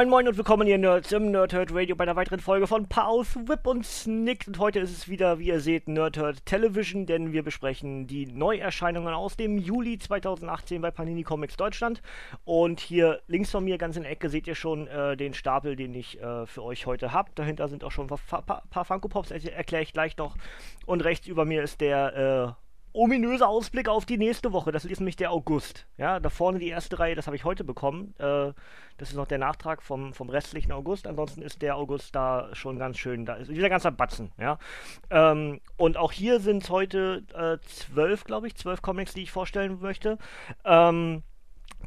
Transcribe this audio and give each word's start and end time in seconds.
Moin 0.00 0.08
Moin 0.08 0.28
und 0.28 0.38
willkommen 0.38 0.66
ihr 0.66 0.78
Nerds 0.78 1.12
im 1.12 1.30
Nerdhurt 1.30 1.74
Radio 1.74 1.94
bei 1.94 2.04
einer 2.04 2.16
weiteren 2.16 2.40
Folge 2.40 2.66
von 2.66 2.88
Pause, 2.88 3.46
Whip 3.46 3.66
und 3.66 3.84
Snick. 3.84 4.46
Und 4.46 4.58
heute 4.58 4.78
ist 4.80 4.96
es 4.96 5.08
wieder, 5.10 5.38
wie 5.38 5.48
ihr 5.48 5.60
seht, 5.60 5.88
Nerdhurt 5.88 6.46
Television, 6.46 7.04
denn 7.04 7.34
wir 7.34 7.42
besprechen 7.42 8.06
die 8.06 8.24
Neuerscheinungen 8.24 9.12
aus 9.12 9.36
dem 9.36 9.58
Juli 9.58 9.98
2018 9.98 10.80
bei 10.80 10.90
Panini 10.90 11.22
Comics 11.22 11.58
Deutschland. 11.58 12.00
Und 12.44 12.80
hier 12.80 13.20
links 13.26 13.50
von 13.50 13.62
mir, 13.62 13.76
ganz 13.76 13.98
in 13.98 14.04
der 14.04 14.12
Ecke, 14.12 14.30
seht 14.30 14.46
ihr 14.46 14.54
schon 14.54 14.86
äh, 14.86 15.18
den 15.18 15.34
Stapel, 15.34 15.76
den 15.76 15.92
ich 15.92 16.18
äh, 16.18 16.46
für 16.46 16.62
euch 16.62 16.86
heute 16.86 17.12
habe. 17.12 17.30
Dahinter 17.34 17.68
sind 17.68 17.84
auch 17.84 17.92
schon 17.92 18.06
ein 18.06 18.16
paar, 18.16 18.40
paar, 18.40 18.62
paar 18.70 18.84
Funko 18.86 19.08
Pops, 19.08 19.30
erkläre 19.30 19.82
ich 19.82 19.92
gleich 19.92 20.16
noch. 20.16 20.34
Und 20.86 21.04
rechts 21.04 21.26
über 21.26 21.44
mir 21.44 21.62
ist 21.62 21.82
der 21.82 22.56
äh, 22.56 22.69
ominöser 22.92 23.48
Ausblick 23.48 23.88
auf 23.88 24.06
die 24.06 24.18
nächste 24.18 24.52
Woche. 24.52 24.72
Das 24.72 24.84
ist 24.84 25.00
nämlich 25.00 25.16
der 25.16 25.30
August. 25.30 25.86
Ja, 25.96 26.20
da 26.20 26.30
vorne 26.30 26.58
die 26.58 26.68
erste 26.68 26.98
Reihe, 26.98 27.14
das 27.14 27.26
habe 27.26 27.36
ich 27.36 27.44
heute 27.44 27.64
bekommen. 27.64 28.14
Äh, 28.18 28.52
das 28.98 29.10
ist 29.10 29.16
noch 29.16 29.26
der 29.26 29.38
Nachtrag 29.38 29.82
vom, 29.82 30.12
vom 30.12 30.28
restlichen 30.28 30.72
August. 30.72 31.06
Ansonsten 31.06 31.42
ist 31.42 31.62
der 31.62 31.76
August 31.76 32.14
da 32.14 32.48
schon 32.54 32.78
ganz 32.78 32.98
schön. 32.98 33.24
Da 33.24 33.34
ist 33.34 33.48
wieder 33.48 33.68
ganzer 33.68 33.90
Batzen. 33.90 34.32
Ja, 34.38 34.58
ähm, 35.10 35.60
und 35.76 35.96
auch 35.96 36.12
hier 36.12 36.40
sind 36.40 36.62
es 36.62 36.70
heute 36.70 37.24
äh, 37.34 37.64
zwölf, 37.66 38.24
glaube 38.24 38.46
ich, 38.46 38.56
zwölf 38.56 38.82
Comics, 38.82 39.14
die 39.14 39.22
ich 39.22 39.30
vorstellen 39.30 39.78
möchte. 39.80 40.18
Ähm, 40.64 41.22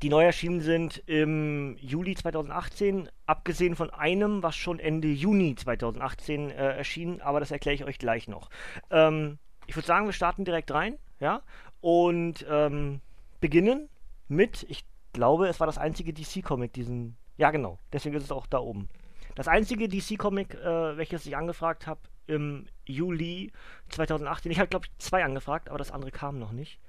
die 0.02 0.09
neu 0.09 0.24
erschienen 0.24 0.59
sind 0.59 1.04
im 1.06 1.78
Juli 1.78 2.16
2018, 2.16 3.09
abgesehen 3.26 3.76
von 3.76 3.90
einem, 3.92 4.44
was 4.44 4.56
schon 4.56 4.80
Ende 4.80 5.08
Juni 5.08 5.56
2018 5.56 6.50
äh, 6.50 6.78
erschien, 6.78 7.22
aber 7.22 7.40
das 7.40 7.52
erkläre 7.52 7.76
ich 7.76 7.86
euch 7.86 8.00
gleich 8.00 8.28
noch. 8.28 8.50
Ähm, 8.90 9.38
ich 9.67 9.75
würde 9.75 9.88
sagen, 9.88 10.06
wir 10.06 10.14
starten 10.14 10.45
direkt 10.45 10.72
rein, 10.72 10.97
ja, 11.19 11.42
und 11.81 12.45
ähm, 12.50 13.02
beginnen 13.39 13.89
mit, 14.28 14.66
ich 14.69 14.86
glaube, 15.14 15.47
es 15.47 15.59
war 15.59 15.67
das 15.67 15.78
einzige 15.78 16.14
DC-Comic, 16.14 16.73
diesen, 16.73 17.17
ja 17.38 17.52
genau, 17.52 17.80
deswegen 17.91 18.16
ist 18.16 18.23
es 18.23 18.31
auch 18.31 18.47
da 18.47 18.59
oben. 18.59 18.89
Das 19.36 19.47
einzige 19.47 19.88
DC-Comic, 19.88 20.56
äh, 20.56 20.97
welches 20.97 21.25
ich 21.25 21.36
angefragt 21.36 21.88
habe 21.88 22.02
im 22.28 22.67
Juli 22.86 23.52
2018, 23.89 24.52
ich 24.52 24.59
habe 24.59 24.69
glaube 24.69 24.86
ich 24.86 24.97
zwei 24.97 25.23
angefragt, 25.23 25.69
aber 25.69 25.78
das 25.78 25.91
andere 25.91 26.11
kam 26.11 26.39
noch 26.39 26.52
nicht. 26.52 26.80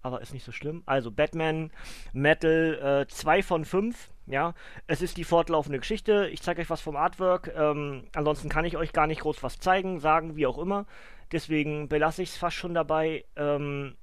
Aber 0.00 0.20
ist 0.20 0.32
nicht 0.32 0.44
so 0.44 0.52
schlimm. 0.52 0.84
Also 0.86 1.10
Batman 1.10 1.72
Metal 2.12 3.06
2 3.08 3.38
äh, 3.38 3.42
von 3.42 3.64
5. 3.64 4.10
Ja, 4.28 4.54
es 4.86 5.00
ist 5.00 5.16
die 5.16 5.24
fortlaufende 5.24 5.78
Geschichte. 5.78 6.28
Ich 6.30 6.42
zeige 6.42 6.60
euch 6.60 6.68
was 6.68 6.82
vom 6.82 6.96
Artwork. 6.96 7.50
Ähm, 7.56 8.04
ansonsten 8.14 8.50
kann 8.50 8.66
ich 8.66 8.76
euch 8.76 8.92
gar 8.92 9.06
nicht 9.06 9.22
groß 9.22 9.42
was 9.42 9.58
zeigen, 9.58 10.00
sagen, 10.00 10.36
wie 10.36 10.46
auch 10.46 10.58
immer. 10.58 10.86
Deswegen 11.32 11.88
belasse 11.88 12.22
ich 12.22 12.30
es 12.30 12.36
fast 12.36 12.56
schon 12.56 12.74
dabei. 12.74 13.24
Ähm, 13.36 13.96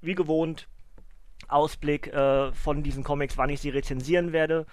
wie 0.00 0.14
gewohnt, 0.14 0.68
Ausblick 1.48 2.06
äh, 2.08 2.52
von 2.52 2.84
diesen 2.84 3.02
Comics, 3.02 3.36
wann 3.36 3.50
ich 3.50 3.60
sie 3.60 3.70
rezensieren 3.70 4.32
werde, 4.32 4.66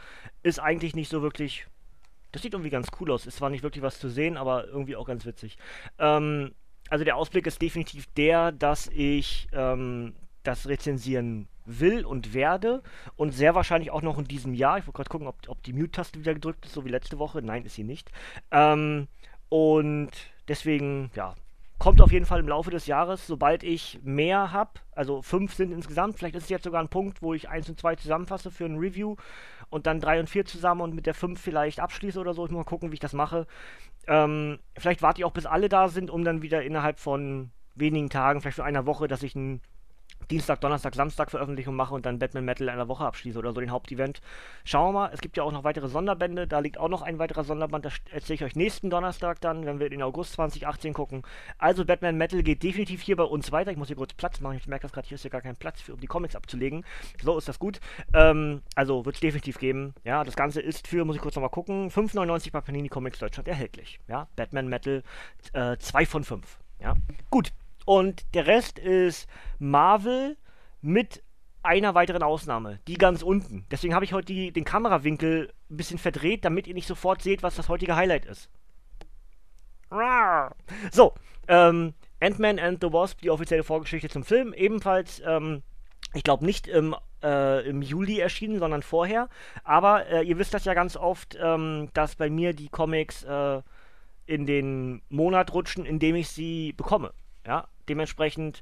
ist 0.44 0.60
eigentlich 0.60 0.96
nicht 0.96 1.10
so 1.10 1.24
wirklich. 1.24 1.66
Das 2.32 2.44
sieht 2.44 2.54
irgendwie 2.54 2.70
ganz 2.70 2.90
cool 3.00 3.12
aus. 3.12 3.26
Ist 3.26 3.38
zwar 3.38 3.50
nicht 3.50 3.64
wirklich 3.64 3.84
was 3.84 4.00
zu 4.00 4.08
sehen, 4.08 4.38
aber 4.38 4.68
irgendwie 4.68 4.96
auch 4.96 5.08
ganz 5.08 5.26
witzig. 5.26 5.58
Ähm, 5.98 6.54
also 6.92 7.04
der 7.04 7.16
Ausblick 7.16 7.48
ist 7.48 7.62
definitiv 7.62 8.06
der, 8.14 8.52
dass 8.52 8.88
ich 8.88 9.48
ähm, 9.52 10.14
das 10.44 10.68
rezensieren 10.68 11.48
will 11.70 12.06
und 12.06 12.34
werde 12.34 12.82
und 13.16 13.32
sehr 13.32 13.56
wahrscheinlich 13.56 13.92
auch 13.92 14.02
noch 14.02 14.18
in 14.18 14.26
diesem 14.26 14.54
Jahr. 14.54 14.78
Ich 14.78 14.88
wollte 14.88 14.98
gerade 14.98 15.10
gucken, 15.10 15.28
ob, 15.28 15.38
ob 15.48 15.62
die 15.64 15.74
Mute-Taste 15.74 16.20
wieder 16.20 16.34
gedrückt 16.34 16.66
ist, 16.66 16.74
so 16.74 16.86
wie 16.86 16.90
letzte 16.90 17.20
Woche. 17.20 17.42
Nein, 17.42 17.66
ist 17.66 17.76
sie 17.76 17.84
nicht. 17.84 18.12
Ähm, 18.52 19.08
und 19.50 20.12
deswegen, 20.48 21.12
ja, 21.16 21.36
Kommt 21.80 22.02
auf 22.02 22.12
jeden 22.12 22.26
Fall 22.26 22.42
im 22.42 22.50
Laufe 22.50 22.72
des 22.72 22.88
Jahres, 22.88 23.26
sobald 23.26 23.64
ich 23.64 24.02
mehr 24.04 24.52
habe. 24.52 24.72
Also 24.92 25.22
fünf 25.22 25.54
sind 25.54 25.72
insgesamt. 25.72 26.18
Vielleicht 26.18 26.36
ist 26.36 26.44
es 26.44 26.50
jetzt 26.50 26.66
sogar 26.66 26.82
ein 26.82 26.90
Punkt, 26.90 27.22
wo 27.22 27.34
ich 27.34 27.48
eins 27.48 27.70
und 27.70 27.80
zwei 27.80 27.96
zusammenfasse 27.96 28.52
für 28.52 28.66
ein 28.66 28.78
Review 28.78 29.16
und 29.70 29.88
dann 29.88 30.02
drei 30.02 30.20
und 30.20 30.30
vier 30.30 30.44
zusammen 30.44 30.82
und 30.82 30.94
mit 30.94 31.06
der 31.06 31.14
fünf 31.14 31.40
vielleicht 31.40 31.80
abschließe 31.80 32.20
oder 32.20 32.34
so. 32.34 32.44
Ich 32.46 32.52
muss 32.52 32.66
mal 32.66 32.70
gucken, 32.70 32.92
wie 32.92 32.96
ich 32.96 33.00
das 33.00 33.14
mache. 33.14 33.48
Ähm, 34.08 34.60
vielleicht 34.78 35.02
warte 35.02 35.22
ich 35.22 35.26
auch, 35.26 35.32
bis 35.32 35.46
alle 35.46 35.70
da 35.70 35.88
sind, 35.88 36.10
um 36.10 36.26
dann 36.26 36.42
wieder 36.42 36.64
innerhalb 36.64 37.00
von 37.00 37.50
wenigen 37.76 38.10
Tagen, 38.10 38.42
vielleicht 38.42 38.58
für 38.58 38.66
einer 38.66 38.86
Woche, 38.86 39.08
dass 39.08 39.24
ich 39.24 39.34
ein 39.36 39.62
Dienstag, 40.30 40.62
Donnerstag, 40.62 40.96
Samstag 40.96 41.32
Veröffentlichung 41.32 41.76
mache 41.76 41.94
und 41.94 42.06
dann 42.06 42.20
Batman 42.20 42.46
Metal 42.46 42.68
in 42.68 42.74
einer 42.74 42.88
Woche 42.88 43.06
abschließe 43.06 43.40
oder 43.40 43.54
so 43.54 43.60
den 43.60 43.72
Hauptevent. 43.72 44.22
Schauen 44.64 44.94
wir 44.94 45.00
mal, 45.00 45.12
es 45.14 45.22
gibt 45.22 45.38
ja 45.38 45.44
auch 45.44 45.52
noch 45.52 45.64
weitere 45.64 45.88
Sonderbände, 45.88 46.48
da 46.48 46.60
liegt 46.60 46.78
auch 46.78 46.90
noch 46.90 47.02
ein 47.02 47.20
weiterer 47.20 47.44
Sonderband, 47.44 47.86
das 47.86 47.94
erzähle 48.12 48.36
ich 48.36 48.44
euch 48.44 48.56
nächsten 48.56 48.90
Donnerstag 48.90 49.42
dann, 49.42 49.66
wenn 49.66 49.80
wir 49.80 49.92
in 49.92 50.04
August 50.04 50.34
2018 50.34 50.94
gucken. 50.94 51.24
Also 51.58 51.84
Batman 51.84 52.18
Metal 52.18 52.44
geht 52.44 52.64
definitiv 52.64 53.02
hier 53.02 53.16
bei 53.16 53.24
uns 53.24 53.52
weiter. 53.52 53.72
Ich 53.72 53.78
muss 53.78 53.88
hier 53.88 53.98
kurz 53.98 54.14
Platz 54.14 54.40
machen, 54.40 54.58
ich 54.58 54.68
merke 54.68 54.84
das 54.84 54.92
gerade, 54.92 55.08
hier 55.08 55.16
ist 55.16 55.24
ja 55.24 55.30
gar 55.30 55.42
kein 55.42 55.56
Platz 55.56 55.82
für, 55.82 55.94
um 55.94 56.00
die 56.00 56.08
Comics 56.08 56.36
abzulegen. 56.36 56.86
So 57.22 57.38
ist 57.38 57.48
das 57.48 57.60
gut. 57.60 57.80
Ähm, 58.14 58.62
also 58.76 59.06
wird 59.06 59.16
es 59.16 59.22
definitiv 59.22 59.58
geben. 59.58 59.94
Ja, 60.04 60.24
das 60.24 60.36
Ganze 60.36 60.62
ist 60.62 60.88
für, 60.88 61.06
muss 61.06 61.16
ich 61.16 61.22
kurz 61.22 61.36
nochmal 61.36 61.50
gucken, 61.50 61.90
5,99 61.90 62.52
bei 62.52 62.62
Panini 62.62 62.90
Comics 62.90 63.20
Deutschland 63.20 63.48
erhältlich. 63.48 64.00
Ja, 64.08 64.28
Batman 64.36 64.68
Metal 64.68 65.04
äh, 65.54 65.78
2 65.78 66.06
von 66.06 66.24
5. 66.24 66.60
Ja, 66.80 66.94
gut. 67.30 67.52
Und 67.90 68.36
der 68.36 68.46
Rest 68.46 68.78
ist 68.78 69.28
Marvel 69.58 70.38
mit 70.80 71.24
einer 71.64 71.96
weiteren 71.96 72.22
Ausnahme, 72.22 72.78
die 72.88 73.00
ganz 73.00 73.24
unten. 73.24 73.66
Deswegen 73.72 73.96
habe 73.96 74.06
ich 74.06 74.14
heute 74.14 74.32
die, 74.32 74.52
den 74.52 74.64
Kamerawinkel 74.64 75.52
ein 75.72 75.78
bisschen 75.78 75.98
verdreht, 75.98 76.46
damit 76.46 76.68
ihr 76.68 76.76
nicht 76.76 76.86
sofort 76.86 77.24
seht, 77.24 77.42
was 77.42 77.56
das 77.56 77.68
heutige 77.68 77.96
Highlight 77.96 78.28
ist. 78.28 78.48
So, 80.92 81.16
ähm, 81.48 81.96
Ant-Man 82.20 82.60
and 82.60 82.80
the 82.80 82.94
Wasp, 82.94 83.22
die 83.22 83.32
offizielle 83.32 83.64
Vorgeschichte 83.64 84.08
zum 84.08 84.24
Film, 84.24 84.54
ebenfalls, 84.54 85.20
ähm, 85.26 85.64
ich 86.14 86.24
glaube 86.24 86.46
nicht 86.46 86.68
im, 86.68 86.96
äh, 87.24 87.68
im 87.68 87.82
Juli 87.82 88.20
erschienen, 88.20 88.60
sondern 88.60 88.84
vorher. 88.84 89.30
Aber 89.64 90.06
äh, 90.06 90.22
ihr 90.22 90.38
wisst 90.38 90.54
das 90.54 90.66
ja 90.66 90.76
ganz 90.76 90.96
oft, 90.96 91.40
ähm, 91.42 91.90
dass 91.96 92.14
bei 92.14 92.30
mir 92.30 92.54
die 92.54 92.70
Comics 92.70 93.24
äh, 93.24 93.64
in 94.28 94.46
den 94.46 95.02
Monat 95.10 95.56
rutschen, 95.56 95.88
in 95.88 95.98
dem 95.98 96.14
ich 96.14 96.30
sie 96.30 96.74
bekomme. 96.74 97.14
Ja, 97.48 97.68
Dementsprechend 97.90 98.62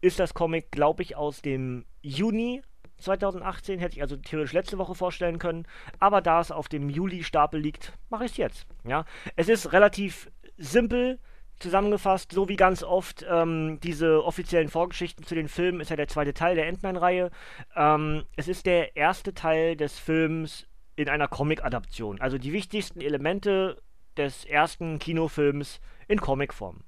ist 0.00 0.18
das 0.18 0.34
Comic, 0.34 0.70
glaube 0.72 1.02
ich, 1.02 1.16
aus 1.16 1.42
dem 1.42 1.84
Juni 2.00 2.62
2018. 2.98 3.78
Hätte 3.78 3.96
ich 3.96 4.02
also 4.02 4.16
theoretisch 4.16 4.52
letzte 4.52 4.78
Woche 4.78 4.94
vorstellen 4.94 5.38
können. 5.38 5.66
Aber 5.98 6.20
da 6.20 6.40
es 6.40 6.50
auf 6.50 6.68
dem 6.68 6.88
Juli-Stapel 6.88 7.60
liegt, 7.60 7.92
mache 8.10 8.24
ich 8.24 8.32
es 8.32 8.36
jetzt. 8.36 8.66
Ja? 8.84 9.04
Es 9.36 9.48
ist 9.48 9.72
relativ 9.72 10.30
simpel 10.56 11.18
zusammengefasst, 11.58 12.32
so 12.32 12.48
wie 12.48 12.56
ganz 12.56 12.82
oft 12.82 13.24
ähm, 13.28 13.78
diese 13.82 14.24
offiziellen 14.24 14.68
Vorgeschichten 14.68 15.24
zu 15.24 15.34
den 15.34 15.48
Filmen, 15.48 15.80
ist 15.80 15.90
ja 15.90 15.96
der 15.96 16.08
zweite 16.08 16.34
Teil 16.34 16.56
der 16.56 16.66
Ant-Man-Reihe. 16.66 17.30
Ähm, 17.76 18.24
es 18.36 18.48
ist 18.48 18.66
der 18.66 18.96
erste 18.96 19.32
Teil 19.32 19.76
des 19.76 19.98
Films 19.98 20.66
in 20.96 21.08
einer 21.08 21.28
Comic-Adaption. 21.28 22.20
Also 22.20 22.36
die 22.36 22.52
wichtigsten 22.52 23.00
Elemente 23.00 23.80
des 24.16 24.44
ersten 24.44 24.98
Kinofilms 24.98 25.80
in 26.08 26.20
Comicform 26.20 26.80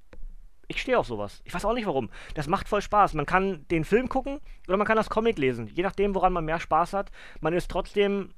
ich 0.68 0.80
stehe 0.80 0.98
auf 0.98 1.06
sowas. 1.06 1.40
Ich 1.44 1.54
weiß 1.54 1.64
auch 1.64 1.74
nicht 1.74 1.86
warum. 1.86 2.10
Das 2.34 2.46
macht 2.46 2.68
voll 2.68 2.82
Spaß. 2.82 3.14
Man 3.14 3.26
kann 3.26 3.66
den 3.68 3.84
Film 3.84 4.08
gucken 4.08 4.40
oder 4.66 4.76
man 4.76 4.86
kann 4.86 4.96
das 4.96 5.10
Comic 5.10 5.38
lesen. 5.38 5.68
Je 5.68 5.82
nachdem, 5.82 6.14
woran 6.14 6.32
man 6.32 6.44
mehr 6.44 6.60
Spaß 6.60 6.92
hat. 6.92 7.10
Man 7.40 7.52
ist 7.52 7.70
trotzdem 7.70 8.30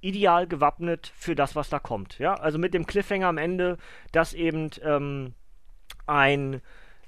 ideal 0.00 0.46
gewappnet 0.46 1.12
für 1.16 1.34
das, 1.34 1.56
was 1.56 1.68
da 1.68 1.78
kommt. 1.78 2.18
Ja, 2.18 2.34
also 2.34 2.58
mit 2.58 2.74
dem 2.74 2.86
Cliffhanger 2.86 3.28
am 3.28 3.38
Ende, 3.38 3.78
dass 4.12 4.34
eben 4.34 4.70
ähm, 4.82 5.34
ein, 6.06 6.60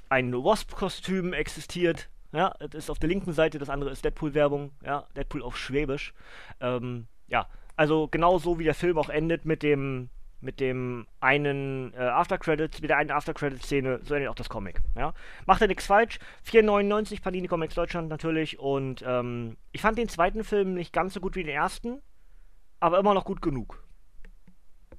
ein 0.09 0.33
Wasp-Kostüm 0.33 1.33
existiert. 1.33 2.09
Ja, 2.33 2.55
das 2.59 2.75
ist 2.75 2.91
auf 2.91 2.99
der 2.99 3.09
linken 3.09 3.33
Seite, 3.33 3.59
das 3.59 3.71
andere 3.71 3.91
ist 3.91 4.05
Deadpool-Werbung. 4.05 4.73
Ja, 4.85 5.07
Deadpool 5.17 5.43
auf 5.43 5.57
Schwäbisch. 5.57 6.13
Ähm, 6.61 7.07
ja, 7.27 7.49
also 7.77 8.09
genau 8.09 8.39
so 8.39 8.59
wie 8.59 8.65
der 8.65 8.75
Film 8.75 8.99
auch 8.99 9.09
endet 9.09 9.45
mit 9.45 9.63
dem 9.63 10.11
mit 10.41 10.61
dem 10.61 11.07
einen 11.21 11.93
äh, 11.95 11.99
Aftercredits, 11.99 12.81
mit 12.81 12.91
der 12.91 12.99
einen 12.99 13.11
Aftercredit-Szene, 13.11 14.01
so 14.05 14.15
endet 14.15 14.31
auch 14.31 14.35
das 14.35 14.49
Comic. 14.49 14.81
Ja? 14.97 15.13
Macht 15.47 15.63
er 15.63 15.69
nichts 15.69 15.87
falsch. 15.87 16.19
4,99 16.47 17.23
Panini 17.23 17.49
Comics 17.49 17.75
Deutschland 17.75 18.09
natürlich. 18.09 18.59
Und 18.59 19.03
ähm, 19.07 19.57
ich 19.73 19.81
fand 19.81 19.99
den 19.99 20.09
zweiten 20.09 20.45
Film 20.45 20.75
nicht 20.75 20.93
ganz 20.93 21.15
so 21.15 21.21
gut 21.21 21.35
wie 21.35 21.43
den 21.43 21.55
ersten, 21.55 22.01
aber 22.81 22.99
immer 22.99 23.15
noch 23.15 23.25
gut 23.25 23.43
genug. 23.43 23.83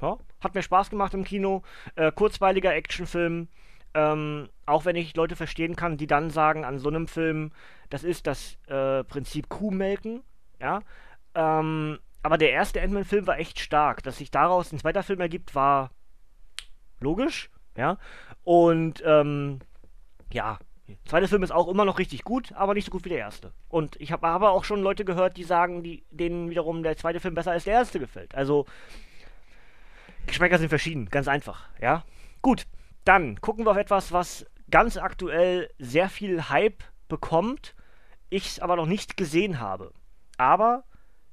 Ja? 0.01 0.17
Hat 0.41 0.55
mir 0.55 0.63
Spaß 0.63 0.89
gemacht 0.89 1.13
im 1.13 1.23
Kino. 1.23 1.63
Äh, 1.95 2.11
kurzweiliger 2.11 2.73
Actionfilm. 2.73 3.47
Ähm, 3.93 4.49
auch 4.65 4.85
wenn 4.85 4.95
ich 4.95 5.15
Leute 5.15 5.35
verstehen 5.35 5.75
kann, 5.75 5.97
die 5.97 6.07
dann 6.07 6.29
sagen, 6.29 6.63
an 6.63 6.79
so 6.79 6.89
einem 6.89 7.07
Film, 7.07 7.51
das 7.89 8.03
ist 8.03 8.27
das 8.27 8.57
äh, 8.67 9.03
Prinzip 9.05 9.49
Kuhmelken. 9.49 10.21
Ja, 10.59 10.81
Ähm, 11.33 11.99
aber 12.21 12.37
der 12.37 12.51
erste 12.51 12.81
Ant-Man-Film 12.81 13.27
war 13.27 13.39
echt 13.39 13.59
stark. 13.59 14.03
Dass 14.03 14.17
sich 14.17 14.31
daraus 14.31 14.71
ein 14.71 14.79
zweiter 14.79 15.03
Film 15.03 15.21
ergibt, 15.21 15.55
war 15.55 15.91
logisch, 16.99 17.49
ja. 17.77 17.97
Und 18.43 19.01
ähm, 19.05 19.59
ja, 20.31 20.59
der 20.87 20.97
zweite 21.05 21.27
Film 21.27 21.43
ist 21.43 21.51
auch 21.51 21.67
immer 21.67 21.85
noch 21.85 21.99
richtig 21.99 22.23
gut, 22.23 22.51
aber 22.53 22.73
nicht 22.73 22.85
so 22.85 22.91
gut 22.91 23.05
wie 23.05 23.09
der 23.09 23.19
erste. 23.19 23.53
Und 23.67 23.95
ich 24.01 24.11
habe 24.11 24.27
aber 24.27 24.51
auch 24.51 24.63
schon 24.63 24.81
Leute 24.81 25.05
gehört, 25.05 25.37
die 25.37 25.43
sagen, 25.43 25.83
die, 25.83 26.03
denen 26.09 26.49
wiederum 26.49 26.83
der 26.83 26.97
zweite 26.97 27.19
Film 27.19 27.35
besser 27.35 27.51
als 27.51 27.65
der 27.65 27.73
erste 27.73 27.99
gefällt. 27.99 28.33
Also, 28.35 28.65
Geschmäcker 30.25 30.57
sind 30.57 30.69
verschieden, 30.69 31.09
ganz 31.09 31.27
einfach, 31.27 31.67
ja. 31.79 32.03
Gut, 32.41 32.65
dann 33.05 33.39
gucken 33.41 33.65
wir 33.65 33.71
auf 33.71 33.77
etwas, 33.77 34.11
was 34.11 34.45
ganz 34.69 34.97
aktuell 34.97 35.69
sehr 35.77 36.09
viel 36.09 36.49
Hype 36.49 36.83
bekommt, 37.07 37.75
ich 38.29 38.47
es 38.47 38.59
aber 38.59 38.75
noch 38.75 38.85
nicht 38.85 39.17
gesehen 39.17 39.59
habe. 39.59 39.93
Aber 40.37 40.83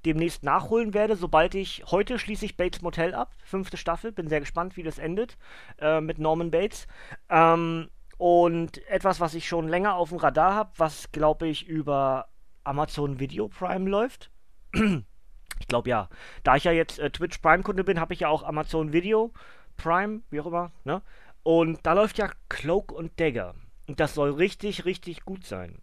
demnächst 0.07 0.43
nachholen 0.43 0.95
werde, 0.95 1.17
sobald 1.17 1.55
ich. 1.55 1.85
Heute 1.91 2.19
schließe 2.19 2.45
ich 2.45 2.57
Bates 2.57 2.81
Motel 2.81 3.15
ab, 3.15 3.35
fünfte 3.45 3.77
Staffel. 3.77 4.13
Bin 4.13 4.29
sehr 4.29 4.41
gespannt, 4.41 4.77
wie 4.77 4.83
das 4.83 4.99
endet 4.99 5.37
äh, 5.79 6.01
mit 6.01 6.19
Norman 6.19 6.51
Bates. 6.51 6.87
Ähm, 7.29 7.91
und 8.17 8.87
etwas, 8.89 9.21
was 9.21 9.35
ich 9.35 9.47
schon 9.47 9.69
länger 9.69 9.97
auf 9.97 10.09
dem 10.11 10.19
Radar 10.19 10.55
habe, 10.55 10.71
was 10.77 11.13
glaube 11.13 11.49
ich 11.49 11.67
über 11.67 12.29
Amazon 12.65 13.21
Video 13.21 13.49
Prime 13.49 13.91
läuft. 13.91 14.31
ich 14.73 15.69
glaube 15.69 15.91
ja. 15.91 16.09
Da 16.45 16.57
ich 16.57 16.65
ja 16.65 16.73
jetzt 16.73 16.99
äh, 16.99 17.11
Twitch 17.11 17.39
Prime-Kunde 17.39 17.85
bin, 17.85 18.01
habe 18.01 18.15
ich 18.15 18.21
ja 18.21 18.29
auch 18.29 18.43
Amazon 18.43 18.93
Video 18.93 19.33
Prime, 19.77 20.23
wie 20.31 20.41
auch 20.41 20.47
immer. 20.47 20.73
Ne? 20.85 21.03
Und 21.43 21.81
da 21.85 21.93
läuft 21.93 22.19
ja 22.19 22.31
Cloak 22.49 22.93
und 22.93 23.21
Dagger. 23.21 23.55
Und 23.87 24.01
das 24.01 24.15
soll 24.15 24.31
richtig, 24.31 24.85
richtig 24.85 25.25
gut 25.25 25.45
sein. 25.45 25.81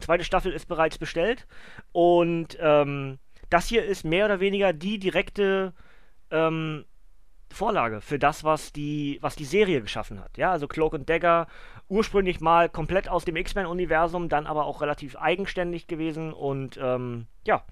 Zweite 0.00 0.24
Staffel 0.24 0.52
ist 0.52 0.66
bereits 0.66 0.98
bestellt. 0.98 1.46
Und 1.92 2.58
ähm, 2.60 3.18
das 3.50 3.66
hier 3.66 3.84
ist 3.84 4.04
mehr 4.04 4.24
oder 4.24 4.40
weniger 4.40 4.72
die 4.72 4.98
direkte 4.98 5.74
ähm, 6.30 6.84
Vorlage 7.52 8.00
für 8.00 8.18
das, 8.18 8.44
was 8.44 8.72
die, 8.72 9.18
was 9.20 9.36
die 9.36 9.44
Serie 9.44 9.82
geschaffen 9.82 10.20
hat. 10.20 10.38
Ja, 10.38 10.52
also 10.52 10.68
Cloak 10.68 10.94
und 10.94 11.10
Dagger, 11.10 11.48
ursprünglich 11.88 12.40
mal 12.40 12.68
komplett 12.68 13.08
aus 13.08 13.24
dem 13.24 13.36
X-Men-Universum, 13.36 14.28
dann 14.28 14.46
aber 14.46 14.64
auch 14.64 14.80
relativ 14.80 15.16
eigenständig 15.16 15.86
gewesen 15.86 16.32
und 16.32 16.78
ähm, 16.80 17.26
ja. 17.46 17.62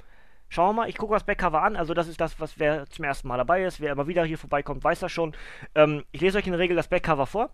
Schauen 0.51 0.71
wir 0.71 0.83
mal, 0.83 0.89
ich 0.89 0.97
gucke 0.97 1.13
das 1.13 1.25
Backcover 1.25 1.63
an. 1.63 1.77
Also, 1.77 1.93
das 1.93 2.09
ist 2.09 2.23
das, 2.23 2.41
was 2.41 2.59
wer 2.59 2.87
zum 2.87 3.05
ersten 3.05 3.29
Mal 3.29 3.37
dabei 3.37 3.65
ist. 3.65 3.83
Wer 3.83 3.93
immer 3.93 4.07
wieder 4.07 4.25
hier 4.25 4.39
vorbeikommt, 4.39 4.83
weiß 4.83 5.01
das 5.01 5.13
schon. 5.13 5.37
Ähm, 5.75 6.05
ich 6.11 6.23
lese 6.23 6.39
euch 6.39 6.47
in 6.47 6.53
der 6.53 6.59
Regel 6.59 6.75
das 6.75 6.89
Backcover 6.89 7.27
vor. 7.27 7.51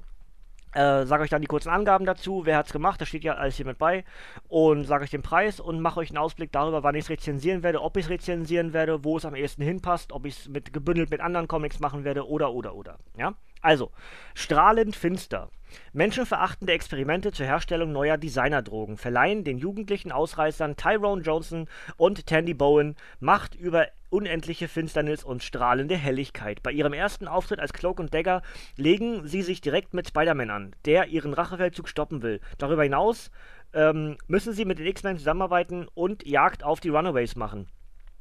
Äh, 0.74 1.06
sage 1.06 1.22
euch 1.22 1.30
dann 1.30 1.40
die 1.40 1.46
kurzen 1.46 1.68
Angaben 1.70 2.04
dazu, 2.04 2.42
wer 2.44 2.56
hat 2.56 2.66
es 2.66 2.72
gemacht, 2.72 3.00
das 3.00 3.08
steht 3.08 3.22
ja 3.22 3.34
alles 3.34 3.56
hier 3.56 3.66
mit 3.66 3.78
bei 3.78 4.04
und 4.48 4.84
sage 4.84 5.04
euch 5.04 5.10
den 5.10 5.22
Preis 5.22 5.60
und 5.60 5.80
mache 5.80 6.00
euch 6.00 6.10
einen 6.10 6.18
Ausblick 6.18 6.50
darüber, 6.50 6.82
wann 6.82 6.96
ich 6.96 7.04
es 7.04 7.10
rezensieren 7.10 7.62
werde, 7.62 7.80
ob 7.80 7.96
ich 7.96 8.06
es 8.06 8.10
rezensieren 8.10 8.72
werde, 8.72 9.04
wo 9.04 9.16
es 9.16 9.24
am 9.24 9.36
ehesten 9.36 9.62
hinpasst, 9.62 10.12
ob 10.12 10.26
ich 10.26 10.36
es 10.36 10.48
mit 10.48 10.72
gebündelt 10.72 11.10
mit 11.10 11.20
anderen 11.20 11.46
Comics 11.46 11.78
machen 11.78 12.02
werde 12.02 12.28
oder 12.28 12.52
oder 12.52 12.74
oder. 12.74 12.98
Ja? 13.16 13.34
Also, 13.64 13.92
strahlend 14.34 14.94
finster. 14.94 15.48
Menschenverachtende 15.94 16.74
Experimente 16.74 17.32
zur 17.32 17.46
Herstellung 17.46 17.92
neuer 17.92 18.18
Designerdrogen 18.18 18.98
verleihen 18.98 19.42
den 19.42 19.56
jugendlichen 19.56 20.12
Ausreißern 20.12 20.76
Tyrone 20.76 21.22
Johnson 21.22 21.66
und 21.96 22.26
Tandy 22.26 22.52
Bowen 22.52 22.94
Macht 23.20 23.54
über 23.54 23.86
unendliche 24.10 24.68
Finsternis 24.68 25.24
und 25.24 25.42
strahlende 25.42 25.96
Helligkeit. 25.96 26.62
Bei 26.62 26.72
ihrem 26.72 26.92
ersten 26.92 27.26
Auftritt 27.26 27.58
als 27.58 27.72
Cloak 27.72 28.00
und 28.00 28.12
Dagger 28.12 28.42
legen 28.76 29.26
sie 29.26 29.40
sich 29.40 29.62
direkt 29.62 29.94
mit 29.94 30.08
Spider-Man 30.08 30.50
an, 30.50 30.76
der 30.84 31.06
ihren 31.06 31.32
Rachefeldzug 31.32 31.88
stoppen 31.88 32.20
will. 32.20 32.40
Darüber 32.58 32.82
hinaus 32.82 33.30
ähm, 33.72 34.18
müssen 34.26 34.52
sie 34.52 34.66
mit 34.66 34.78
den 34.78 34.86
X-Men 34.88 35.16
zusammenarbeiten 35.16 35.88
und 35.94 36.26
Jagd 36.26 36.64
auf 36.64 36.80
die 36.80 36.90
Runaways 36.90 37.34
machen. 37.34 37.66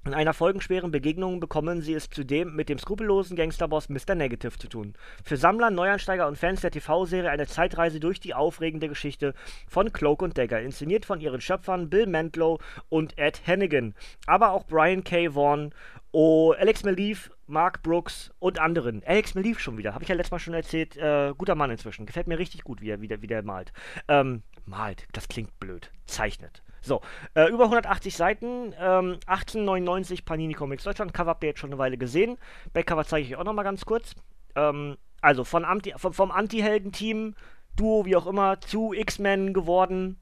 In 0.05 0.13
einer 0.13 0.33
folgenschweren 0.33 0.91
Begegnung 0.91 1.39
bekommen 1.39 1.81
sie 1.81 1.93
es 1.93 2.09
zudem 2.09 2.57
mit 2.57 2.67
dem 2.67 2.77
skrupellosen 2.77 3.37
Gangsterboss 3.37 3.87
Mr. 3.87 4.15
Negative 4.15 4.57
zu 4.59 4.67
tun. 4.67 4.95
Für 5.23 5.37
Sammler, 5.37 5.71
Neuansteiger 5.71 6.27
und 6.27 6.37
Fans 6.37 6.59
der 6.59 6.71
TV-Serie 6.71 7.29
eine 7.29 7.47
Zeitreise 7.47 8.01
durch 8.01 8.19
die 8.19 8.33
aufregende 8.33 8.89
Geschichte 8.89 9.33
von 9.65 9.93
Cloak 9.93 10.21
und 10.21 10.37
Dagger, 10.37 10.59
inszeniert 10.59 11.05
von 11.05 11.21
ihren 11.21 11.39
Schöpfern 11.39 11.89
Bill 11.89 12.05
Mantlo 12.05 12.59
und 12.89 13.17
Ed 13.17 13.47
Hannigan, 13.47 13.95
aber 14.27 14.51
auch 14.51 14.65
Brian 14.65 15.05
K. 15.05 15.33
Vaughan, 15.35 15.73
oh, 16.11 16.51
Alex 16.51 16.83
Malief, 16.83 17.31
Mark 17.47 17.81
Brooks 17.81 18.33
und 18.39 18.59
anderen. 18.59 19.03
Alex 19.05 19.35
Malief 19.35 19.61
schon 19.61 19.77
wieder, 19.77 19.93
habe 19.93 20.03
ich 20.03 20.09
ja 20.09 20.15
letztes 20.15 20.31
Mal 20.31 20.39
schon 20.39 20.53
erzählt, 20.53 20.97
äh, 20.97 21.33
guter 21.37 21.55
Mann 21.55 21.71
inzwischen, 21.71 22.05
gefällt 22.05 22.27
mir 22.27 22.39
richtig 22.39 22.65
gut, 22.65 22.81
wie 22.81 22.89
er, 22.89 22.99
wie 22.99 23.09
wie 23.09 23.41
malt. 23.41 23.71
Ähm, 24.09 24.43
malt, 24.65 25.07
das 25.13 25.29
klingt 25.29 25.57
blöd, 25.61 25.91
zeichnet. 26.07 26.61
So, 26.83 27.01
äh, 27.33 27.49
über 27.49 27.63
180 27.63 28.15
Seiten, 28.15 28.73
ähm, 28.77 29.17
1899 29.25 30.25
Panini 30.25 30.53
Comics 30.53 30.83
Deutschland. 30.83 31.13
Cover 31.13 31.29
habt 31.29 31.43
ihr 31.43 31.49
jetzt 31.49 31.59
schon 31.59 31.69
eine 31.69 31.77
Weile 31.77 31.97
gesehen. 31.97 32.37
Backcover 32.73 33.05
zeige 33.05 33.25
ich 33.25 33.33
euch 33.33 33.39
auch 33.39 33.45
nochmal 33.45 33.63
ganz 33.63 33.85
kurz. 33.85 34.15
Ähm, 34.55 34.97
also 35.21 35.45
von 35.45 35.63
Anti 35.63 35.93
vom, 35.95 36.13
vom 36.13 36.31
Anti-Helden-Team, 36.31 37.35
Duo, 37.77 38.05
wie 38.05 38.17
auch 38.17 38.27
immer, 38.27 38.59
zu 38.59 38.91
X-Men 38.91 39.53
geworden 39.53 40.19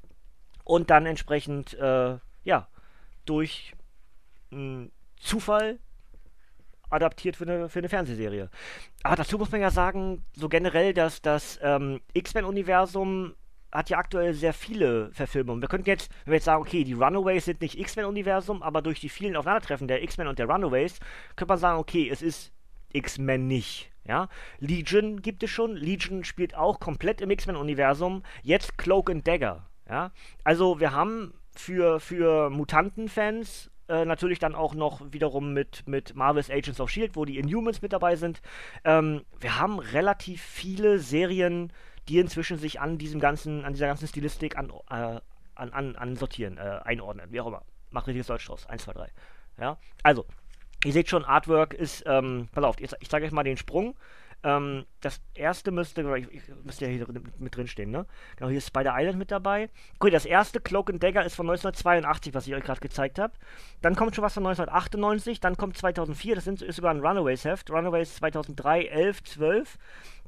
und 0.64 0.92
dann 0.92 1.08
entsprechend, 1.08 1.74
äh, 1.74 2.18
ja, 2.44 2.68
durch 3.26 3.74
hm, 4.52 4.92
Zufall 5.20 5.80
adaptiert 6.92 7.38
für 7.38 7.46
eine, 7.46 7.70
für 7.70 7.80
eine 7.80 7.90
Fernsehserie. 7.90 8.52
Aber 9.02 9.16
dazu 9.16 9.40
muss 9.40 9.52
man 9.52 9.62
ja 9.62 9.72
sagen, 9.72 10.24
so 10.34 10.48
generell, 10.48 10.94
dass 10.94 11.24
das 11.24 11.60
ähm, 11.64 12.02
X-Men-Universum 12.14 13.34
hat 13.72 13.90
ja 13.90 13.98
aktuell 13.98 14.34
sehr 14.34 14.54
viele 14.54 15.12
Verfilmungen. 15.14 15.62
Wir 15.62 15.70
könnten 15.70 15.88
jetzt, 15.88 16.10
wenn 16.26 16.32
wir 16.32 16.38
jetzt 16.38 16.46
sagen, 16.46 16.62
okay, 16.62 16.84
die 16.84 16.94
Runaways 16.94 17.46
sind 17.46 17.62
nicht 17.62 17.80
X-Men-Universum, 17.80 18.62
aber 18.64 18.82
durch 18.82 19.00
die 19.00 19.10
vielen 19.10 19.36
Aufeinandertreffen 19.36 19.88
der 19.88 20.04
X-Men 20.04 20.28
und 20.28 20.40
der 20.40 20.50
Runaways, 20.50 21.00
könnte 21.36 21.52
man 21.52 21.60
sagen, 21.60 21.80
okay, 21.80 22.10
es 22.10 22.22
ist 22.22 22.52
X-Men 22.94 23.48
nicht. 23.48 23.92
Ja, 24.04 24.30
Legion 24.60 25.22
gibt 25.22 25.44
es 25.44 25.52
schon. 25.52 25.76
Legion 25.76 26.24
spielt 26.24 26.56
auch 26.56 26.80
komplett 26.80 27.22
im 27.22 27.30
X-Men-Universum. 27.30 28.24
Jetzt 28.42 28.78
Cloak 28.78 29.10
and 29.10 29.28
Dagger. 29.28 29.68
Ja, 29.88 30.12
also 30.44 30.80
wir 30.80 30.92
haben 30.92 31.34
für, 31.56 32.00
für 32.00 32.50
Mutanten-Fans 32.50 33.70
äh, 33.90 34.06
natürlich 34.06 34.40
dann 34.40 34.56
auch 34.56 34.74
noch 34.74 35.02
wiederum 35.12 35.54
mit, 35.54 35.86
mit 35.86 36.16
Marvel's 36.16 36.50
Agents 36.50 36.80
of 36.80 36.90
Shield, 36.90 37.16
wo 37.16 37.26
die 37.26 37.38
Inhumans 37.38 37.82
mit 37.82 37.94
dabei 37.94 38.16
sind. 38.16 38.42
Ähm, 38.86 39.22
wir 39.40 39.60
haben 39.60 39.80
relativ 39.80 40.42
viele 40.42 40.98
Serien, 41.00 41.74
die 42.08 42.20
inzwischen 42.20 42.58
sich 42.58 42.80
an 42.80 42.98
diesem 42.98 43.20
ganzen, 43.20 43.66
an 43.66 43.74
dieser 43.74 43.88
ganzen 43.88 44.08
Stilistik 44.08 44.58
an, 44.58 44.72
äh, 44.90 45.20
an, 45.56 45.72
an, 45.72 45.96
an 45.96 46.16
sortieren, 46.16 46.58
äh, 46.58 46.80
einordnen, 46.84 47.32
wie 47.32 47.42
auch 47.42 47.48
immer. 47.48 47.64
Mach 47.90 48.08
richtiges 48.08 48.28
Deutsch 48.28 48.48
draus. 48.48 48.66
1, 48.68 48.84
2, 48.84 48.94
3. 48.94 49.10
Ja, 49.60 49.78
also, 50.04 50.26
ihr 50.84 50.94
seht 50.94 51.10
schon, 51.10 51.26
Artwork 51.26 51.74
ist, 51.74 52.04
ähm, 52.06 52.48
pass 52.52 52.64
auf, 52.64 52.80
ich, 52.80 52.92
ich 53.00 53.10
zeige 53.10 53.26
euch 53.26 53.32
mal 53.32 53.44
den 53.44 53.58
Sprung. 53.58 53.96
Ähm, 54.44 54.86
das 55.02 55.22
erste 55.36 55.72
müsste, 55.72 56.02
ich, 56.18 56.32
ich, 56.32 56.42
müsste 56.64 56.86
ja 56.86 56.92
hier 56.92 57.08
mit 57.38 57.56
drin 57.56 57.68
stehen, 57.68 57.92
ne? 57.92 58.06
Genau, 58.36 58.50
hier 58.50 58.58
ist 58.58 58.68
Spider 58.68 58.94
Island 58.96 59.20
mit 59.20 59.30
dabei. 59.30 59.70
Gut, 60.00 60.14
das 60.14 60.26
erste 60.26 60.60
Cloak 60.60 60.90
and 60.90 61.04
Dagger 61.04 61.24
ist 61.24 61.36
von 61.36 61.48
1982, 61.48 62.34
was 62.34 62.48
ich 62.48 62.56
euch 62.56 62.64
gerade 62.64 62.80
gezeigt 62.80 63.20
habe. 63.20 63.34
Dann 63.82 63.96
kommt 63.96 64.16
schon 64.16 64.24
was 64.24 64.34
von 64.34 64.46
1998, 64.46 65.40
dann 65.40 65.58
kommt 65.58 65.78
2004, 65.78 66.36
das 66.36 66.46
sind, 66.46 66.62
ist 66.62 66.76
sogar 66.76 66.94
ein 66.94 67.06
Runaways-Heft. 67.06 67.70
Runaways 67.70 68.16
2003, 68.16 68.86
11, 68.86 69.24
12. 69.24 69.78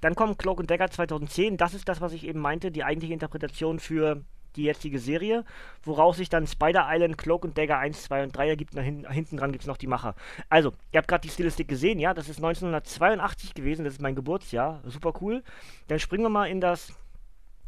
Dann 0.01 0.15
kommt 0.15 0.37
Cloak 0.37 0.59
and 0.59 0.69
Dagger 0.69 0.91
2010, 0.91 1.57
das 1.57 1.73
ist 1.73 1.87
das, 1.87 2.01
was 2.01 2.13
ich 2.13 2.25
eben 2.27 2.39
meinte, 2.39 2.71
die 2.71 2.83
eigentliche 2.83 3.13
Interpretation 3.13 3.79
für 3.79 4.23
die 4.55 4.63
jetzige 4.63 4.99
Serie, 4.99 5.43
woraus 5.83 6.17
sich 6.17 6.29
dann 6.29 6.47
Spider 6.47 6.87
Island, 6.89 7.17
Cloak 7.17 7.43
und 7.43 7.57
Dagger 7.57 7.77
1, 7.79 8.03
2 8.03 8.23
und 8.23 8.35
3 8.35 8.49
ergibt. 8.49 8.75
Nach 8.75 8.83
hin, 8.83 9.07
hinten 9.09 9.37
dran 9.37 9.51
gibt 9.51 9.63
es 9.63 9.67
noch 9.67 9.77
die 9.77 9.87
Macher. 9.87 10.15
Also, 10.49 10.73
ihr 10.91 10.97
habt 10.97 11.07
gerade 11.07 11.21
die 11.21 11.29
Stilistik 11.29 11.67
gesehen, 11.67 11.99
ja, 11.99 12.13
das 12.13 12.29
ist 12.29 12.37
1982 12.37 13.53
gewesen, 13.53 13.85
das 13.85 13.93
ist 13.93 14.01
mein 14.01 14.15
Geburtsjahr, 14.15 14.81
super 14.85 15.13
cool. 15.21 15.43
Dann 15.87 15.99
springen 15.99 16.23
wir 16.23 16.29
mal 16.29 16.45
in 16.45 16.61
das, 16.61 16.93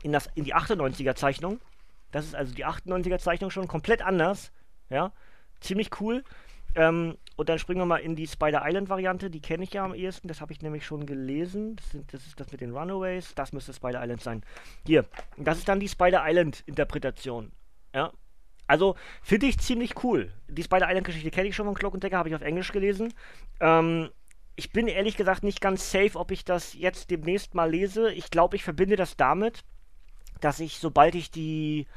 in 0.03 0.11
das, 0.11 0.29
in 0.35 0.43
die 0.43 0.55
98er 0.55 1.15
Zeichnung. 1.15 1.59
Das 2.11 2.25
ist 2.25 2.35
also 2.35 2.53
die 2.53 2.65
98er 2.65 3.19
Zeichnung 3.19 3.49
schon 3.49 3.67
komplett 3.67 4.01
anders, 4.01 4.51
ja, 4.89 5.11
ziemlich 5.59 5.89
cool. 5.99 6.23
Ähm, 6.75 7.17
und 7.35 7.49
dann 7.49 7.59
springen 7.59 7.81
wir 7.81 7.85
mal 7.85 7.97
in 7.97 8.15
die 8.15 8.27
Spider 8.27 8.61
Island 8.65 8.89
Variante, 8.89 9.29
die 9.29 9.41
kenne 9.41 9.63
ich 9.63 9.73
ja 9.73 9.83
am 9.83 9.93
ehesten, 9.93 10.27
das 10.27 10.39
habe 10.39 10.53
ich 10.53 10.61
nämlich 10.61 10.85
schon 10.85 11.05
gelesen. 11.05 11.75
Das, 11.75 11.91
sind, 11.91 12.13
das, 12.13 12.25
ist 12.25 12.39
das 12.39 12.51
mit 12.51 12.61
den 12.61 12.75
Runaways, 12.75 13.35
das 13.35 13.51
müsste 13.51 13.73
Spider 13.73 14.01
Island 14.01 14.21
sein. 14.21 14.43
Hier, 14.85 15.05
das 15.37 15.57
ist 15.57 15.67
dann 15.67 15.79
die 15.79 15.89
Spider 15.89 16.23
Island 16.25 16.63
Interpretation. 16.65 17.51
Ja. 17.93 18.11
Also 18.67 18.95
finde 19.21 19.47
ich 19.47 19.59
ziemlich 19.59 20.03
cool. 20.03 20.31
Die 20.47 20.63
Spider 20.63 20.87
Island 20.87 21.05
Geschichte 21.05 21.29
kenne 21.29 21.49
ich 21.49 21.55
schon 21.55 21.65
von 21.65 21.75
Cloak 21.75 22.01
habe 22.13 22.29
ich 22.29 22.35
auf 22.35 22.41
Englisch 22.41 22.71
gelesen. 22.71 23.13
Ähm, 23.59 24.09
ich 24.55 24.71
bin 24.71 24.87
ehrlich 24.87 25.17
gesagt 25.17 25.43
nicht 25.43 25.59
ganz 25.59 25.91
safe, 25.91 26.17
ob 26.17 26.31
ich 26.31 26.45
das 26.45 26.73
jetzt 26.73 27.11
demnächst 27.11 27.53
mal 27.53 27.69
lese. 27.69 28.11
Ich 28.13 28.31
glaube, 28.31 28.55
ich 28.55 28.63
verbinde 28.63 28.95
das 28.95 29.17
damit, 29.17 29.65
dass 30.39 30.59
ich, 30.59 30.79
sobald 30.79 31.15
ich 31.15 31.29
die 31.31 31.87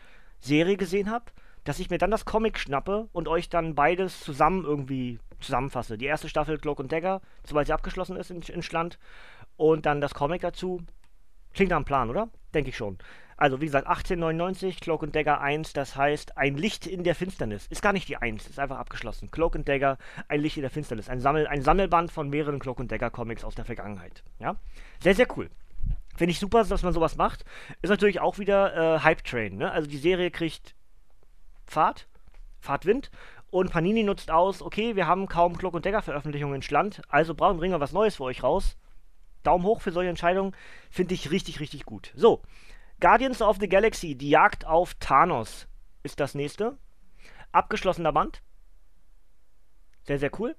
Serie 0.41 0.77
gesehen 0.77 1.11
habe, 1.11 1.27
dass 1.65 1.79
ich 1.79 1.91
mir 1.91 1.99
dann 1.99 2.11
das 2.11 2.25
Comic 2.25 2.59
schnappe 2.59 3.09
und 3.13 3.29
euch 3.29 3.49
dann 3.49 3.75
beides 3.75 4.21
zusammen 4.21 4.65
irgendwie 4.65 5.19
zusammenfasse. 5.41 5.99
Die 5.99 6.07
erste 6.07 6.29
Staffel 6.29 6.59
Cloak 6.59 6.81
und 6.81 6.93
Dagger, 6.93 7.21
sobald 7.45 7.67
sie 7.67 7.73
abgeschlossen 7.73 8.17
ist 8.17 8.31
in, 8.31 8.43
in 8.43 8.63
Schland. 8.63 8.99
Und 9.57 9.87
dann 9.87 10.01
das 10.01 10.15
Comic 10.15 10.43
dazu. 10.43 10.81
Klingt 11.55 11.73
einem 11.73 11.85
Plan, 11.85 12.11
oder? 12.11 12.29
Denke 12.55 12.71
ich 12.71 12.77
schon. 12.77 12.99
Also, 13.37 13.61
wie 13.61 13.67
gesagt, 13.67 13.87
1899, 13.87 14.81
Cloak 14.81 15.05
and 15.05 15.15
Dagger 15.15 15.41
1, 15.41 15.73
das 15.73 15.95
heißt 15.95 16.37
ein 16.37 16.57
Licht 16.57 16.89
in 16.89 17.05
der 17.05 17.15
Finsternis. 17.15 17.69
Ist 17.69 17.83
gar 17.83 17.93
nicht 17.93 18.09
die 18.09 18.17
1, 18.17 18.49
ist 18.49 18.59
einfach 18.59 18.79
abgeschlossen. 18.79 19.31
Cloak 19.31 19.55
and 19.55 19.69
Dagger, 19.69 19.97
ein 20.27 20.41
Licht 20.41 20.57
in 20.57 20.63
der 20.63 20.71
Finsternis. 20.71 21.09
Ein, 21.09 21.21
Sammel, 21.21 21.47
ein 21.47 21.63
Sammelband 21.63 22.11
von 22.11 22.29
mehreren 22.29 22.59
Cloak 22.59 22.81
and 22.81 22.91
Dagger 22.91 23.11
Comics 23.11 23.45
aus 23.45 23.55
der 23.55 23.65
Vergangenheit. 23.65 24.25
Ja? 24.41 24.57
Sehr, 25.01 25.15
sehr 25.15 25.29
cool. 25.37 25.51
Finde 26.17 26.33
ich 26.33 26.41
super, 26.41 26.65
dass 26.65 26.83
man 26.83 26.93
sowas 26.93 27.17
macht. 27.17 27.45
Ist 27.81 27.91
natürlich 27.91 28.19
auch 28.19 28.39
wieder 28.39 28.97
äh, 28.97 29.01
Hype 29.01 29.23
Train. 29.23 29.57
Ne? 29.57 29.71
Also 29.71 29.89
die 29.89 29.99
Serie 29.99 30.33
kriegt 30.33 30.75
Fahrt, 31.65 32.09
Fahrtwind. 32.59 33.13
Und 33.51 33.71
Panini 33.71 34.03
nutzt 34.03 34.31
aus, 34.31 34.61
okay, 34.61 34.95
wir 34.95 35.07
haben 35.07 35.27
kaum 35.27 35.57
Cloak 35.57 35.75
und 35.75 35.87
Dagger 35.87 36.03
Veröffentlichungen 36.03 36.57
in 36.57 36.63
Schland, 36.63 37.01
also 37.09 37.35
brauchen 37.35 37.57
bringen 37.57 37.73
wir 37.73 37.81
was 37.81 37.93
Neues 37.93 38.17
für 38.17 38.25
euch 38.25 38.43
raus. 38.43 38.77
Daumen 39.43 39.65
hoch 39.65 39.81
für 39.81 39.93
solche 39.93 40.11
Entscheidungen, 40.11 40.55
finde 40.91 41.15
ich 41.15 41.31
richtig, 41.31 41.61
richtig 41.61 41.85
gut. 41.87 42.13
So, 42.15 42.43
Guardians 43.01 43.41
of 43.41 43.59
the 43.61 43.69
Galaxy, 43.69 44.17
die 44.17 44.31
Jagd 44.31 44.67
auf 44.67 44.95
Thanos 44.95 45.69
ist 46.03 46.21
das 46.21 46.35
nächste. 46.35 46.77
Abgeschlossener 47.53 48.13
Band. 48.13 48.43
Sehr, 50.03 50.19
sehr 50.19 50.31
cool. 50.39 50.57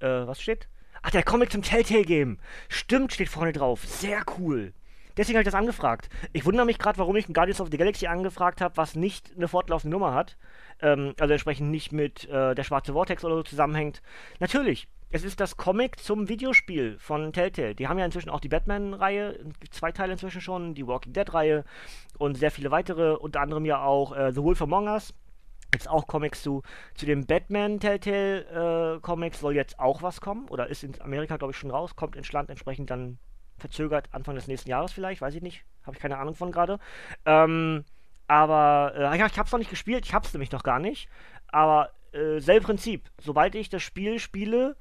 Äh, 0.00 0.26
was 0.26 0.40
steht? 0.40 0.68
Ach, 1.02 1.10
der 1.10 1.22
Comic 1.22 1.52
zum 1.52 1.62
Telltale-Game. 1.62 2.38
Stimmt, 2.68 3.12
steht 3.12 3.28
vorne 3.28 3.52
drauf. 3.52 3.84
Sehr 3.84 4.24
cool. 4.38 4.72
Deswegen 5.16 5.36
habe 5.36 5.42
ich 5.42 5.52
das 5.52 5.58
angefragt. 5.58 6.08
Ich 6.32 6.44
wundere 6.44 6.66
mich 6.66 6.78
gerade, 6.78 6.98
warum 6.98 7.16
ich 7.16 7.28
ein 7.28 7.32
Guardians 7.32 7.60
of 7.60 7.68
the 7.70 7.78
Galaxy 7.78 8.06
angefragt 8.06 8.60
habe, 8.60 8.76
was 8.76 8.94
nicht 8.94 9.32
eine 9.36 9.48
fortlaufende 9.48 9.94
Nummer 9.94 10.14
hat. 10.14 10.36
Ähm, 10.80 11.14
also 11.18 11.32
entsprechend 11.32 11.70
nicht 11.70 11.92
mit 11.92 12.28
äh, 12.28 12.54
der 12.54 12.64
schwarze 12.64 12.92
Vortex 12.92 13.24
oder 13.24 13.36
so 13.36 13.42
zusammenhängt. 13.42 14.02
Natürlich, 14.40 14.88
es 15.10 15.24
ist 15.24 15.40
das 15.40 15.56
Comic 15.56 16.00
zum 16.00 16.28
Videospiel 16.28 16.98
von 16.98 17.32
Telltale. 17.32 17.74
Die 17.74 17.88
haben 17.88 17.98
ja 17.98 18.04
inzwischen 18.04 18.28
auch 18.28 18.40
die 18.40 18.48
Batman-Reihe, 18.48 19.38
zwei 19.70 19.92
Teile 19.92 20.12
inzwischen 20.12 20.40
schon, 20.40 20.74
die 20.74 20.86
Walking 20.86 21.12
Dead-Reihe 21.12 21.64
und 22.18 22.36
sehr 22.36 22.50
viele 22.50 22.70
weitere, 22.70 23.12
unter 23.12 23.40
anderem 23.40 23.64
ja 23.64 23.82
auch 23.82 24.14
äh, 24.14 24.32
The 24.32 24.42
Wolf 24.42 24.60
Among 24.60 24.88
Us. 24.88 25.14
Jetzt 25.72 25.88
auch 25.88 26.06
Comics 26.06 26.42
zu, 26.42 26.62
zu 26.94 27.06
dem 27.06 27.26
Batman 27.26 27.80
Telltale 27.80 28.96
äh, 28.96 29.00
Comics 29.00 29.40
soll 29.40 29.54
jetzt 29.54 29.78
auch 29.78 30.02
was 30.02 30.20
kommen 30.20 30.48
oder 30.48 30.68
ist 30.68 30.84
in 30.84 31.00
Amerika 31.00 31.36
glaube 31.36 31.52
ich 31.52 31.58
schon 31.58 31.70
raus, 31.70 31.96
kommt 31.96 32.16
ins 32.16 32.32
Land 32.32 32.50
entsprechend 32.50 32.90
dann 32.90 33.18
verzögert 33.58 34.08
Anfang 34.12 34.34
des 34.34 34.48
nächsten 34.48 34.70
Jahres 34.70 34.92
vielleicht, 34.92 35.20
weiß 35.20 35.34
ich 35.34 35.42
nicht, 35.42 35.64
habe 35.84 35.96
ich 35.96 36.02
keine 36.02 36.18
Ahnung 36.18 36.34
von 36.34 36.52
gerade. 36.52 36.78
Ähm, 37.24 37.84
aber 38.28 38.92
äh, 38.96 39.16
ich 39.16 39.22
habe 39.22 39.46
es 39.46 39.52
noch 39.52 39.58
nicht 39.58 39.70
gespielt, 39.70 40.04
ich 40.04 40.14
habe 40.14 40.26
es 40.26 40.32
nämlich 40.32 40.52
noch 40.52 40.62
gar 40.62 40.78
nicht. 40.78 41.08
Aber 41.48 41.90
äh, 42.12 42.40
selbe 42.40 42.66
Prinzip. 42.66 43.10
Sobald 43.18 43.54
ich 43.54 43.68
das 43.68 43.82
Spiel 43.82 44.18
spiele, 44.18 44.76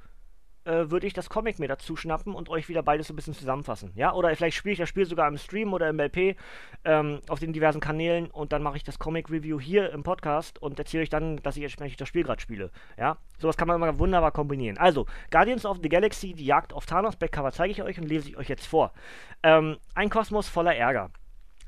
äh, 0.66 0.90
würde 0.90 1.08
ich 1.08 1.14
das 1.14 1.30
Comic 1.30 1.60
mir 1.60 1.68
dazu 1.68 1.96
schnappen 1.96 2.34
und 2.34 2.50
euch 2.50 2.70
wieder 2.70 2.84
beides 2.84 3.08
so 3.08 3.14
ein 3.14 3.16
bisschen 3.16 3.34
zusammenfassen. 3.34 3.92
Ja, 3.96 4.14
oder 4.14 4.36
vielleicht 4.36 4.58
spiele 4.58 4.74
ich 4.74 4.80
das 4.80 4.90
Spiel 4.90 5.06
sogar 5.06 5.28
im 5.28 5.38
Stream 5.38 5.74
oder 5.74 5.90
im 5.90 6.00
LP 6.00 6.36
ähm, 6.84 7.20
auf 7.30 7.40
den 7.40 7.54
diversen 7.54 7.80
Kanälen 7.80 8.28
und 8.32 8.52
dann 8.52 8.64
mache 8.64 8.78
ich 8.78 8.84
das 8.84 9.00
Comic-Review 9.00 9.60
hier 9.60 9.92
im 9.92 10.04
Podcast 10.04 10.62
und 10.62 10.78
erzähle 10.80 11.04
euch 11.04 11.10
dann, 11.10 11.38
dass 11.38 11.58
ich 11.58 11.64
entsprechend 11.64 12.02
das 12.02 12.10
Spiel 12.10 12.24
gerade 12.24 12.42
spiele. 12.42 12.72
Ja, 12.98 13.18
sowas 13.38 13.58
kann 13.58 13.68
man 13.68 13.78
immer 13.78 14.00
wunderbar 14.00 14.32
kombinieren. 14.32 14.78
Also, 14.78 15.06
Guardians 15.32 15.66
of 15.66 15.80
the 15.82 15.90
Galaxy, 15.90 16.34
die 16.34 16.46
Jagd 16.46 16.74
auf 16.74 16.86
Thanos, 16.86 17.16
Backcover 17.16 17.52
zeige 17.52 17.72
ich 17.72 17.84
euch 17.84 18.00
und 18.00 18.08
lese 18.08 18.30
ich 18.30 18.38
euch 18.38 18.50
jetzt 18.50 18.68
vor. 18.68 18.92
Ähm, 19.44 19.78
ein 19.94 20.10
Kosmos 20.10 20.50
voller 20.50 20.76
Ärger. 20.76 21.12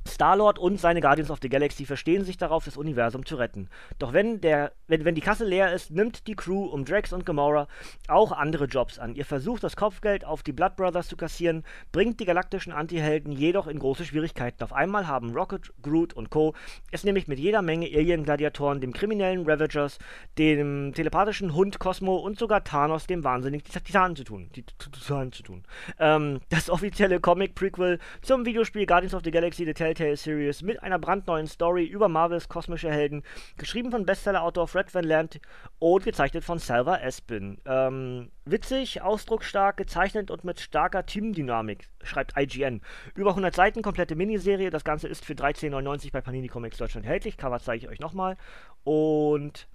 Star-Lord 0.08 0.58
und 0.60 0.80
seine 0.80 1.02
Guardians 1.02 1.30
of 1.30 1.40
the 1.42 1.50
Galaxy 1.50 1.86
verstehen 1.86 2.24
sich 2.24 2.38
darauf, 2.38 2.66
das 2.66 2.78
Universum 2.78 3.26
zu 3.26 3.36
retten. 3.36 3.70
Doch 4.00 4.14
wenn, 4.14 4.42
der, 4.42 4.72
wenn, 4.88 5.06
wenn 5.06 5.16
die 5.16 5.22
Kasse 5.22 5.46
leer 5.46 5.74
ist, 5.74 5.92
nimmt 5.92 6.28
die 6.28 6.36
Crew 6.36 6.66
um 6.66 6.86
Drax 6.86 7.14
und 7.14 7.26
Gamora 7.26 7.68
auch 8.08 8.32
andere 8.32 8.66
Jobs 8.66 8.98
an. 9.00 9.16
Ihr 9.16 9.26
versucht, 9.26 9.64
das 9.64 9.76
Kopfgeld 9.76 10.26
auf 10.26 10.44
die 10.44 10.54
Blood 10.54 10.76
Brothers 10.76 11.08
zu 11.08 11.18
kassieren, 11.18 11.64
bringt 11.92 12.20
die 12.20 12.26
galaktischen 12.26 12.74
Antihelden 12.74 13.32
jedoch 13.32 13.68
in 13.68 13.80
große 13.80 14.06
Schwierigkeiten. 14.06 14.64
Auf 14.64 14.74
einmal 14.74 15.08
haben 15.08 15.32
Rocket, 15.34 15.74
Groot 15.82 16.14
und 16.14 16.30
Co. 16.30 16.54
es 16.92 17.04
nämlich 17.04 17.28
mit 17.28 17.40
jeder 17.40 17.62
Menge 17.62 17.88
Alien-Gladiatoren, 17.88 18.82
dem 18.82 18.94
kriminellen 18.94 19.50
Ravagers, 19.50 20.00
dem 20.38 20.94
telepathischen 20.96 21.54
Hund 21.54 21.80
Cosmo 21.80 22.16
und 22.18 22.40
sogar 22.40 22.64
Thanos, 22.64 23.08
dem 23.08 23.24
wahnsinnigen 23.24 23.66
Titanen 23.66 24.16
zu 24.16 24.24
tun. 24.24 24.50
Titanen 24.52 25.32
zu 25.32 25.44
tun. 25.44 25.64
Ähm, 26.00 26.40
das 26.50 26.70
offizielle 26.70 27.20
Comic-Prequel 27.20 28.00
zum 28.22 28.46
Videospiel 28.46 28.86
Guardians 28.86 29.14
of 29.14 29.22
the 29.24 29.32
Galaxy 29.32 29.66
The 29.66 29.74
Telltale 29.74 29.97
Telltale 29.98 30.16
Series 30.16 30.62
mit 30.62 30.84
einer 30.84 31.00
brandneuen 31.00 31.48
Story 31.48 31.86
über 31.86 32.08
Marvels 32.08 32.48
kosmische 32.48 32.92
Helden, 32.92 33.24
geschrieben 33.58 33.90
von 33.90 34.06
Bestseller-Autor 34.06 34.68
Fred 34.68 34.94
Van 34.94 35.04
Lant 35.04 35.40
und 35.80 36.04
gezeichnet 36.04 36.44
von 36.44 36.60
Salva 36.60 36.98
Espin. 36.98 37.58
Ähm, 37.66 38.30
witzig, 38.46 39.02
ausdrucksstark, 39.02 39.76
gezeichnet 39.76 40.30
und 40.30 40.44
mit 40.44 40.60
starker 40.60 41.06
Teamdynamik, 41.06 41.88
schreibt 42.04 42.38
IGN. 42.38 42.82
Über 43.16 43.32
100 43.32 43.56
Seiten, 43.56 43.82
komplette 43.82 44.16
Miniserie. 44.16 44.70
Das 44.70 44.84
Ganze 44.84 45.08
ist 45.08 45.26
für 45.26 45.34
13,99 45.34 46.12
bei 46.12 46.22
Panini 46.22 46.48
Comics 46.48 46.78
Deutschland 46.78 47.06
erhältlich. 47.08 47.38
Cover 47.38 47.60
zeige 47.60 47.86
ich 47.86 47.92
euch 47.92 48.00
nochmal. 48.00 48.38
Und 48.84 49.68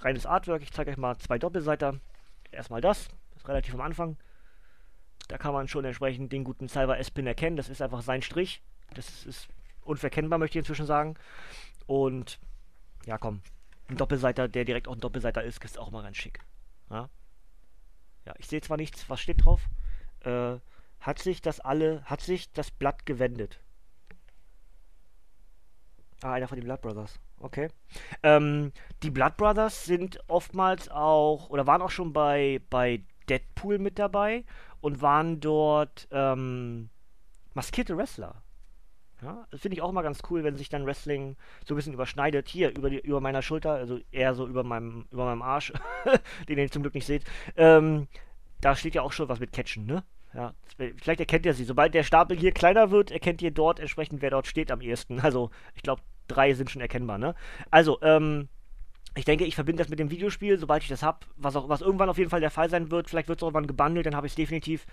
reines 0.00 0.26
Artwork. 0.26 0.62
Ich 0.62 0.72
zeige 0.72 0.90
euch 0.90 0.96
mal 0.96 1.16
zwei 1.18 1.38
Doppelseiter. 1.38 2.00
Erstmal 2.50 2.80
das, 2.80 3.08
das 3.30 3.42
ist 3.42 3.48
relativ 3.48 3.74
am 3.74 3.80
Anfang. 3.80 4.16
Da 5.28 5.38
kann 5.38 5.54
man 5.54 5.68
schon 5.68 5.84
entsprechend 5.84 6.32
den 6.32 6.42
guten 6.42 6.66
Salva 6.66 6.96
Espin 6.96 7.28
erkennen. 7.28 7.56
Das 7.56 7.68
ist 7.68 7.80
einfach 7.80 8.02
sein 8.02 8.22
Strich. 8.22 8.60
Das 8.94 9.24
ist 9.26 9.48
unverkennbar, 9.82 10.38
möchte 10.38 10.58
ich 10.58 10.62
inzwischen 10.62 10.86
sagen. 10.86 11.16
Und 11.86 12.38
ja, 13.06 13.18
komm, 13.18 13.42
ein 13.88 13.96
Doppelseiter, 13.96 14.48
der 14.48 14.64
direkt 14.64 14.88
auch 14.88 14.94
ein 14.94 15.00
Doppelseiter 15.00 15.42
ist, 15.42 15.62
ist 15.64 15.78
auch 15.78 15.90
mal 15.90 16.02
ganz 16.02 16.16
schick. 16.16 16.40
Ja, 16.90 17.08
ja 18.24 18.34
ich 18.38 18.46
sehe 18.46 18.60
zwar 18.60 18.76
nichts, 18.76 19.08
was 19.08 19.20
steht 19.20 19.44
drauf. 19.44 19.68
Äh, 20.20 20.58
hat 21.00 21.18
sich 21.18 21.42
das 21.42 21.60
alle, 21.60 22.04
hat 22.04 22.20
sich 22.20 22.52
das 22.52 22.70
Blatt 22.70 23.06
gewendet? 23.06 23.60
Ah, 26.22 26.34
einer 26.34 26.46
von 26.46 26.56
den 26.56 26.64
Blood 26.64 26.80
Brothers. 26.80 27.18
Okay. 27.40 27.68
Ähm, 28.22 28.72
die 29.02 29.10
Blood 29.10 29.36
Brothers 29.36 29.84
sind 29.84 30.20
oftmals 30.28 30.88
auch, 30.88 31.50
oder 31.50 31.66
waren 31.66 31.82
auch 31.82 31.90
schon 31.90 32.12
bei, 32.12 32.60
bei 32.70 33.02
Deadpool 33.28 33.78
mit 33.78 33.98
dabei 33.98 34.44
und 34.80 35.02
waren 35.02 35.40
dort 35.40 36.06
ähm, 36.12 36.90
maskierte 37.54 37.96
Wrestler. 37.96 38.41
Ja, 39.22 39.46
das 39.50 39.60
finde 39.60 39.76
ich 39.76 39.82
auch 39.82 39.90
immer 39.90 40.02
ganz 40.02 40.18
cool, 40.30 40.42
wenn 40.42 40.56
sich 40.56 40.68
dann 40.68 40.84
Wrestling 40.84 41.36
so 41.64 41.74
ein 41.74 41.76
bisschen 41.76 41.92
überschneidet. 41.92 42.48
Hier, 42.48 42.76
über, 42.76 42.90
die, 42.90 42.98
über 42.98 43.20
meiner 43.20 43.40
Schulter, 43.40 43.72
also 43.72 44.00
eher 44.10 44.34
so 44.34 44.46
über 44.48 44.64
meinem, 44.64 45.06
über 45.12 45.26
meinem 45.26 45.42
Arsch, 45.42 45.72
den 46.48 46.58
ihr 46.58 46.70
zum 46.70 46.82
Glück 46.82 46.94
nicht 46.94 47.06
seht. 47.06 47.24
Ähm, 47.56 48.08
da 48.60 48.74
steht 48.74 48.96
ja 48.96 49.02
auch 49.02 49.12
schon 49.12 49.28
was 49.28 49.38
mit 49.38 49.52
Catchen, 49.52 49.86
ne? 49.86 50.02
Ja, 50.34 50.54
vielleicht 50.76 51.20
erkennt 51.20 51.46
ihr 51.46 51.54
sie. 51.54 51.64
Sobald 51.64 51.94
der 51.94 52.04
Stapel 52.04 52.36
hier 52.36 52.52
kleiner 52.52 52.90
wird, 52.90 53.10
erkennt 53.10 53.42
ihr 53.42 53.50
dort 53.50 53.78
entsprechend, 53.78 54.22
wer 54.22 54.30
dort 54.30 54.46
steht 54.46 54.70
am 54.70 54.80
ehesten. 54.80 55.20
Also, 55.20 55.50
ich 55.74 55.82
glaube, 55.82 56.02
drei 56.26 56.54
sind 56.54 56.70
schon 56.70 56.80
erkennbar, 56.80 57.18
ne? 57.18 57.34
Also, 57.70 58.00
ähm, 58.02 58.48
ich 59.14 59.24
denke, 59.24 59.44
ich 59.44 59.54
verbinde 59.54 59.82
das 59.82 59.90
mit 59.90 59.98
dem 59.98 60.10
Videospiel, 60.10 60.58
sobald 60.58 60.82
ich 60.82 60.88
das 60.88 61.02
habe, 61.02 61.20
was 61.36 61.56
auch 61.56 61.68
was 61.68 61.82
irgendwann 61.82 62.08
auf 62.08 62.18
jeden 62.18 62.30
Fall 62.30 62.40
der 62.40 62.50
Fall 62.50 62.70
sein 62.70 62.90
wird. 62.90 63.10
Vielleicht 63.10 63.28
wird 63.28 63.38
es 63.38 63.42
irgendwann 63.42 63.66
gebundelt, 63.66 64.06
dann 64.06 64.16
habe 64.16 64.26
ich 64.26 64.32
es 64.32 64.36
definitiv. 64.36 64.86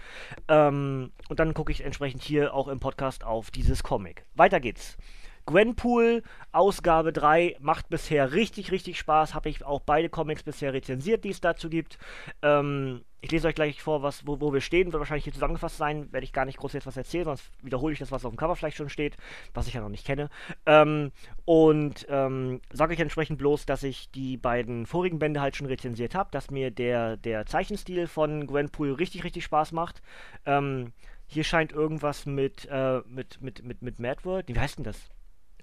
Ähm, 0.47 1.11
und 1.29 1.39
dann 1.39 1.53
gucke 1.53 1.71
ich 1.71 1.83
entsprechend 1.83 2.21
hier 2.23 2.53
auch 2.53 2.67
im 2.67 2.79
Podcast 2.79 3.23
auf 3.23 3.51
dieses 3.51 3.83
Comic. 3.83 4.25
Weiter 4.35 4.59
geht's. 4.59 4.97
Gwenpool, 5.45 6.21
Ausgabe 6.51 7.11
3, 7.11 7.57
macht 7.59 7.89
bisher 7.89 8.33
richtig, 8.33 8.71
richtig 8.71 8.99
Spaß. 8.99 9.33
Habe 9.33 9.49
ich 9.49 9.65
auch 9.65 9.79
beide 9.79 10.09
Comics 10.09 10.43
bisher 10.43 10.73
rezensiert, 10.73 11.23
die 11.23 11.29
es 11.29 11.41
dazu 11.41 11.69
gibt. 11.69 11.97
Ähm, 12.43 13.01
ich 13.21 13.31
lese 13.31 13.47
euch 13.47 13.55
gleich 13.55 13.81
vor, 13.81 14.01
was, 14.01 14.25
wo, 14.25 14.39
wo, 14.39 14.53
wir 14.53 14.61
stehen. 14.61 14.91
Wird 14.91 14.99
wahrscheinlich 14.99 15.25
hier 15.25 15.33
zusammengefasst 15.33 15.77
sein. 15.77 16.11
Werde 16.13 16.23
ich 16.23 16.33
gar 16.33 16.45
nicht 16.45 16.57
groß 16.57 16.73
jetzt 16.73 16.87
was 16.87 16.95
erzählen, 16.95 17.25
sonst 17.25 17.51
wiederhole 17.61 17.93
ich 17.93 17.99
das, 17.99 18.11
was 18.11 18.23
auf 18.23 18.31
dem 18.31 18.37
Cover 18.37 18.55
vielleicht 18.55 18.77
schon 18.77 18.89
steht, 18.89 19.17
was 19.53 19.67
ich 19.67 19.73
ja 19.73 19.81
noch 19.81 19.89
nicht 19.89 20.05
kenne. 20.05 20.29
Ähm, 20.65 21.11
und 21.45 22.05
ähm, 22.09 22.61
sage 22.71 22.93
euch 22.93 22.99
entsprechend 22.99 23.37
bloß, 23.37 23.65
dass 23.65 23.83
ich 23.83 24.09
die 24.11 24.37
beiden 24.37 24.85
vorigen 24.85 25.19
Bände 25.19 25.41
halt 25.41 25.55
schon 25.55 25.67
rezensiert 25.67 26.15
habe, 26.15 26.29
dass 26.31 26.51
mir 26.51 26.71
der, 26.71 27.17
der 27.17 27.45
Zeichenstil 27.45 28.07
von 28.07 28.47
Gwenpool 28.47 28.93
richtig, 28.93 29.23
richtig 29.23 29.43
Spaß 29.43 29.73
macht. 29.73 30.01
Ähm, 30.45 30.93
hier 31.27 31.43
scheint 31.43 31.73
irgendwas 31.73 32.25
mit, 32.25 32.67
äh, 32.71 33.01
mit, 33.05 33.41
mit, 33.41 33.63
mit, 33.63 33.81
mit 33.81 33.99
Mad 33.99 34.23
World. 34.23 34.47
Wie 34.47 34.57
heißt 34.57 34.77
denn 34.77 34.85
das? 34.85 35.09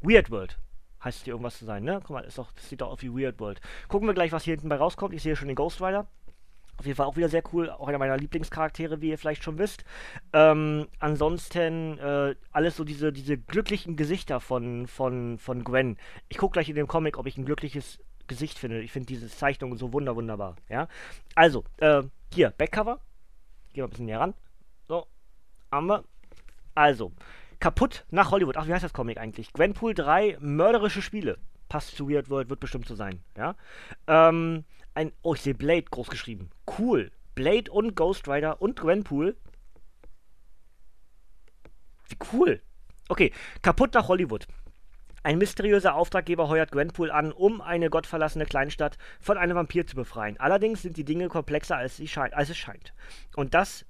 Weird 0.02 0.30
World 0.30 0.58
heißt 1.02 1.24
hier 1.24 1.32
irgendwas 1.32 1.58
zu 1.58 1.64
sein, 1.64 1.84
ne? 1.84 2.00
Guck 2.02 2.10
mal, 2.10 2.24
ist 2.24 2.38
doch, 2.38 2.52
das 2.52 2.68
sieht 2.68 2.80
doch 2.80 2.90
aus 2.90 3.02
wie 3.02 3.12
Weird 3.12 3.38
World. 3.40 3.60
Gucken 3.88 4.08
wir 4.08 4.14
gleich, 4.14 4.32
was 4.32 4.44
hier 4.44 4.52
hinten 4.52 4.68
bei 4.68 4.76
rauskommt. 4.76 5.14
Ich 5.14 5.22
sehe 5.22 5.36
schon 5.36 5.48
den 5.48 5.54
Ghost 5.54 5.80
Rider. 5.80 6.06
Auf 6.78 6.86
jeden 6.86 6.96
Fall 6.96 7.06
auch 7.06 7.16
wieder 7.16 7.28
sehr 7.28 7.42
cool. 7.52 7.70
Auch 7.70 7.88
einer 7.88 7.98
meiner 7.98 8.16
Lieblingscharaktere, 8.16 9.00
wie 9.00 9.10
ihr 9.10 9.18
vielleicht 9.18 9.42
schon 9.42 9.58
wisst. 9.58 9.84
Ähm, 10.32 10.86
ansonsten 10.98 11.98
äh, 11.98 12.34
alles 12.52 12.76
so 12.76 12.84
diese, 12.84 13.12
diese 13.12 13.38
glücklichen 13.38 13.96
Gesichter 13.96 14.40
von, 14.40 14.86
von, 14.86 15.38
von 15.38 15.64
Gwen. 15.64 15.96
Ich 16.28 16.38
gucke 16.38 16.54
gleich 16.54 16.68
in 16.68 16.76
dem 16.76 16.86
Comic, 16.86 17.18
ob 17.18 17.26
ich 17.26 17.38
ein 17.38 17.44
glückliches 17.44 17.98
Gesicht 18.26 18.58
finde. 18.58 18.80
Ich 18.82 18.92
finde 18.92 19.06
diese 19.06 19.28
Zeichnung 19.28 19.76
so 19.76 19.92
wunder, 19.92 20.16
wunderbar. 20.16 20.56
Ja? 20.68 20.88
Also, 21.34 21.64
äh, 21.78 22.02
hier, 22.32 22.50
Backcover. 22.50 23.00
Gehen 23.72 23.82
wir 23.82 23.84
ein 23.84 23.90
bisschen 23.90 24.06
näher 24.06 24.20
ran. 24.20 24.34
So, 24.88 25.06
haben 25.70 25.86
wir. 25.86 26.04
Also, 26.74 27.12
Kaputt 27.58 28.04
nach 28.10 28.30
Hollywood. 28.30 28.56
Ach, 28.56 28.66
wie 28.66 28.72
heißt 28.72 28.84
das 28.84 28.92
Comic 28.92 29.18
eigentlich? 29.18 29.52
Gwenpool 29.52 29.94
3, 29.94 30.38
mörderische 30.40 31.02
Spiele. 31.02 31.38
Passt 31.68 31.96
zu 31.96 32.08
Weird 32.08 32.30
World, 32.30 32.50
wird 32.50 32.60
bestimmt 32.60 32.86
so 32.86 32.94
sein. 32.94 33.22
Ja. 33.36 33.56
Ähm, 34.06 34.64
ein, 34.96 35.12
oh, 35.22 35.34
ich 35.34 35.42
sehe 35.42 35.54
Blade 35.54 35.84
groß 35.90 36.08
geschrieben. 36.08 36.50
Cool. 36.78 37.12
Blade 37.34 37.70
und 37.70 37.94
Ghost 37.94 38.28
Rider 38.28 38.62
und 38.62 38.80
Gwenpool. 38.80 39.36
Wie 42.08 42.16
cool. 42.32 42.62
Okay, 43.08 43.32
kaputt 43.62 43.94
nach 43.94 44.08
Hollywood. 44.08 44.46
Ein 45.22 45.38
mysteriöser 45.38 45.94
Auftraggeber 45.94 46.48
heuert 46.48 46.70
Gwenpool 46.70 47.10
an, 47.10 47.32
um 47.32 47.60
eine 47.60 47.90
gottverlassene 47.90 48.46
Kleinstadt 48.46 48.96
von 49.20 49.36
einem 49.36 49.56
Vampir 49.56 49.86
zu 49.86 49.96
befreien. 49.96 50.38
Allerdings 50.38 50.82
sind 50.82 50.96
die 50.96 51.04
Dinge 51.04 51.28
komplexer, 51.28 51.76
als, 51.76 52.00
als 52.16 52.50
es 52.50 52.56
scheint. 52.56 52.94
Und 53.34 53.52
das 53.52 53.84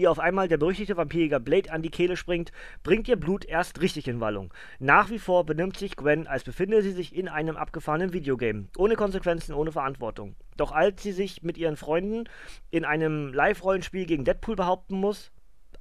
ihr 0.00 0.10
auf 0.10 0.18
einmal 0.18 0.48
der 0.48 0.56
berüchtigte 0.56 0.96
Vampirjäger 0.96 1.40
Blade 1.40 1.70
an 1.70 1.82
die 1.82 1.90
Kehle 1.90 2.16
springt, 2.16 2.52
bringt 2.82 3.08
ihr 3.08 3.16
Blut 3.16 3.44
erst 3.44 3.80
richtig 3.80 4.08
in 4.08 4.20
Wallung. 4.20 4.52
Nach 4.78 5.10
wie 5.10 5.18
vor 5.18 5.44
benimmt 5.44 5.76
sich 5.76 5.96
Gwen, 5.96 6.26
als 6.26 6.44
befinde 6.44 6.82
sie 6.82 6.92
sich 6.92 7.14
in 7.14 7.28
einem 7.28 7.56
abgefahrenen 7.56 8.12
Videogame. 8.12 8.68
Ohne 8.76 8.96
Konsequenzen, 8.96 9.54
ohne 9.54 9.72
Verantwortung. 9.72 10.34
Doch 10.56 10.72
als 10.72 11.02
sie 11.02 11.12
sich 11.12 11.42
mit 11.42 11.58
ihren 11.58 11.76
Freunden 11.76 12.24
in 12.70 12.84
einem 12.84 13.32
Live-Rollenspiel 13.32 14.06
gegen 14.06 14.24
Deadpool 14.24 14.56
behaupten 14.56 14.96
muss, 14.96 15.30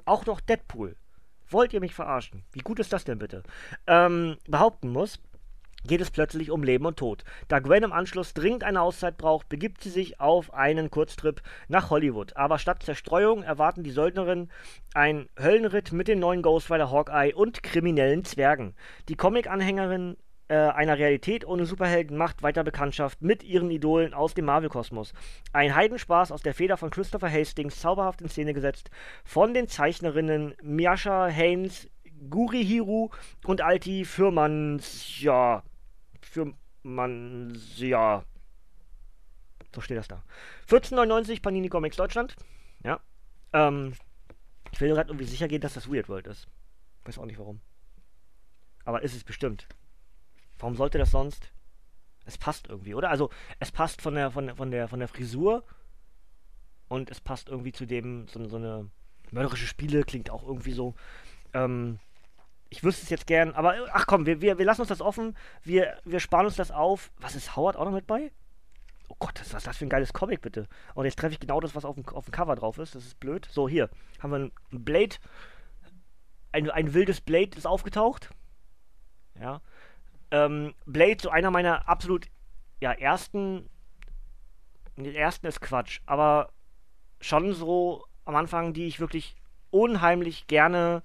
auch 0.05 0.25
noch 0.25 0.41
Deadpool, 0.41 0.95
wollt 1.49 1.73
ihr 1.73 1.79
mich 1.79 1.95
verarschen? 1.95 2.43
Wie 2.51 2.59
gut 2.59 2.79
ist 2.79 2.93
das 2.93 3.03
denn 3.03 3.19
bitte? 3.19 3.43
Ähm, 3.87 4.37
behaupten 4.47 4.89
muss, 4.89 5.19
geht 5.85 6.01
es 6.01 6.11
plötzlich 6.11 6.51
um 6.51 6.63
Leben 6.63 6.85
und 6.85 6.97
Tod. 6.97 7.23
Da 7.47 7.59
Gwen 7.59 7.83
im 7.83 7.93
Anschluss 7.93 8.33
dringend 8.33 8.63
eine 8.63 8.81
Auszeit 8.81 9.17
braucht, 9.17 9.49
begibt 9.49 9.81
sie 9.81 9.89
sich 9.89 10.19
auf 10.19 10.53
einen 10.53 10.89
Kurztrip 10.89 11.41
nach 11.67 11.89
Hollywood. 11.89 12.35
Aber 12.35 12.59
statt 12.59 12.83
Zerstreuung 12.83 13.43
erwarten 13.43 13.83
die 13.83 13.91
Söldnerinnen 13.91 14.51
einen 14.93 15.29
Höllenritt 15.39 15.91
mit 15.91 16.07
dem 16.07 16.19
neuen 16.19 16.41
Ghost 16.41 16.71
Rider 16.71 16.91
Hawkeye 16.91 17.33
und 17.33 17.63
kriminellen 17.63 18.23
Zwergen. 18.23 18.75
Die 19.07 19.15
Comic-Anhängerin 19.15 20.17
äh, 20.49 20.55
einer 20.55 20.97
Realität 20.97 21.45
ohne 21.45 21.65
Superhelden 21.65 22.17
macht 22.17 22.41
weiter 22.41 22.63
Bekanntschaft 22.63 23.21
mit 23.21 23.43
ihren 23.43 23.69
Idolen 23.69 24.13
aus 24.13 24.33
dem 24.33 24.45
Marvel-Kosmos. 24.45 25.13
Ein 25.53 25.75
Heidenspaß 25.75 26.31
aus 26.31 26.41
der 26.41 26.55
Feder 26.55 26.75
von 26.75 26.89
Christopher 26.89 27.31
Hastings, 27.31 27.79
zauberhaft 27.79 28.21
in 28.21 28.29
Szene 28.29 28.53
gesetzt 28.53 28.89
von 29.23 29.53
den 29.53 29.67
Zeichnerinnen 29.67 30.55
Miasha 30.63 31.27
Haynes, 31.27 31.87
Guri 32.29 32.65
Hiru 32.65 33.09
und 33.45 33.61
Alti 33.61 34.03
Fürmanns, 34.03 35.21
ja, 35.21 35.63
für 36.29 36.53
man, 36.83 37.59
ja. 37.75 38.23
So 39.73 39.81
steht 39.81 39.97
das 39.97 40.07
da. 40.07 40.23
14,99 40.67 41.41
Panini 41.41 41.69
Comics 41.69 41.97
Deutschland. 41.97 42.35
Ja. 42.83 42.99
Ähm, 43.53 43.93
ich 44.71 44.79
will 44.81 44.89
gerade 44.89 45.09
irgendwie 45.09 45.25
sicher 45.25 45.47
gehen, 45.47 45.61
dass 45.61 45.73
das 45.73 45.91
Weird 45.91 46.09
World 46.09 46.27
ist. 46.27 46.47
Weiß 47.05 47.17
auch 47.17 47.25
nicht 47.25 47.39
warum. 47.39 47.61
Aber 48.85 49.03
ist 49.03 49.15
es 49.15 49.23
bestimmt. 49.23 49.67
Warum 50.57 50.75
sollte 50.75 50.97
das 50.97 51.11
sonst? 51.11 51.51
Es 52.25 52.37
passt 52.37 52.67
irgendwie, 52.67 52.93
oder? 52.93 53.09
Also, 53.09 53.29
es 53.59 53.71
passt 53.71 54.01
von 54.01 54.15
der, 54.15 54.31
von, 54.31 54.55
von 54.55 54.71
der, 54.71 54.87
von 54.87 54.99
der 54.99 55.07
Frisur 55.07 55.63
und 56.87 57.09
es 57.09 57.21
passt 57.21 57.49
irgendwie 57.49 57.71
zu 57.71 57.85
dem, 57.85 58.27
so, 58.27 58.47
so 58.47 58.57
eine 58.57 58.89
mörderische 59.31 59.67
Spiele 59.67 60.03
klingt 60.03 60.29
auch 60.29 60.43
irgendwie 60.43 60.73
so. 60.73 60.95
Ähm, 61.53 61.99
ich 62.69 62.83
wüsste 62.83 63.03
es 63.03 63.09
jetzt 63.09 63.27
gern, 63.27 63.53
aber 63.53 63.75
ach 63.93 64.05
komm, 64.05 64.25
wir, 64.25 64.41
wir, 64.41 64.57
wir 64.57 64.65
lassen 64.65 64.81
uns 64.81 64.89
das 64.89 65.01
offen. 65.01 65.35
Wir, 65.63 65.97
wir 66.05 66.19
sparen 66.19 66.45
uns 66.45 66.55
das 66.55 66.71
auf. 66.71 67.11
Was 67.17 67.35
ist 67.35 67.55
Howard 67.55 67.75
auch 67.75 67.85
noch 67.85 67.91
mit 67.91 68.05
bei? 68.05 68.31
Oh 69.07 69.15
Gott, 69.17 69.39
was 69.39 69.51
ist 69.53 69.65
das 69.65 69.77
für 69.77 69.85
ein 69.85 69.89
geiles 69.89 70.13
Comic, 70.13 70.41
bitte? 70.41 70.67
Und 70.93 71.05
jetzt 71.05 71.17
treffe 71.17 71.33
ich 71.33 71.39
genau 71.39 71.59
das, 71.59 71.73
was 71.75 71.83
auf 71.83 71.95
dem, 71.95 72.07
auf 72.09 72.25
dem 72.25 72.31
Cover 72.31 72.55
drauf 72.55 72.77
ist. 72.77 72.93
Das 72.93 73.05
ist 73.05 73.19
blöd. 73.19 73.47
So, 73.51 73.67
hier 73.67 73.89
haben 74.19 74.31
wir 74.31 74.37
ein 74.39 74.51
Blade. 74.71 75.15
Ein, 76.51 76.69
ein 76.69 76.93
wildes 76.93 77.21
Blade 77.21 77.57
ist 77.57 77.65
aufgetaucht. 77.65 78.29
Ja. 79.39 79.61
Ähm, 80.31 80.75
Blade, 80.85 81.17
so 81.21 81.29
einer 81.29 81.49
meiner 81.49 81.89
absolut 81.89 82.27
ja, 82.81 82.91
ersten. 82.91 83.67
Den 84.95 85.15
ersten 85.15 85.47
ist 85.47 85.61
Quatsch, 85.61 86.01
aber 86.05 86.51
schon 87.21 87.53
so 87.53 88.05
am 88.25 88.35
Anfang, 88.35 88.73
die 88.73 88.85
ich 88.85 88.99
wirklich 88.99 89.35
unheimlich 89.71 90.47
gerne 90.47 91.03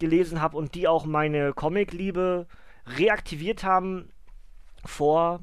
gelesen 0.00 0.40
habe 0.40 0.56
und 0.56 0.74
die 0.74 0.88
auch 0.88 1.04
meine 1.04 1.52
Comic-Liebe 1.52 2.46
reaktiviert 2.86 3.64
haben 3.64 4.10
vor 4.84 5.40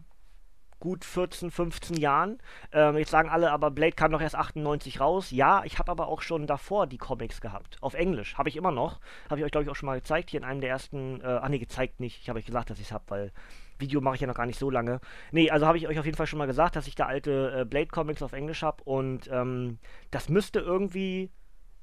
gut 0.79 1.05
14, 1.05 1.51
15 1.51 1.97
Jahren. 1.97 2.37
Ähm, 2.71 2.97
jetzt 2.97 3.11
sagen 3.11 3.29
alle, 3.29 3.51
aber 3.51 3.71
Blade 3.71 3.93
kam 3.93 4.11
doch 4.11 4.21
erst 4.21 4.35
98 4.35 4.99
raus. 4.99 5.31
Ja, 5.31 5.63
ich 5.65 5.79
habe 5.79 5.91
aber 5.91 6.07
auch 6.07 6.21
schon 6.21 6.47
davor 6.47 6.87
die 6.87 6.97
Comics 6.97 7.41
gehabt. 7.41 7.77
Auf 7.81 7.93
Englisch. 7.93 8.37
Habe 8.37 8.49
ich 8.49 8.55
immer 8.55 8.71
noch. 8.71 8.99
Habe 9.29 9.39
ich 9.39 9.45
euch, 9.45 9.51
glaube 9.51 9.63
ich, 9.63 9.69
auch 9.69 9.75
schon 9.75 9.87
mal 9.87 9.99
gezeigt. 9.99 10.29
Hier 10.29 10.39
in 10.39 10.45
einem 10.45 10.61
der 10.61 10.69
ersten. 10.69 11.21
Äh, 11.21 11.25
ah, 11.25 11.49
nee, 11.49 11.59
gezeigt 11.59 11.99
nicht. 11.99 12.21
Ich 12.21 12.29
habe 12.29 12.39
euch 12.39 12.45
gesagt, 12.45 12.69
dass 12.69 12.79
ich 12.79 12.87
es 12.87 12.91
habe, 12.91 13.05
weil 13.07 13.31
Video 13.79 14.01
mache 14.01 14.15
ich 14.15 14.21
ja 14.21 14.27
noch 14.27 14.35
gar 14.35 14.45
nicht 14.45 14.59
so 14.59 14.69
lange. 14.69 14.99
Nee, 15.31 15.49
also 15.49 15.65
habe 15.65 15.77
ich 15.77 15.87
euch 15.87 15.99
auf 15.99 16.05
jeden 16.05 16.17
Fall 16.17 16.27
schon 16.27 16.39
mal 16.39 16.47
gesagt, 16.47 16.75
dass 16.75 16.87
ich 16.87 16.95
da 16.95 17.05
alte 17.05 17.61
äh, 17.61 17.65
Blade-Comics 17.65 18.21
auf 18.21 18.33
Englisch 18.33 18.61
habe. 18.63 18.83
Und 18.83 19.29
ähm, 19.31 19.79
das 20.11 20.29
müsste 20.29 20.59
irgendwie 20.59 21.31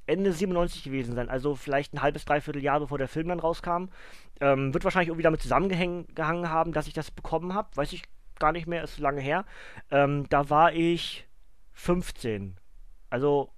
Ende 0.07 0.33
97 0.33 0.85
gewesen 0.85 1.15
sein, 1.15 1.31
also 1.31 1.55
vielleicht 1.55 1.95
ein 1.95 2.03
halbes, 2.03 2.25
dreiviertel 2.25 2.63
Jahr 2.63 2.81
bevor 2.81 2.99
der 2.99 3.09
Film 3.09 3.29
dann 3.29 3.41
rauskam. 3.41 3.87
Ähm, 4.41 4.75
wird 4.75 4.85
wahrscheinlich 4.85 5.09
irgendwie 5.09 5.23
damit 5.23 5.43
zusammengehangen 5.43 6.49
haben, 6.51 6.73
dass 6.73 6.87
ich 6.87 6.93
das 6.93 7.11
bekommen 7.11 7.55
habe. 7.55 7.75
Weiß 7.77 7.93
ich 7.93 8.03
gar 8.39 8.53
nicht 8.53 8.67
mehr, 8.67 8.83
ist 8.83 8.99
lange 8.99 9.21
her. 9.21 9.45
Ähm, 9.91 10.29
da 10.29 10.51
war 10.51 10.73
ich 10.73 11.27
15. 11.73 12.57
Also 13.11 13.51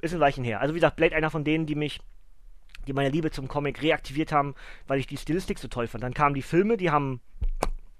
ist 0.00 0.14
ein 0.14 0.20
Weichen 0.20 0.44
her. 0.44 0.60
Also 0.60 0.74
wie 0.74 0.78
gesagt, 0.78 0.96
Blade 0.96 1.16
einer 1.16 1.30
von 1.30 1.44
denen, 1.44 1.66
die 1.66 1.74
mich, 1.74 2.00
die 2.86 2.92
meine 2.92 3.08
Liebe 3.08 3.30
zum 3.30 3.48
Comic 3.48 3.82
reaktiviert 3.82 4.32
haben, 4.32 4.54
weil 4.86 4.98
ich 4.98 5.06
die 5.06 5.16
Stilistik 5.16 5.58
so 5.58 5.68
toll 5.68 5.86
fand. 5.86 6.04
Dann 6.04 6.14
kamen 6.14 6.34
die 6.34 6.42
Filme, 6.42 6.76
die 6.76 6.90
haben 6.90 7.20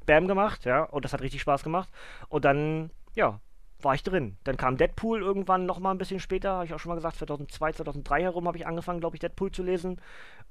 Bam 0.05 0.29
gemacht, 0.29 0.67
ja, 0.67 0.83
und 0.83 1.05
das 1.05 1.13
hat 1.13 1.23
richtig 1.23 1.41
Spaß 1.41 1.63
gemacht. 1.63 1.89
Und 2.29 2.45
dann, 2.45 2.91
ja, 3.15 3.41
war 3.81 3.95
ich 3.95 4.03
drin. 4.03 4.37
Dann 4.45 4.57
kam 4.57 4.77
Deadpool 4.77 5.21
irgendwann 5.21 5.67
noch 5.67 5.79
mal 5.79 5.91
ein 5.91 5.99
bisschen 5.99 6.21
später, 6.21 6.53
habe 6.53 6.65
ich 6.65 6.75
auch 6.75 6.79
schon 6.79 6.91
mal 6.91 6.97
gesagt, 6.97 7.17
2002, 7.17 7.73
2003 7.73 8.23
herum 8.23 8.47
habe 8.47 8.57
ich 8.57 8.67
angefangen, 8.67 9.01
glaube 9.01 9.17
ich, 9.17 9.21
Deadpool 9.21 9.51
zu 9.51 9.63
lesen. 9.63 10.01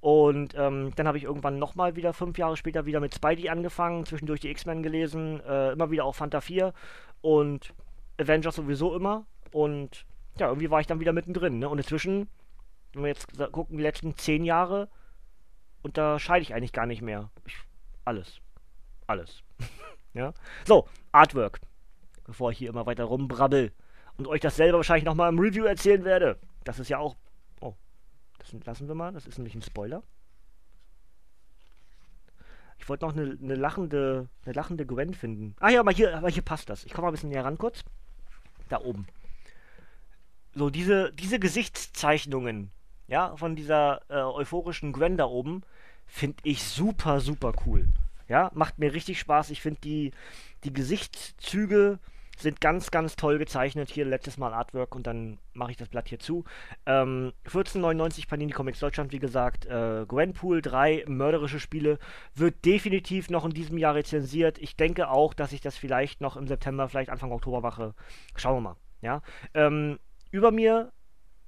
Und 0.01 0.53
ähm, 0.55 0.91
dann 0.95 1.07
habe 1.07 1.17
ich 1.17 1.23
irgendwann 1.23 1.59
noch 1.59 1.75
mal 1.75 1.95
wieder 1.95 2.13
fünf 2.13 2.38
Jahre 2.38 2.57
später 2.57 2.86
wieder 2.86 2.99
mit 2.99 3.15
Spidey 3.15 3.49
angefangen, 3.49 4.05
zwischendurch 4.05 4.41
die 4.41 4.49
X-Men 4.49 4.83
gelesen, 4.83 5.41
äh, 5.41 5.71
immer 5.71 5.91
wieder 5.91 6.05
auch 6.05 6.15
Fanta 6.15 6.41
4 6.41 6.73
und 7.21 7.73
Avengers 8.19 8.55
sowieso 8.55 8.95
immer. 8.95 9.25
Und 9.51 10.05
ja, 10.38 10.47
irgendwie 10.47 10.69
war 10.69 10.81
ich 10.81 10.88
dann 10.88 10.99
wieder 10.99 11.13
mittendrin. 11.13 11.59
Ne? 11.59 11.69
Und 11.69 11.77
inzwischen, 11.77 12.27
wenn 12.93 13.03
wir 13.03 13.09
jetzt 13.09 13.27
gucken, 13.51 13.77
die 13.77 13.83
letzten 13.83 14.15
zehn 14.17 14.43
Jahre, 14.43 14.89
unterscheide 15.81 16.41
ich 16.41 16.53
eigentlich 16.53 16.73
gar 16.73 16.86
nicht 16.86 17.01
mehr. 17.01 17.29
Ich, 17.45 17.55
alles. 18.05 18.39
Alles. 19.07 19.43
ja. 20.13 20.33
So, 20.65 20.88
Artwork 21.12 21.59
bevor 22.25 22.51
ich 22.51 22.57
hier 22.57 22.69
immer 22.69 22.86
weiter 22.86 23.05
rumbrabbel 23.05 23.71
und 24.17 24.27
euch 24.27 24.41
das 24.41 24.55
selber 24.55 24.77
wahrscheinlich 24.77 25.05
nochmal 25.05 25.29
im 25.29 25.39
Review 25.39 25.65
erzählen 25.65 26.03
werde. 26.03 26.39
Das 26.63 26.79
ist 26.79 26.89
ja 26.89 26.97
auch. 26.99 27.15
Oh, 27.62 27.73
das 28.39 28.53
lassen 28.65 28.88
wir 28.88 28.95
mal, 28.95 29.12
das 29.13 29.27
ist 29.27 29.38
nämlich 29.38 29.55
ein 29.55 29.62
Spoiler. 29.62 30.03
Ich 32.83 32.89
wollte 32.89 33.05
noch 33.05 33.13
eine, 33.13 33.38
eine, 33.41 33.55
lachende, 33.55 34.27
eine 34.43 34.53
lachende 34.53 34.86
Gwen 34.86 35.13
finden. 35.13 35.55
Ah 35.59 35.69
ja, 35.69 35.79
aber 35.79 35.91
hier, 35.91 36.17
aber 36.17 36.29
hier 36.29 36.41
passt 36.41 36.69
das. 36.69 36.83
Ich 36.83 36.93
komme 36.93 37.05
mal 37.05 37.12
ein 37.12 37.13
bisschen 37.13 37.29
näher 37.29 37.45
ran 37.45 37.57
kurz. 37.57 37.86
Da 38.67 38.81
oben. 38.81 39.07
So, 40.53 40.69
diese, 40.69 41.13
diese 41.13 41.39
Gesichtszeichnungen, 41.39 42.71
ja, 43.07 43.36
von 43.38 43.55
dieser 43.55 44.01
äh, 44.09 44.21
euphorischen 44.21 44.91
Gwen 44.91 45.15
da 45.15 45.25
oben, 45.25 45.62
finde 46.05 46.38
ich 46.43 46.62
super, 46.63 47.21
super 47.21 47.53
cool. 47.65 47.88
Ja, 48.27 48.51
macht 48.53 48.79
mir 48.79 48.93
richtig 48.93 49.19
Spaß. 49.19 49.49
Ich 49.49 49.62
finde 49.62 49.79
die, 49.81 50.12
die 50.63 50.73
Gesichtszüge 50.73 51.99
sind 52.38 52.62
ganz, 52.62 52.91
ganz 52.91 53.15
toll 53.15 53.38
gezeichnet. 53.38 53.89
Hier 53.89 54.06
letztes 54.06 54.38
Mal 54.38 54.54
Artwork 54.54 54.96
und 54.96 55.08
dann 55.08 55.39
mache 55.54 55.72
ich 55.72 55.78
das 55.78 55.89
Blatt 55.89 56.10
hier 56.10 56.19
zu. 56.19 56.43
Ähm, 56.86 57.34
14,99 57.48 58.28
Panini 58.28 58.52
Comics 58.52 58.80
Deutschland, 58.80 59.12
wie 59.12 59.19
gesagt. 59.19 59.65
Äh, 59.65 60.06
Gwenpool 60.08 60.62
3, 60.62 61.06
mörderische 61.08 61.60
Spiele, 61.60 62.00
wird 62.36 62.65
definitiv 62.65 63.30
noch 63.30 63.46
in 63.46 63.52
diesem 63.52 63.78
Jahr 63.78 63.96
rezensiert. 63.96 64.58
Ich 64.58 64.76
denke 64.76 65.10
auch, 65.10 65.34
dass 65.34 65.54
ich 65.54 65.62
das 65.62 65.78
vielleicht 65.78 66.22
noch 66.22 66.38
im 66.38 66.48
September, 66.48 66.89
vielleicht 66.89 67.10
Anfang 67.10 67.32
Oktober 67.32 67.62
mache. 67.62 67.93
Schauen 68.36 68.58
wir 68.58 68.62
mal. 68.62 68.76
Ja? 69.02 69.22
Ähm, 69.54 70.00
über 70.32 70.52
mir, 70.52 70.91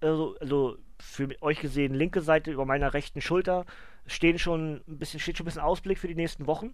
also, 0.02 0.36
also 0.40 0.78
für 1.00 1.30
euch 1.42 1.60
gesehen, 1.60 1.94
linke 1.94 2.22
Seite 2.22 2.52
über 2.52 2.66
meiner 2.66 2.94
rechten 2.94 3.22
Schulter, 3.22 3.66
stehen 4.06 4.40
schon 4.40 4.84
ein 4.88 5.00
bisschen, 5.00 5.20
steht 5.20 5.38
schon 5.38 5.46
ein 5.46 5.48
bisschen 5.48 5.62
Ausblick 5.62 5.98
für 5.98 6.08
die 6.08 6.16
nächsten 6.16 6.48
Wochen 6.48 6.74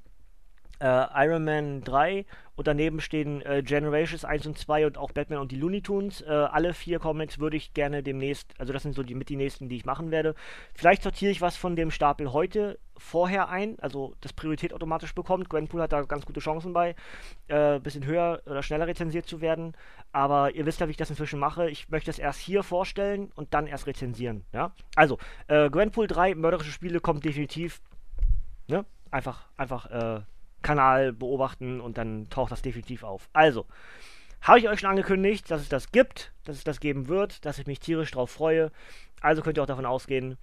äh, 0.82 1.26
Iron 1.26 1.44
Man 1.44 1.82
3 1.84 2.26
und 2.56 2.68
daneben 2.68 3.00
stehen 3.02 3.42
äh, 3.42 3.64
Generations 3.64 4.26
1 4.26 4.46
und 4.48 4.58
2 4.58 4.88
und 4.88 4.98
auch 4.98 5.12
Batman 5.12 5.40
und 5.40 5.52
die 5.52 5.56
Looney 5.56 5.82
Tunes. 5.82 6.22
Äh, 6.22 6.30
alle 6.30 6.74
vier 6.74 7.00
Comics 7.00 7.40
würde 7.40 7.58
ich 7.58 7.74
gerne 7.74 8.04
demnächst, 8.04 8.54
also 8.60 8.74
das 8.74 8.84
sind 8.84 8.94
so 8.96 9.04
die 9.04 9.16
mit 9.16 9.30
die 9.30 9.36
nächsten, 9.36 9.70
die 9.70 9.78
ich 9.78 9.86
machen 9.86 10.12
werde. 10.12 10.36
Vielleicht 10.74 11.04
sortiere 11.04 11.32
ich 11.32 11.42
was 11.42 11.56
von 11.56 11.76
dem 11.76 11.92
Stapel 11.92 12.34
heute 12.34 12.78
vorher 12.98 13.50
ein, 13.50 13.80
also 13.80 14.14
das 14.22 14.34
Priorität 14.34 14.74
automatisch 14.74 15.16
bekommt. 15.16 15.50
Gwenpool 15.50 15.82
hat 15.82 15.92
da 15.92 16.04
ganz 16.04 16.26
gute 16.26 16.40
Chancen 16.40 16.74
bei, 16.74 16.96
äh, 17.48 17.80
bisschen 17.80 18.06
höher 18.06 18.42
oder 18.46 18.62
schneller 18.62 18.88
rezensiert 18.88 19.26
zu 19.28 19.42
werden. 19.42 19.74
Aber 20.12 20.54
ihr 20.54 20.66
wisst 20.66 20.80
ja, 20.82 20.88
wie 20.88 20.92
ich 20.92 20.98
das 20.98 21.10
inzwischen 21.10 21.40
mache. 21.40 21.70
Ich 21.70 21.90
möchte 21.90 22.12
es 22.12 22.20
erst 22.20 22.40
hier 22.40 22.64
vorstellen 22.64 23.32
und 23.36 23.54
dann 23.54 23.66
erst 23.66 23.88
rezensieren. 23.88 24.46
Ja? 24.54 24.74
Also, 24.96 25.18
äh, 25.48 25.70
Gwenpool 25.70 26.08
3, 26.08 26.36
mörderische 26.36 26.72
Spiele, 26.72 27.00
kommt 27.00 27.26
definitiv. 27.26 27.82
Ne? 28.68 28.86
Einfach, 29.10 29.48
einfach, 29.58 29.86
äh, 29.90 30.22
Kanal 30.62 31.14
beobachten 31.14 31.82
und 31.82 31.98
dann 31.98 32.30
taucht 32.30 32.52
das 32.52 32.62
definitiv 32.62 33.04
auf. 33.04 33.30
Also, 33.34 33.66
habe 34.42 34.60
ich 34.60 34.68
euch 34.68 34.80
schon 34.80 34.90
angekündigt, 34.90 35.50
dass 35.52 35.62
es 35.62 35.70
das 35.70 35.92
gibt, 35.92 36.32
dass 36.46 36.58
es 36.58 36.64
das 36.64 36.80
geben 36.80 37.08
wird, 37.08 37.46
dass 37.46 37.60
ich 37.60 37.68
mich 37.68 37.80
tierisch 37.80 38.12
drauf 38.12 38.32
freue. 38.32 38.72
Also 39.22 39.42
könnt 39.42 39.58
ihr 39.58 39.64
auch 39.64 39.68
davon 39.68 39.86
ausgehen, 39.86 40.38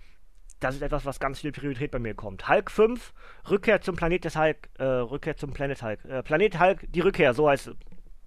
das 0.60 0.74
ist 0.74 0.82
etwas, 0.82 1.04
was 1.04 1.20
ganz 1.20 1.40
viel 1.40 1.52
Priorität 1.52 1.90
bei 1.90 1.98
mir 1.98 2.14
kommt. 2.14 2.48
Hulk 2.48 2.70
5, 2.70 3.12
Rückkehr 3.48 3.80
zum 3.80 3.96
Planet 3.96 4.24
des 4.24 4.36
Hulk, 4.36 4.68
äh, 4.78 4.84
Rückkehr 4.84 5.36
zum 5.36 5.52
Planet 5.52 5.82
Hulk. 5.82 6.04
Äh, 6.04 6.22
Planet 6.22 6.58
Hulk, 6.58 6.92
die 6.92 7.00
Rückkehr, 7.00 7.34
so 7.34 7.48
heißt 7.48 7.68
es. 7.68 7.76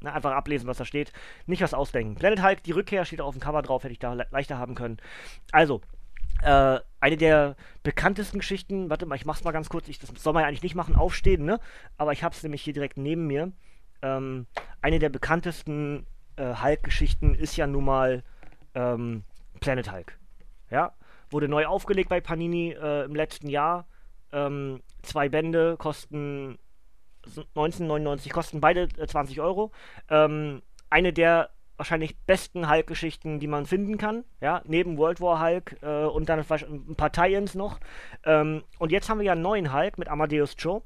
Na, 0.03 0.13
einfach 0.13 0.31
ablesen, 0.31 0.67
was 0.67 0.77
da 0.77 0.85
steht. 0.85 1.13
Nicht 1.45 1.61
was 1.61 1.73
ausdenken. 1.73 2.15
Planet 2.15 2.41
Hulk, 2.41 2.63
die 2.63 2.71
Rückkehr, 2.71 3.05
steht 3.05 3.21
auf 3.21 3.35
dem 3.35 3.41
Cover 3.41 3.61
drauf, 3.61 3.83
hätte 3.83 3.93
ich 3.93 3.99
da 3.99 4.13
le 4.13 4.25
leichter 4.31 4.57
haben 4.57 4.75
können. 4.75 4.97
Also, 5.51 5.81
äh, 6.43 6.79
eine 6.99 7.17
der 7.17 7.55
bekanntesten 7.83 8.39
Geschichten, 8.39 8.89
warte 8.89 9.05
mal, 9.05 9.15
ich 9.15 9.25
mach's 9.25 9.43
mal 9.43 9.51
ganz 9.51 9.69
kurz, 9.69 9.87
ich, 9.87 9.99
das 9.99 10.09
soll 10.17 10.33
man 10.33 10.41
ja 10.41 10.47
eigentlich 10.47 10.63
nicht 10.63 10.75
machen, 10.75 10.95
aufstehen, 10.95 11.45
ne? 11.45 11.59
Aber 11.97 12.13
ich 12.13 12.23
hab's 12.23 12.43
nämlich 12.43 12.61
hier 12.61 12.73
direkt 12.73 12.97
neben 12.97 13.27
mir. 13.27 13.51
Ähm, 14.01 14.47
eine 14.81 14.99
der 14.99 15.09
bekanntesten 15.09 16.05
äh, 16.35 16.55
Hulk-Geschichten 16.55 17.33
ist 17.35 17.55
ja 17.55 17.67
nun 17.67 17.85
mal 17.85 18.23
ähm, 18.75 19.23
Planet 19.59 19.91
Hulk. 19.91 20.17
Ja, 20.69 20.93
wurde 21.29 21.47
neu 21.47 21.65
aufgelegt 21.65 22.09
bei 22.09 22.21
Panini 22.21 22.71
äh, 22.71 23.05
im 23.05 23.15
letzten 23.15 23.49
Jahr. 23.49 23.87
Ähm, 24.31 24.81
zwei 25.01 25.29
Bände 25.29 25.75
kosten 25.77 26.57
1999, 27.25 28.31
kosten 28.31 28.61
beide 28.61 28.83
äh, 28.97 29.07
20 29.07 29.41
Euro. 29.41 29.71
Ähm, 30.09 30.61
eine 30.89 31.13
der 31.13 31.49
wahrscheinlich 31.81 32.15
besten 32.27 32.69
Hulk-Geschichten, 32.69 33.39
die 33.39 33.47
man 33.47 33.65
finden 33.65 33.97
kann. 33.97 34.23
Ja, 34.39 34.61
neben 34.65 34.99
World 34.99 35.19
War 35.19 35.41
Hulk 35.41 35.77
äh, 35.81 36.05
und 36.05 36.29
dann 36.29 36.39
ein 36.39 36.95
paar 36.95 37.11
Tie-Ins 37.11 37.55
noch. 37.55 37.79
Ähm, 38.23 38.61
und 38.77 38.91
jetzt 38.91 39.09
haben 39.09 39.17
wir 39.17 39.25
ja 39.25 39.31
einen 39.31 39.41
neuen 39.41 39.73
Hulk 39.73 39.97
mit 39.97 40.07
Amadeus 40.07 40.55
Cho. 40.61 40.83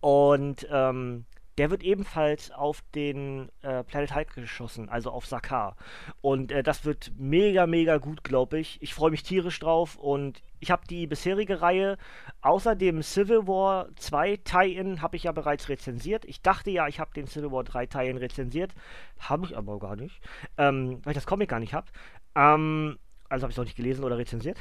Und 0.00 0.66
ähm, 0.72 1.24
der 1.58 1.70
wird 1.70 1.82
ebenfalls 1.82 2.52
auf 2.52 2.82
den 2.94 3.50
äh, 3.62 3.82
Planet 3.82 4.14
Hulk 4.14 4.34
geschossen, 4.34 4.88
also 4.88 5.10
auf 5.10 5.26
Sakar. 5.26 5.76
Und 6.20 6.52
äh, 6.52 6.62
das 6.62 6.84
wird 6.84 7.12
mega, 7.18 7.66
mega 7.66 7.98
gut, 7.98 8.22
glaube 8.22 8.60
ich. 8.60 8.80
Ich 8.80 8.94
freue 8.94 9.10
mich 9.10 9.24
tierisch 9.24 9.58
drauf 9.58 9.96
und 9.96 10.40
ich 10.60 10.70
habe 10.70 10.86
die 10.88 11.06
bisherige 11.08 11.60
Reihe 11.60 11.98
außer 12.42 12.76
dem 12.76 13.02
Civil 13.02 13.46
War 13.48 13.88
2 13.96 14.38
Tie-In 14.38 15.02
habe 15.02 15.16
ich 15.16 15.24
ja 15.24 15.32
bereits 15.32 15.68
rezensiert. 15.68 16.24
Ich 16.24 16.42
dachte 16.42 16.70
ja, 16.70 16.86
ich 16.86 17.00
habe 17.00 17.12
den 17.12 17.26
Civil 17.26 17.50
War 17.50 17.64
3 17.64 17.86
Tie-In 17.86 18.16
rezensiert. 18.16 18.72
Habe 19.18 19.46
ich 19.46 19.56
aber 19.56 19.78
gar 19.80 19.96
nicht, 19.96 20.20
ähm, 20.56 21.00
weil 21.02 21.12
ich 21.12 21.18
das 21.18 21.26
Comic 21.26 21.48
gar 21.48 21.60
nicht 21.60 21.74
habe. 21.74 21.88
Ähm, 22.36 22.98
also 23.28 23.42
habe 23.42 23.50
ich 23.50 23.56
es 23.56 23.60
auch 23.60 23.64
nicht 23.64 23.76
gelesen 23.76 24.04
oder 24.04 24.16
rezensiert. 24.16 24.58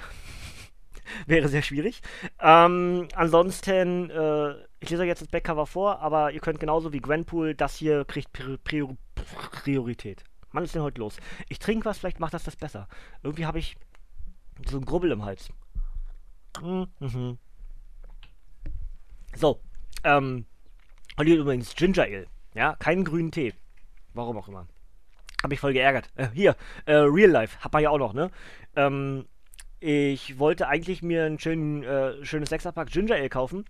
Wäre 1.26 1.48
sehr 1.48 1.62
schwierig. 1.62 2.02
Ähm, 2.40 3.08
ansonsten, 3.16 4.10
äh, 4.10 4.56
ich 4.80 4.90
lese 4.90 5.02
euch 5.02 5.08
jetzt 5.08 5.22
das 5.22 5.28
Backcover 5.28 5.66
vor, 5.66 6.00
aber 6.00 6.32
ihr 6.32 6.40
könnt 6.40 6.60
genauso 6.60 6.94
wie 6.94 7.00
Gwenpool, 7.00 7.56
das 7.56 7.76
hier 7.76 8.06
kriegt 8.06 8.32
Prior 8.64 8.96
Priorität. 9.64 10.24
Wann 10.52 10.64
ist 10.64 10.76
denn 10.76 10.82
heute 10.82 11.02
los? 11.02 11.18
Ich 11.50 11.60
trinke 11.60 11.86
was, 11.86 11.98
vielleicht 11.98 12.20
macht 12.20 12.34
das 12.34 12.44
das 12.44 12.56
besser. 12.56 12.88
Irgendwie 13.24 13.46
habe 13.46 13.60
ich 13.60 13.76
so 14.70 14.78
ein 14.78 14.86
Grubbel 14.86 15.12
im 15.12 15.26
Hals. 15.26 15.50
Mhm. 16.62 17.38
So, 19.36 19.60
ähm, 20.04 20.46
hier 21.22 21.38
übrigens 21.38 21.76
Ginger 21.76 22.04
Ale. 22.04 22.28
Ja, 22.56 22.76
keinen 22.76 23.04
grünen 23.04 23.32
Tee. 23.32 23.54
Warum 24.14 24.38
auch 24.38 24.48
immer. 24.48 24.68
Hab 25.44 25.50
mich 25.50 25.60
voll 25.60 25.74
geärgert. 25.74 26.10
Äh, 26.16 26.30
hier, 26.34 26.56
äh, 26.86 26.94
Real 26.94 27.30
Life, 27.30 27.60
hat 27.60 27.74
man 27.74 27.84
ja 27.84 27.92
auch 27.92 28.00
noch, 28.00 28.14
ne? 28.14 28.32
Ähm, 28.76 29.28
ich 29.80 30.40
wollte 30.40 30.68
eigentlich 30.68 31.02
mir 31.02 31.26
ein 31.26 31.40
schön, 31.40 31.84
äh, 31.84 32.24
schönes 32.26 32.50
Sechserpack 32.50 32.90
Ginger 32.90 33.16
Ale 33.16 33.30
kaufen, 33.30 33.66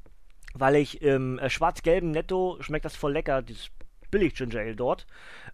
weil 0.54 0.76
ich 0.76 1.02
im 1.02 1.39
äh, 1.39 1.50
schwarz-gelben 1.50 2.12
Netto 2.12 2.58
schmeckt 2.62 2.86
das 2.86 2.96
voll 2.96 3.13
lecker, 3.13 3.41
dieses 3.41 3.70
billig 4.12 4.36
Ginger 4.36 4.60
Ale 4.60 4.76
dort. 4.76 5.06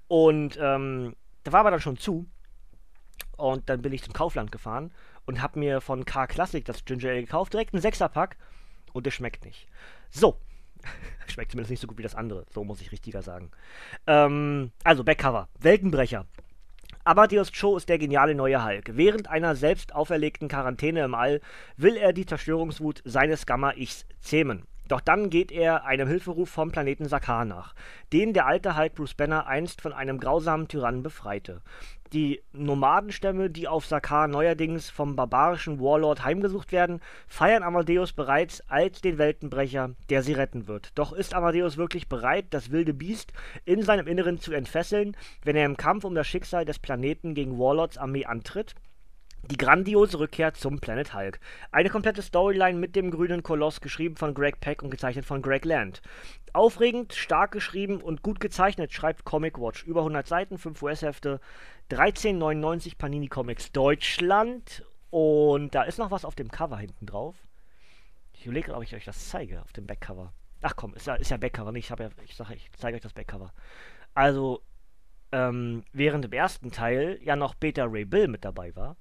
Und 0.08 0.58
ähm, 0.62 1.16
da 1.44 1.52
war 1.52 1.62
aber 1.62 1.72
dann 1.72 1.82
schon 1.82 1.98
zu. 1.98 2.28
Und 3.38 3.68
dann 3.70 3.82
bin 3.82 3.94
ich 3.94 4.04
zum 4.04 4.14
Kaufland 4.14 4.52
gefahren 4.52 4.92
und 5.26 5.42
habe 5.42 5.60
mir 5.60 5.82
von 5.82 6.06
K 6.06 6.28
Classic 6.28 6.64
das 6.64 6.86
Ginger 6.86 7.10
Ale 7.10 7.22
gekauft, 7.22 7.54
direkt 7.54 7.74
ein 7.74 7.82
Sechserpack. 7.82 8.38
Und 8.94 9.08
es 9.08 9.14
schmeckt 9.14 9.46
nicht. 9.46 9.68
So. 10.12 10.40
schmeckt 11.28 11.52
zumindest 11.52 11.72
nicht 11.72 11.80
so 11.80 11.88
gut 11.88 11.98
wie 11.98 12.04
das 12.04 12.16
andere. 12.16 12.46
So 12.54 12.64
muss 12.64 12.82
ich 12.82 12.92
richtiger 12.92 13.22
sagen. 13.22 13.50
Ähm, 14.06 14.72
also, 14.84 15.04
Backcover. 15.04 15.50
Weltenbrecher. 15.60 16.28
Amadeus 17.06 17.52
Cho 17.52 17.76
ist 17.76 17.90
der 17.90 17.98
geniale 17.98 18.34
neue 18.34 18.64
Hulk. 18.64 18.92
Während 18.94 19.30
einer 19.30 19.58
selbst 19.58 19.94
auferlegten 19.94 20.48
Quarantäne 20.48 21.04
im 21.04 21.16
All 21.16 21.42
will 21.76 21.98
er 21.98 22.14
die 22.14 22.26
Zerstörungswut 22.26 23.02
seines 23.04 23.46
Gamma-Ichs 23.46 24.06
zähmen. 24.22 24.64
Doch 24.88 25.02
dann 25.02 25.30
geht 25.30 25.52
er 25.52 25.84
einem 25.84 26.08
Hilferuf 26.08 26.50
vom 26.50 26.72
Planeten 26.72 27.10
Sakar 27.10 27.44
nach, 27.44 27.76
den 28.14 28.32
der 28.32 28.46
alte 28.46 28.78
Hulk 28.78 28.96
Bruce 28.96 29.16
Banner 29.16 29.48
einst 29.48 29.82
von 29.82 29.92
einem 29.92 30.18
grausamen 30.18 30.70
Tyrannen 30.70 31.04
befreite. 31.04 31.62
Die 32.14 32.44
Nomadenstämme, 32.52 33.50
die 33.50 33.68
auf 33.68 33.88
Sakar 33.88 34.28
neuerdings 34.28 34.88
vom 34.92 35.16
barbarischen 35.16 35.80
Warlord 35.80 36.24
heimgesucht 36.24 36.72
werden, 36.72 37.02
feiern 37.28 37.64
Amadeus 37.64 38.14
bereits 38.14 38.62
als 38.70 39.02
den 39.02 39.18
Weltenbrecher, 39.18 39.96
der 40.12 40.22
sie 40.22 40.34
retten 40.34 40.68
wird. 40.68 40.92
Doch 40.94 41.12
ist 41.12 41.34
Amadeus 41.34 41.76
wirklich 41.76 42.08
bereit, 42.08 42.46
das 42.52 42.70
wilde 42.70 42.94
Biest 42.94 43.34
in 43.66 43.82
seinem 43.82 44.06
Inneren 44.06 44.38
zu 44.38 44.54
entfesseln, 44.54 45.18
wenn 45.44 45.56
er 45.56 45.66
im 45.66 45.76
Kampf 45.76 46.04
um 46.04 46.14
das 46.14 46.28
Schicksal 46.28 46.66
des 46.66 46.78
Planeten 46.78 47.34
gegen 47.34 47.58
Warlords 47.58 47.98
Armee 47.98 48.26
antritt? 48.26 48.76
Die 49.50 49.58
grandiose 49.58 50.20
Rückkehr 50.20 50.54
zum 50.54 50.80
Planet 50.80 51.14
Hulk. 51.14 51.40
Eine 51.72 51.90
komplette 51.90 52.22
Storyline 52.22 52.80
mit 52.80 52.96
dem 52.96 53.12
grünen 53.12 53.44
Koloss, 53.44 53.82
geschrieben 53.82 54.16
von 54.16 54.34
Greg 54.34 54.62
Peck 54.62 54.84
und 54.84 54.90
gezeichnet 54.90 55.26
von 55.26 55.42
Greg 55.42 55.66
Land. 55.66 56.02
Aufregend, 56.54 57.14
stark 57.14 57.52
geschrieben 57.52 58.00
und 58.02 58.22
gut 58.22 58.40
gezeichnet, 58.40 58.94
schreibt 58.94 59.26
Comic 59.26 59.60
Watch. 59.60 59.84
Über 59.84 60.02
100 60.02 60.28
Seiten, 60.28 60.58
5 60.58 60.82
US-Hefte, 60.84 61.40
13,99 61.90 62.98
Panini 62.98 63.28
Comics 63.28 63.72
Deutschland. 63.72 64.86
Und 65.10 65.76
da 65.76 65.84
ist 65.84 65.98
noch 65.98 66.12
was 66.12 66.26
auf 66.26 66.36
dem 66.36 66.52
Cover 66.52 66.78
hinten 66.78 67.08
drauf. 67.08 67.36
Ich 68.34 68.46
überlege, 68.46 68.74
ob 68.76 68.84
ich 68.84 68.96
euch 68.96 69.06
das 69.06 69.30
zeige 69.30 69.62
auf 69.62 69.74
dem 69.74 69.88
Backcover. 69.88 70.34
Ach 70.62 70.76
komm, 70.76 70.94
ist 70.94 71.08
ja, 71.08 71.16
ist 71.16 71.32
ja 71.32 71.38
Backcover, 71.38 71.72
nicht? 71.72 71.90
Ich, 71.90 71.98
ja, 71.98 72.10
ich 72.24 72.36
sage, 72.36 72.56
ich 72.56 72.72
zeige 72.78 72.96
euch 72.96 73.02
das 73.02 73.14
Backcover. 73.14 73.52
Also, 74.14 74.62
ähm, 75.32 75.84
während 75.92 76.26
im 76.26 76.34
ersten 76.34 76.72
Teil 76.72 77.20
ja 77.24 77.36
noch 77.36 77.56
Beta 77.56 77.86
Ray 77.86 78.06
Bill 78.06 78.28
mit 78.28 78.46
dabei 78.46 78.76
war, 78.76 78.96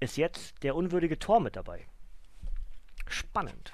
ist 0.00 0.16
jetzt 0.16 0.62
der 0.62 0.74
unwürdige 0.74 1.18
Tor 1.18 1.40
mit 1.40 1.56
dabei. 1.56 1.86
Spannend. 3.06 3.72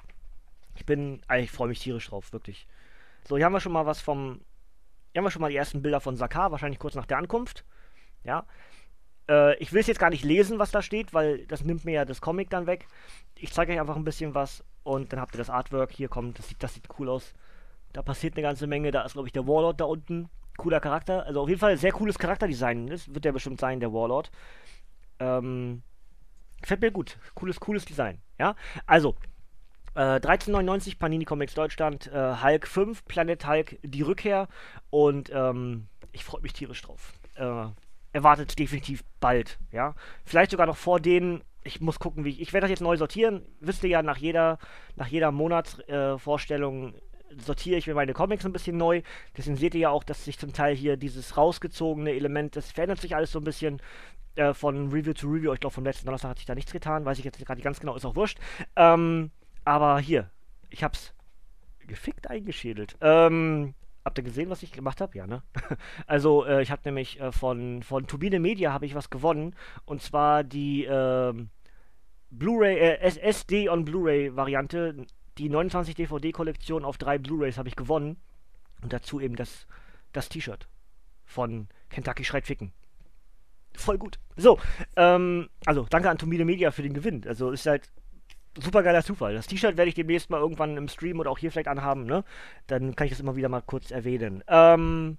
Ich 0.75 0.85
bin, 0.85 1.21
ich 1.37 1.51
freue 1.51 1.69
mich 1.69 1.79
tierisch 1.79 2.07
drauf, 2.07 2.33
wirklich. 2.33 2.67
So, 3.27 3.37
hier 3.37 3.45
haben 3.45 3.53
wir 3.53 3.59
schon 3.59 3.71
mal 3.71 3.85
was 3.85 4.01
vom, 4.01 4.41
hier 5.11 5.19
haben 5.19 5.25
wir 5.25 5.31
schon 5.31 5.41
mal 5.41 5.49
die 5.49 5.57
ersten 5.57 5.81
Bilder 5.81 5.99
von 5.99 6.15
Sakar, 6.15 6.51
wahrscheinlich 6.51 6.79
kurz 6.79 6.95
nach 6.95 7.05
der 7.05 7.17
Ankunft. 7.17 7.65
Ja. 8.23 8.45
Äh, 9.29 9.57
ich 9.57 9.71
will 9.73 9.81
es 9.81 9.87
jetzt 9.87 9.99
gar 9.99 10.09
nicht 10.09 10.23
lesen, 10.23 10.59
was 10.59 10.71
da 10.71 10.81
steht, 10.81 11.13
weil 11.13 11.45
das 11.47 11.63
nimmt 11.63 11.85
mir 11.85 11.93
ja 11.93 12.05
das 12.05 12.21
Comic 12.21 12.49
dann 12.49 12.67
weg. 12.67 12.87
Ich 13.35 13.53
zeige 13.53 13.73
euch 13.73 13.79
einfach 13.79 13.95
ein 13.95 14.03
bisschen 14.03 14.35
was 14.35 14.63
und 14.83 15.13
dann 15.13 15.19
habt 15.19 15.35
ihr 15.35 15.39
das 15.39 15.49
Artwork. 15.49 15.91
Hier 15.91 16.09
kommt, 16.09 16.39
das 16.39 16.49
sieht, 16.49 16.61
das 16.61 16.73
sieht 16.73 16.87
cool 16.99 17.09
aus. 17.09 17.33
Da 17.93 18.01
passiert 18.01 18.35
eine 18.35 18.41
ganze 18.43 18.67
Menge. 18.67 18.91
Da 18.91 19.03
ist, 19.03 19.13
glaube 19.13 19.27
ich, 19.27 19.33
der 19.33 19.47
Warlord 19.47 19.79
da 19.79 19.85
unten. 19.85 20.29
Cooler 20.57 20.79
Charakter. 20.79 21.25
Also 21.25 21.41
auf 21.41 21.49
jeden 21.49 21.59
Fall 21.59 21.77
sehr 21.77 21.91
cooles 21.91 22.17
Charakterdesign. 22.17 22.87
Das 22.87 23.13
wird 23.13 23.25
ja 23.25 23.31
bestimmt 23.31 23.59
sein, 23.59 23.79
der 23.79 23.93
Warlord. 23.93 24.31
Ähm, 25.19 25.83
Gefällt 26.63 26.81
mir 26.81 26.91
gut. 26.91 27.17
Cooles, 27.35 27.59
cooles 27.59 27.85
Design. 27.85 28.19
Ja, 28.39 28.55
also. 28.87 29.15
Äh, 29.95 30.19
1399 30.19 30.97
Panini 30.97 31.25
Comics 31.25 31.53
Deutschland, 31.53 32.07
äh, 32.07 32.35
Hulk 32.41 32.67
5, 32.67 33.05
Planet 33.05 33.47
Hulk, 33.47 33.79
die 33.83 34.01
Rückkehr 34.01 34.47
und 34.89 35.31
ähm, 35.33 35.87
ich 36.11 36.23
freue 36.23 36.41
mich 36.41 36.53
tierisch 36.53 36.81
drauf. 36.81 37.13
Äh, 37.35 37.65
erwartet 38.11 38.57
definitiv 38.57 39.03
bald, 39.19 39.59
ja. 39.71 39.95
Vielleicht 40.25 40.51
sogar 40.51 40.67
noch 40.67 40.77
vor 40.77 40.99
denen, 40.99 41.41
ich 41.63 41.81
muss 41.81 41.99
gucken, 41.99 42.25
wie 42.25 42.29
ich. 42.29 42.41
Ich 42.41 42.53
werde 42.53 42.65
das 42.65 42.71
jetzt 42.71 42.81
neu 42.81 42.97
sortieren. 42.97 43.43
Wisst 43.59 43.83
ihr 43.83 43.89
ja, 43.89 44.03
nach 44.03 44.17
jeder, 44.17 44.59
nach 44.95 45.07
jeder 45.07 45.31
Monatsvorstellung 45.31 46.93
äh, 46.93 47.01
sortiere 47.37 47.77
ich 47.77 47.87
mir 47.87 47.95
meine 47.95 48.13
Comics 48.13 48.45
ein 48.45 48.53
bisschen 48.53 48.77
neu. 48.77 49.01
Deswegen 49.37 49.57
seht 49.57 49.73
ihr 49.73 49.81
ja 49.81 49.89
auch, 49.89 50.03
dass 50.03 50.25
sich 50.25 50.37
zum 50.37 50.53
Teil 50.53 50.75
hier 50.75 50.97
dieses 50.97 51.37
rausgezogene 51.37 52.11
Element, 52.11 52.55
das 52.55 52.71
verändert 52.71 52.99
sich 52.99 53.15
alles 53.15 53.31
so 53.31 53.39
ein 53.39 53.43
bisschen 53.43 53.81
äh, 54.35 54.53
von 54.53 54.91
Review 54.91 55.13
zu 55.13 55.27
Review. 55.27 55.53
Ich 55.53 55.59
glaube, 55.59 55.73
vom 55.73 55.83
letzten 55.83 56.05
Donnerstag 56.05 56.29
hatte 56.31 56.39
ich 56.39 56.45
da 56.45 56.55
nichts 56.55 56.71
getan. 56.71 57.05
Weiß 57.05 57.17
ich 57.17 57.25
jetzt 57.25 57.43
gerade 57.43 57.61
ganz 57.61 57.79
genau, 57.79 57.95
ist 57.95 58.05
auch 58.05 58.15
wurscht. 58.15 58.39
Ähm, 58.75 59.31
aber 59.65 59.99
hier, 59.99 60.29
ich 60.69 60.83
hab's 60.83 61.13
gefickt 61.85 62.29
eingeschädelt. 62.29 62.95
Ähm, 63.01 63.73
habt 64.05 64.17
ihr 64.17 64.23
gesehen, 64.23 64.49
was 64.49 64.63
ich 64.63 64.71
gemacht 64.71 65.01
habe? 65.01 65.17
Ja, 65.17 65.27
ne? 65.27 65.43
also, 66.07 66.45
äh, 66.45 66.61
ich 66.61 66.71
habe 66.71 66.81
nämlich 66.85 67.19
äh, 67.19 67.31
von, 67.31 67.83
von 67.83 68.07
Turbine 68.07 68.39
Media 68.39 68.73
habe 68.73 68.85
ich 68.85 68.95
was 68.95 69.09
gewonnen. 69.09 69.55
Und 69.85 70.01
zwar 70.01 70.43
die 70.43 70.85
ähm, 70.85 71.49
Blu-ray, 72.31 72.77
äh, 72.77 72.99
SSD 72.99 73.69
on 73.69 73.85
Blu-ray 73.85 74.35
Variante. 74.35 75.05
Die 75.37 75.49
29 75.49 75.95
DVD-Kollektion 75.95 76.85
auf 76.85 76.97
drei 76.97 77.17
Blu-rays 77.17 77.57
habe 77.57 77.67
ich 77.67 77.75
gewonnen. 77.75 78.17
Und 78.81 78.93
dazu 78.93 79.19
eben 79.19 79.35
das, 79.35 79.67
das 80.11 80.29
T-Shirt 80.29 80.67
von 81.25 81.67
Kentucky 81.89 82.23
Schreit 82.23 82.45
Ficken 82.45 82.73
voll 83.77 83.97
gut. 83.97 84.19
So, 84.35 84.59
ähm, 84.95 85.49
also 85.65 85.85
danke 85.89 86.09
an 86.09 86.17
Tomide 86.17 86.45
Media 86.45 86.71
für 86.71 86.83
den 86.83 86.93
Gewinn. 86.93 87.23
Also 87.27 87.51
ist 87.51 87.65
halt 87.65 87.89
super 88.59 88.83
geiler 88.83 89.03
Zufall. 89.03 89.33
Das 89.33 89.47
T-Shirt 89.47 89.77
werde 89.77 89.89
ich 89.89 89.95
demnächst 89.95 90.29
mal 90.29 90.39
irgendwann 90.39 90.77
im 90.77 90.87
Stream 90.87 91.19
oder 91.19 91.31
auch 91.31 91.37
hier 91.37 91.51
vielleicht 91.51 91.67
anhaben, 91.67 92.05
ne? 92.05 92.23
Dann 92.67 92.95
kann 92.95 93.05
ich 93.05 93.11
das 93.11 93.19
immer 93.19 93.35
wieder 93.35 93.49
mal 93.49 93.61
kurz 93.61 93.91
erwähnen. 93.91 94.43
Ähm, 94.47 95.17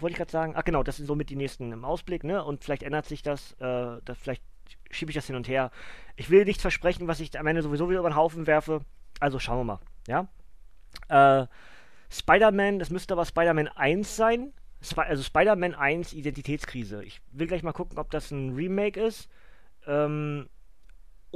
wollte 0.00 0.12
ich 0.12 0.18
gerade 0.18 0.30
sagen? 0.30 0.52
Ach 0.56 0.64
genau, 0.64 0.82
das 0.82 0.96
sind 0.96 1.06
somit 1.06 1.30
die 1.30 1.36
nächsten 1.36 1.72
im 1.72 1.84
Ausblick, 1.84 2.24
ne? 2.24 2.44
Und 2.44 2.64
vielleicht 2.64 2.82
ändert 2.82 3.06
sich 3.06 3.22
das, 3.22 3.52
äh, 3.60 4.00
das 4.04 4.18
vielleicht 4.18 4.42
schiebe 4.90 5.10
ich 5.10 5.16
das 5.16 5.26
hin 5.26 5.36
und 5.36 5.48
her. 5.48 5.70
Ich 6.16 6.30
will 6.30 6.44
nichts 6.44 6.62
versprechen, 6.62 7.08
was 7.08 7.20
ich 7.20 7.38
am 7.38 7.46
Ende 7.46 7.62
sowieso 7.62 7.88
wieder 7.88 8.00
über 8.00 8.10
den 8.10 8.16
Haufen 8.16 8.46
werfe. 8.46 8.80
Also 9.20 9.38
schauen 9.38 9.58
wir 9.58 9.64
mal, 9.64 9.80
ja. 10.06 10.28
Äh, 11.08 11.46
Spider-Man, 12.10 12.78
das 12.78 12.90
müsste 12.90 13.14
aber 13.14 13.24
Spider-Man 13.24 13.68
1 13.68 14.16
sein. 14.16 14.52
Sp 14.84 15.00
also 15.02 15.22
Spider-Man 15.22 15.74
1 15.74 16.12
Identitätskrise. 16.12 17.02
Ich 17.02 17.20
will 17.32 17.46
gleich 17.46 17.62
mal 17.62 17.72
gucken, 17.72 17.98
ob 17.98 18.10
das 18.10 18.30
ein 18.30 18.54
Remake 18.54 19.00
ist. 19.00 19.28
Ähm, 19.86 20.48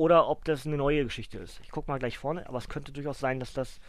oder 0.00 0.28
ob 0.28 0.46
das 0.46 0.66
eine 0.66 0.78
neue 0.78 1.04
Geschichte 1.04 1.36
ist. 1.36 1.60
Ich 1.62 1.70
gucke 1.70 1.90
mal 1.90 1.98
gleich 1.98 2.16
vorne, 2.16 2.48
aber 2.48 2.56
es 2.56 2.70
könnte 2.70 2.90
durchaus 2.90 3.20
sein, 3.20 3.38
dass 3.38 3.52
das. 3.52 3.80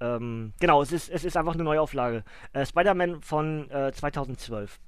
Ähm, 0.00 0.54
genau, 0.58 0.80
es 0.80 0.90
ist, 0.90 1.10
es 1.10 1.22
ist 1.22 1.36
einfach 1.36 1.52
eine 1.52 1.64
Neuauflage. 1.64 2.24
Äh, 2.54 2.64
Spider-Man 2.64 3.20
von 3.20 3.70
äh, 3.70 3.92
2012. 3.92 4.80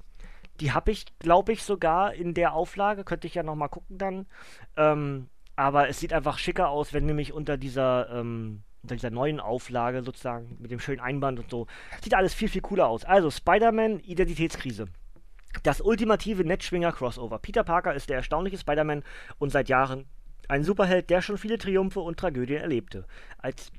Die 0.61 0.73
habe 0.73 0.91
ich, 0.91 1.05
glaube 1.19 1.53
ich, 1.53 1.63
sogar 1.63 2.15
in 2.15 2.33
der 2.33 2.55
Auflage. 2.55 3.05
Könnte 3.05 3.27
ich 3.27 3.35
ja 3.35 3.43
nochmal 3.43 3.69
gucken 3.69 3.99
dann. 3.99 4.27
Ähm, 4.79 5.29
aber 5.57 5.91
es 5.91 6.01
sieht 6.01 6.15
einfach 6.15 6.39
schicker 6.39 6.71
aus, 6.71 6.95
wenn 6.95 7.05
nämlich 7.05 7.35
unter 7.35 7.59
dieser, 7.59 8.09
ähm, 8.09 8.63
unter 8.83 8.95
dieser 8.95 9.11
neuen 9.11 9.41
Auflage 9.41 10.03
sozusagen 10.03 10.57
mit 10.59 10.71
dem 10.71 10.81
schönen 10.81 11.01
Einband 11.01 11.39
und 11.39 11.51
so. 11.51 11.67
Sieht 12.03 12.15
alles 12.15 12.33
viel, 12.33 12.49
viel 12.49 12.63
cooler 12.63 12.89
aus. 12.89 13.05
Also, 13.05 13.31
Spider-Man 13.31 14.01
Identitätskrise. 14.01 14.87
Das 15.65 15.83
ultimative 15.83 16.45
Netzschwinger-Crossover. 16.45 17.41
Peter 17.41 17.63
Parker 17.63 17.93
ist 17.93 18.09
der 18.09 18.17
erstaunliche 18.17 18.57
Spider-Man 18.57 19.03
und 19.39 19.51
seit 19.51 19.69
Jahren 19.69 20.07
ein 20.49 20.65
Superheld, 20.65 21.11
der 21.11 21.23
schon 21.23 21.39
viele 21.39 21.59
Triumphe 21.59 22.01
und 22.01 22.19
Tragödien 22.19 22.61
erlebte. 22.61 23.07
Als 23.39 23.73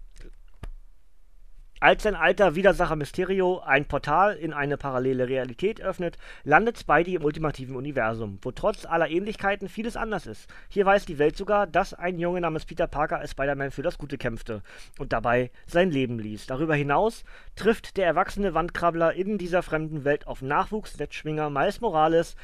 als 1.83 2.03
sein 2.03 2.15
alter 2.15 2.55
Widersacher 2.55 2.95
Mysterio 2.95 3.59
ein 3.59 3.83
Portal 3.83 4.37
in 4.37 4.53
eine 4.53 4.77
parallele 4.77 5.27
Realität 5.27 5.81
öffnet, 5.81 6.17
landet 6.45 6.79
Spidey 6.79 7.15
im 7.15 7.25
ultimativen 7.25 7.75
Universum, 7.75 8.39
wo 8.41 8.51
trotz 8.51 8.85
aller 8.85 9.09
Ähnlichkeiten 9.09 9.67
vieles 9.67 9.97
anders 9.97 10.25
ist. 10.25 10.49
Hier 10.69 10.85
weiß 10.85 11.05
die 11.05 11.19
Welt 11.19 11.35
sogar, 11.35 11.67
dass 11.67 11.93
ein 11.93 12.19
Junge 12.19 12.39
namens 12.39 12.63
Peter 12.63 12.87
Parker 12.87 13.19
als 13.19 13.31
Spider-Man 13.31 13.71
für 13.71 13.81
das 13.81 13.97
Gute 13.97 14.17
kämpfte 14.17 14.63
und 14.97 15.11
dabei 15.11 15.51
sein 15.65 15.91
Leben 15.91 16.19
ließ. 16.19 16.45
Darüber 16.47 16.73
hinaus 16.73 17.25
trifft 17.57 17.97
der 17.97 18.05
erwachsene 18.05 18.53
Wandkrabbler 18.53 19.11
in 19.11 19.37
dieser 19.37 19.61
fremden 19.61 20.05
Welt 20.05 20.25
auf 20.25 20.41
Nachwuchs-Netzschwinger 20.41 21.49
Miles 21.49 21.81
Morales, 21.81 22.37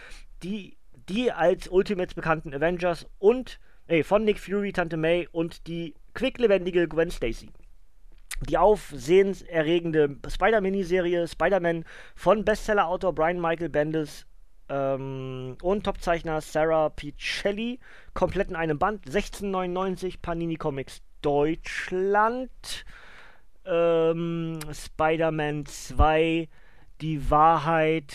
die, 0.43 0.75
die 1.08 1.32
als 1.32 1.69
Ultimates 1.69 2.13
bekannten 2.13 2.53
Avengers 2.53 3.08
und 3.19 3.58
ey, 3.89 4.04
von 4.04 4.23
Nick 4.23 4.39
Fury, 4.39 4.71
Tante 4.71 4.97
May 4.97 5.28
und 5.32 5.65
die 5.67 5.95
quicklebendige 6.13 6.88
Gwen 6.88 7.10
Stacy. 7.10 7.49
Die 8.47 8.58
aufsehenserregende 8.58 10.17
Spider-Miniserie 10.28 11.28
Spider-Man 11.28 11.84
von 12.15 12.45
Bestseller-Autor 12.45 13.13
Brian 13.13 13.41
Michael 13.41 13.69
Bendis 13.69 14.25
ähm, 14.69 15.58
und 15.62 15.84
Topzeichner 15.84 16.39
Sarah 16.39 16.89
Pichelli 16.89 17.80
komplett 18.13 18.49
in 18.49 18.56
einem 18.56 18.78
Band. 18.78 19.08
1699 19.08 20.21
Panini 20.21 20.56
Comics 20.56 21.02
Deutschland. 21.21 22.86
Ähm, 23.65 24.60
Spider-Man 24.71 25.65
2 25.65 26.47
Die 27.02 27.30
Wahrheit 27.30 28.13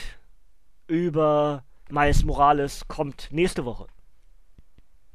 über 0.86 1.64
Miles 1.90 2.24
Morales 2.24 2.86
kommt 2.88 3.28
nächste 3.30 3.64
Woche. 3.64 3.86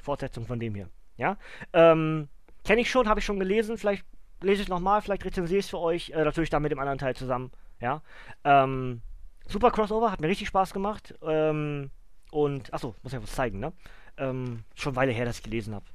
Fortsetzung 0.01 0.45
von 0.45 0.59
dem 0.59 0.75
hier. 0.75 0.89
Ja, 1.17 1.37
ähm, 1.73 2.29
kenne 2.63 2.81
ich 2.81 2.89
schon, 2.89 3.07
habe 3.07 3.19
ich 3.19 3.25
schon 3.25 3.39
gelesen. 3.39 3.77
Vielleicht 3.77 4.05
lese 4.41 4.61
ich 4.61 4.69
nochmal, 4.69 5.01
vielleicht 5.01 5.25
rezensiere 5.25 5.59
ich 5.59 5.65
es 5.65 5.69
für 5.69 5.79
euch. 5.79 6.11
Äh, 6.11 6.23
natürlich 6.23 6.49
dann 6.49 6.61
mit 6.61 6.71
dem 6.71 6.79
anderen 6.79 6.97
Teil 6.97 7.15
zusammen. 7.15 7.51
Ja. 7.81 8.01
Ähm, 8.43 9.01
super 9.47 9.71
Crossover, 9.71 10.11
hat 10.11 10.21
mir 10.21 10.27
richtig 10.27 10.47
Spaß 10.47 10.73
gemacht. 10.73 11.15
Ähm, 11.21 11.91
und, 12.31 12.73
achso, 12.73 12.95
muss 13.03 13.13
ich 13.13 13.21
was 13.21 13.33
zeigen, 13.33 13.59
ne? 13.59 13.73
Ähm, 14.17 14.63
schon 14.75 14.95
Weile 14.95 15.11
her, 15.11 15.25
dass 15.25 15.37
ich 15.37 15.43
gelesen 15.43 15.73
habe. 15.73 15.85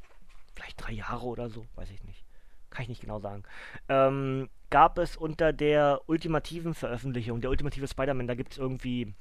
Vielleicht 0.54 0.84
drei 0.84 0.92
Jahre 0.92 1.26
oder 1.26 1.48
so, 1.48 1.64
weiß 1.74 1.90
ich 1.90 2.02
nicht. 2.04 2.24
Kann 2.70 2.82
ich 2.82 2.88
nicht 2.88 3.00
genau 3.00 3.20
sagen. 3.20 3.44
Ähm, 3.88 4.48
gab 4.70 4.98
es 4.98 5.16
unter 5.16 5.52
der 5.52 6.00
ultimativen 6.06 6.74
Veröffentlichung, 6.74 7.40
der 7.40 7.50
ultimative 7.50 7.86
Spider-Man, 7.86 8.26
da 8.26 8.34
gibt 8.34 8.52
es 8.52 8.58
irgendwie, 8.58 9.14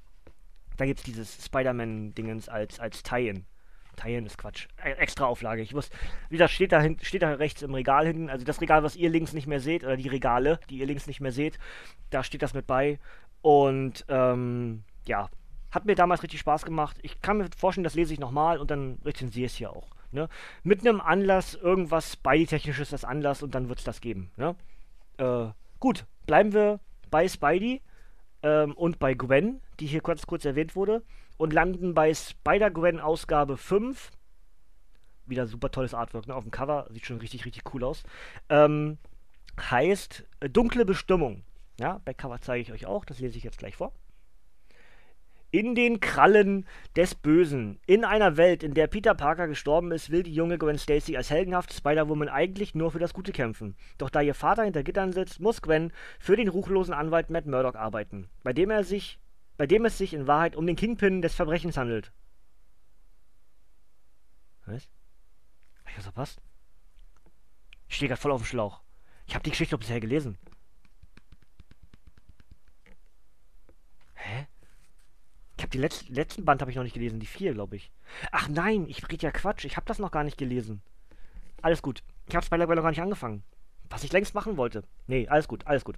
da 0.77 0.85
gibt 0.85 0.99
es 0.99 1.05
dieses 1.05 1.45
Spider-Man-Dingens 1.45 2.49
als, 2.49 2.79
als 2.79 3.03
Tie-In. 3.03 3.45
Teilen 3.95 4.25
ist 4.25 4.37
Quatsch. 4.37 4.67
E 4.83 4.91
extra 4.91 5.25
Auflage. 5.25 5.61
Ich 5.61 5.73
muss, 5.73 5.89
wie 6.29 6.35
gesagt, 6.35 6.51
steht 6.51 6.71
da, 6.71 6.81
hin, 6.81 6.97
steht 7.01 7.21
da 7.21 7.33
rechts 7.33 7.61
im 7.61 7.73
Regal 7.73 8.05
hinten. 8.05 8.29
Also 8.29 8.45
das 8.45 8.61
Regal, 8.61 8.83
was 8.83 8.95
ihr 8.95 9.09
links 9.09 9.33
nicht 9.33 9.47
mehr 9.47 9.59
seht, 9.59 9.83
oder 9.83 9.97
die 9.97 10.07
Regale, 10.07 10.59
die 10.69 10.77
ihr 10.77 10.85
links 10.85 11.07
nicht 11.07 11.21
mehr 11.21 11.31
seht, 11.31 11.59
da 12.09 12.23
steht 12.23 12.41
das 12.41 12.53
mit 12.53 12.67
bei. 12.67 12.99
Und 13.41 14.05
ähm, 14.09 14.83
ja, 15.05 15.29
hat 15.71 15.85
mir 15.85 15.95
damals 15.95 16.23
richtig 16.23 16.39
Spaß 16.39 16.65
gemacht. 16.65 16.97
Ich 17.01 17.21
kann 17.21 17.37
mir 17.37 17.49
vorstellen, 17.57 17.83
das 17.83 17.95
lese 17.95 18.13
ich 18.13 18.19
nochmal 18.19 18.59
und 18.59 18.71
dann 18.71 18.99
rezensiere 19.03 19.45
ich 19.45 19.53
es 19.53 19.57
hier 19.57 19.71
auch. 19.71 19.87
Ne? 20.11 20.29
Mit 20.63 20.81
einem 20.81 21.01
Anlass, 21.01 21.55
irgendwas 21.55 22.13
Spidey-technisches 22.13 22.93
als 22.93 23.03
Anlass 23.03 23.41
und 23.41 23.55
dann 23.55 23.69
wird 23.69 23.79
es 23.79 23.85
das 23.85 23.99
geben. 23.99 24.31
Ne? 24.37 24.55
Äh, 25.17 25.47
gut, 25.79 26.05
bleiben 26.27 26.53
wir 26.53 26.79
bei 27.09 27.27
Spidey 27.27 27.81
ähm, 28.43 28.73
und 28.73 28.99
bei 28.99 29.15
Gwen, 29.15 29.61
die 29.79 29.87
hier 29.87 30.01
kurz, 30.01 30.27
kurz 30.27 30.45
erwähnt 30.45 30.75
wurde 30.75 31.01
und 31.37 31.53
landen 31.53 31.93
bei 31.93 32.13
Spider-Gwen 32.13 32.99
Ausgabe 32.99 33.57
5. 33.57 34.11
Wieder 35.25 35.47
super 35.47 35.71
tolles 35.71 35.93
Artwork, 35.93 36.27
ne? 36.27 36.35
Auf 36.35 36.43
dem 36.43 36.51
Cover 36.51 36.87
sieht 36.91 37.05
schon 37.05 37.19
richtig, 37.19 37.45
richtig 37.45 37.73
cool 37.73 37.83
aus. 37.83 38.03
Ähm, 38.49 38.97
heißt 39.59 40.25
äh, 40.39 40.49
Dunkle 40.49 40.85
Bestimmung. 40.85 41.43
Ja, 41.79 42.01
Backcover 42.05 42.39
zeige 42.39 42.61
ich 42.61 42.71
euch 42.71 42.85
auch, 42.85 43.05
das 43.05 43.19
lese 43.19 43.37
ich 43.37 43.43
jetzt 43.43 43.57
gleich 43.57 43.75
vor. 43.75 43.93
In 45.49 45.75
den 45.75 45.99
Krallen 45.99 46.65
des 46.95 47.13
Bösen. 47.13 47.79
In 47.85 48.05
einer 48.05 48.37
Welt, 48.37 48.63
in 48.63 48.73
der 48.73 48.87
Peter 48.87 49.13
Parker 49.13 49.47
gestorben 49.47 49.91
ist, 49.91 50.09
will 50.09 50.23
die 50.23 50.33
junge 50.33 50.57
Gwen 50.57 50.79
Stacy 50.79 51.15
als 51.15 51.29
heldenhafte 51.29 51.75
Spider-Woman 51.75 52.27
eigentlich 52.27 52.73
nur 52.73 52.91
für 52.91 52.97
das 52.97 53.13
Gute 53.13 53.31
kämpfen. 53.31 53.75
Doch 53.99 54.09
da 54.09 54.21
ihr 54.21 54.33
Vater 54.33 54.63
hinter 54.63 54.83
Gittern 54.83 55.13
sitzt, 55.13 55.39
muss 55.39 55.61
Gwen 55.61 55.93
für 56.19 56.35
den 56.35 56.47
ruchlosen 56.47 56.93
Anwalt 56.93 57.29
Matt 57.29 57.45
Murdock 57.45 57.75
arbeiten, 57.75 58.29
bei 58.43 58.51
dem 58.51 58.71
er 58.71 58.83
sich 58.83 59.19
bei 59.63 59.67
dem 59.67 59.85
es 59.85 59.97
sich 59.97 60.13
in 60.13 60.27
Wahrheit 60.27 60.57
um 60.57 60.67
den 60.67 60.75
Kingpin 60.75 61.21
des 61.21 61.35
Verbrechens 61.35 61.77
handelt. 61.77 62.11
Was? 64.65 64.89
Hab 65.79 65.89
ich 65.89 65.97
was 65.99 66.03
verpasst? 66.03 66.41
Ich 67.87 67.95
stehe 67.95 68.09
gerade 68.09 68.19
voll 68.19 68.33
auf 68.33 68.41
dem 68.41 68.45
Schlauch. 68.45 68.81
Ich 69.25 69.35
habe 69.35 69.43
die 69.43 69.51
Geschichte 69.51 69.77
bisher 69.77 70.01
gelesen. 70.01 70.37
Hä? 74.15 74.47
Ich 75.55 75.63
habe 75.63 75.71
die 75.71 75.77
Letz 75.77 76.09
letzten 76.09 76.43
Band 76.43 76.59
habe 76.59 76.69
ich 76.69 76.75
noch 76.75 76.83
nicht 76.83 76.95
gelesen, 76.95 77.21
die 77.21 77.25
vier, 77.25 77.53
glaube 77.53 77.77
ich. 77.77 77.89
Ach 78.33 78.49
nein, 78.49 78.89
ich 78.89 79.09
rede 79.09 79.23
ja 79.23 79.31
Quatsch. 79.31 79.63
Ich 79.63 79.77
habe 79.77 79.85
das 79.85 79.97
noch 79.97 80.11
gar 80.11 80.25
nicht 80.25 80.37
gelesen. 80.37 80.81
Alles 81.61 81.81
gut. 81.81 82.03
Ich 82.27 82.35
habe 82.35 82.45
Spider-Man 82.45 82.75
noch 82.75 82.83
gar 82.83 82.89
nicht 82.89 83.01
angefangen. 83.01 83.45
Was 83.89 84.03
ich 84.03 84.11
längst 84.11 84.35
machen 84.35 84.57
wollte. 84.57 84.83
Nee, 85.07 85.29
alles 85.29 85.47
gut, 85.47 85.65
alles 85.67 85.85
gut. 85.85 85.97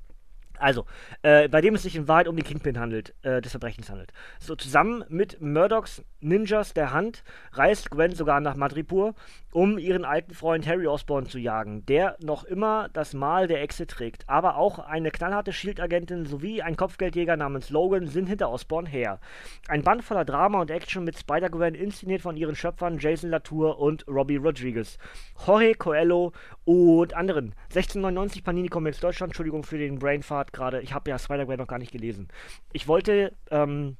Also, 0.60 0.86
äh, 1.22 1.48
bei 1.48 1.62
dem 1.62 1.76
es 1.76 1.84
sich 1.84 1.96
in 1.96 2.08
Wahrheit 2.08 2.28
um 2.28 2.36
den 2.36 2.46
Kingpin 2.46 2.80
handelt, 2.80 3.14
äh, 3.24 3.42
des 3.42 3.52
Verbrechens 3.52 3.90
handelt. 3.90 4.12
So, 4.40 4.56
zusammen 4.56 5.04
mit 5.10 5.42
Murdochs 5.42 6.04
Ninjas 6.22 6.74
der 6.74 6.92
Hand 6.92 7.24
reist 7.52 7.92
Gwen 7.92 8.16
sogar 8.16 8.40
nach 8.40 8.56
Madripoor, 8.56 9.14
um 9.52 9.78
ihren 9.78 10.06
alten 10.06 10.34
Freund 10.34 10.68
Harry 10.68 10.88
Osborn 10.88 11.28
zu 11.28 11.38
jagen, 11.38 11.86
der 11.86 12.18
noch 12.20 12.44
immer 12.44 12.90
das 12.92 13.14
Mal 13.14 13.48
der 13.48 13.62
Echse 13.62 13.86
trägt. 13.86 14.28
Aber 14.28 14.58
auch 14.58 14.80
eine 14.80 15.12
knallharte 15.12 15.54
Shield-Agentin 15.54 16.26
sowie 16.26 16.62
ein 16.62 16.76
Kopfgeldjäger 16.76 17.38
namens 17.38 17.70
Logan 17.70 18.08
sind 18.08 18.28
hinter 18.28 18.50
Osborn 18.50 18.86
her. 18.86 19.20
Ein 19.68 19.84
Band 19.84 20.04
voller 20.04 20.26
Drama 20.26 20.60
und 20.60 20.72
Action 20.72 21.04
mit 21.04 21.18
Spider-Gwen, 21.18 21.76
inszeniert 21.76 22.22
von 22.22 22.36
ihren 22.36 22.56
Schöpfern 22.56 22.98
Jason 22.98 23.30
Latour 23.30 23.80
und 23.80 24.06
Robbie 24.08 24.38
Rodriguez. 24.38 24.98
Jorge 25.46 25.76
Coelho 25.76 26.34
und 26.66 27.14
anderen. 27.14 27.54
1699 27.70 28.44
Panini 28.44 28.68
Comics 28.68 29.00
Deutschland, 29.00 29.30
Entschuldigung 29.30 29.64
für 29.64 29.78
den 29.78 30.00
Brainfart 30.00 30.45
gerade. 30.54 30.82
Ich 30.82 30.94
habe 30.94 31.10
ja 31.10 31.20
Spider-Gwen 31.20 31.58
noch 31.58 31.68
gar 31.68 31.80
nicht 31.80 31.92
gelesen. 31.92 32.28
Ich 32.74 32.88
wollte 32.88 33.34
ähm, 33.52 33.98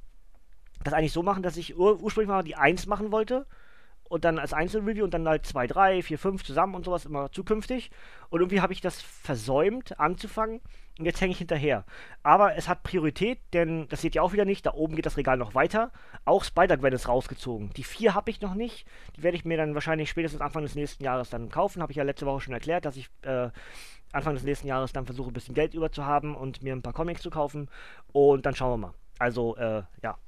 das 0.82 0.94
eigentlich 0.94 1.12
so 1.12 1.22
machen, 1.22 1.42
dass 1.42 1.56
ich 1.56 1.76
ur 1.76 2.00
ursprünglich 2.00 2.28
mal 2.28 2.42
die 2.42 2.56
1 2.56 2.86
machen 2.86 3.12
wollte 3.12 3.46
und 4.08 4.24
dann 4.24 4.38
als 4.38 4.52
Einzelreview 4.52 5.04
und 5.04 5.14
dann 5.14 5.28
halt 5.28 5.46
2, 5.46 5.66
3, 5.66 6.02
4, 6.02 6.18
5 6.18 6.44
zusammen 6.44 6.74
und 6.74 6.84
sowas 6.84 7.04
immer 7.04 7.30
zukünftig. 7.32 7.90
Und 8.28 8.40
irgendwie 8.40 8.60
habe 8.60 8.72
ich 8.72 8.80
das 8.80 9.02
versäumt 9.02 9.98
anzufangen 9.98 10.60
und 10.98 11.04
jetzt 11.04 11.20
hänge 11.20 11.32
ich 11.32 11.38
hinterher. 11.38 11.84
Aber 12.22 12.56
es 12.56 12.68
hat 12.68 12.82
Priorität, 12.82 13.38
denn 13.52 13.86
das 13.88 14.00
seht 14.00 14.14
ihr 14.14 14.22
auch 14.22 14.32
wieder 14.32 14.44
nicht. 14.44 14.64
Da 14.64 14.72
oben 14.72 14.96
geht 14.96 15.06
das 15.06 15.16
Regal 15.16 15.36
noch 15.36 15.54
weiter. 15.54 15.92
Auch 16.24 16.42
Spider-Gwen 16.42 16.92
ist 16.92 17.08
rausgezogen. 17.08 17.70
Die 17.76 17.84
4 17.84 18.14
habe 18.14 18.30
ich 18.30 18.40
noch 18.40 18.54
nicht. 18.54 18.86
Die 19.16 19.22
werde 19.22 19.36
ich 19.36 19.44
mir 19.44 19.56
dann 19.56 19.74
wahrscheinlich 19.74 20.08
spätestens 20.08 20.40
Anfang 20.40 20.62
des 20.62 20.74
nächsten 20.74 21.04
Jahres 21.04 21.28
dann 21.28 21.50
kaufen. 21.50 21.82
Habe 21.82 21.92
ich 21.92 21.96
ja 21.96 22.04
letzte 22.04 22.26
Woche 22.26 22.40
schon 22.40 22.54
erklärt, 22.54 22.84
dass 22.84 22.96
ich 22.96 23.10
äh, 23.22 23.50
Anfang 24.12 24.34
des 24.34 24.44
nächsten 24.44 24.68
Jahres 24.68 24.92
dann 24.92 25.04
versuche, 25.04 25.30
ein 25.30 25.34
bisschen 25.34 25.54
Geld 25.54 25.74
über 25.74 25.92
zu 25.92 26.06
haben 26.06 26.34
und 26.34 26.62
mir 26.62 26.72
ein 26.72 26.82
paar 26.82 26.94
Comics 26.94 27.22
zu 27.22 27.30
kaufen. 27.30 27.68
Und 28.12 28.46
dann 28.46 28.54
schauen 28.54 28.80
wir 28.80 28.88
mal. 28.88 28.94
Also, 29.18 29.56
äh, 29.56 29.82
ja. 30.02 30.18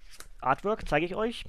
Artwork 0.41 0.87
zeige 0.87 1.07
ich 1.07 1.14
euch. 1.14 1.45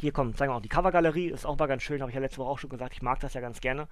Hier 0.00 0.12
kommt, 0.12 0.38
zeigen 0.38 0.50
wir 0.50 0.56
auch 0.56 0.62
die 0.62 0.68
Covergalerie, 0.70 1.28
ist 1.28 1.44
auch 1.44 1.58
mal 1.58 1.66
ganz 1.66 1.82
schön, 1.82 2.00
habe 2.00 2.10
ich 2.10 2.14
ja 2.14 2.22
letzte 2.22 2.38
Woche 2.38 2.48
auch 2.48 2.58
schon 2.58 2.70
gesagt, 2.70 2.94
ich 2.94 3.02
mag 3.02 3.20
das 3.20 3.34
ja 3.34 3.42
ganz 3.42 3.60
gerne. 3.60 3.86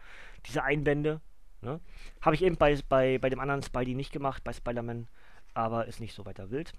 Diese 0.47 0.63
Einbände. 0.63 1.21
Ne? 1.61 1.81
Habe 2.23 2.35
ich 2.35 2.43
eben 2.43 2.57
bei, 2.57 2.79
bei, 2.89 3.19
bei 3.19 3.29
dem 3.29 3.41
anderen 3.41 3.63
Spidey 3.63 3.95
nicht 3.95 4.11
gemacht, 4.11 4.43
bei 4.43 4.55
Spider-Man, 4.55 5.07
aber 5.53 5.87
ist 5.87 6.01
nicht 6.01 6.15
so 6.15 6.25
weiter 6.25 6.51
wild. 6.51 6.73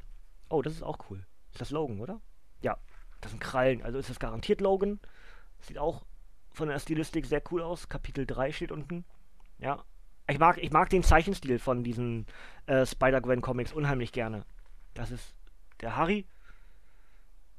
Oh, 0.50 0.64
das 0.64 0.74
ist 0.74 0.84
auch 0.84 0.98
cool. 1.10 1.24
Ist 1.52 1.62
das 1.62 1.70
Logan, 1.70 2.00
oder? 2.00 2.22
Ja, 2.62 2.78
das 3.22 3.32
sind 3.32 3.40
Krallen, 3.40 3.84
also 3.84 4.00
ist 4.00 4.10
das 4.10 4.20
garantiert 4.20 4.62
Logan. 4.62 5.00
Sieht 5.60 5.78
auch 5.78 6.06
von 6.52 6.70
der 6.70 6.80
Stilistik 6.80 7.28
sehr 7.28 7.44
cool 7.52 7.62
aus. 7.62 7.88
Kapitel 7.88 8.26
3 8.26 8.52
steht 8.52 8.72
unten. 8.72 9.06
Ja. 9.60 9.84
Ich 10.28 10.40
mag, 10.40 10.58
ich 10.58 10.72
mag 10.72 10.90
den 10.90 11.04
Zeichenstil 11.04 11.60
von 11.60 11.84
diesen 11.84 12.26
äh, 12.66 12.86
Spider-Gwen-Comics 12.86 13.74
unheimlich 13.74 14.12
gerne. 14.12 14.44
Das 14.96 15.12
ist 15.12 15.36
der 15.82 15.96
Harry. 15.96 16.26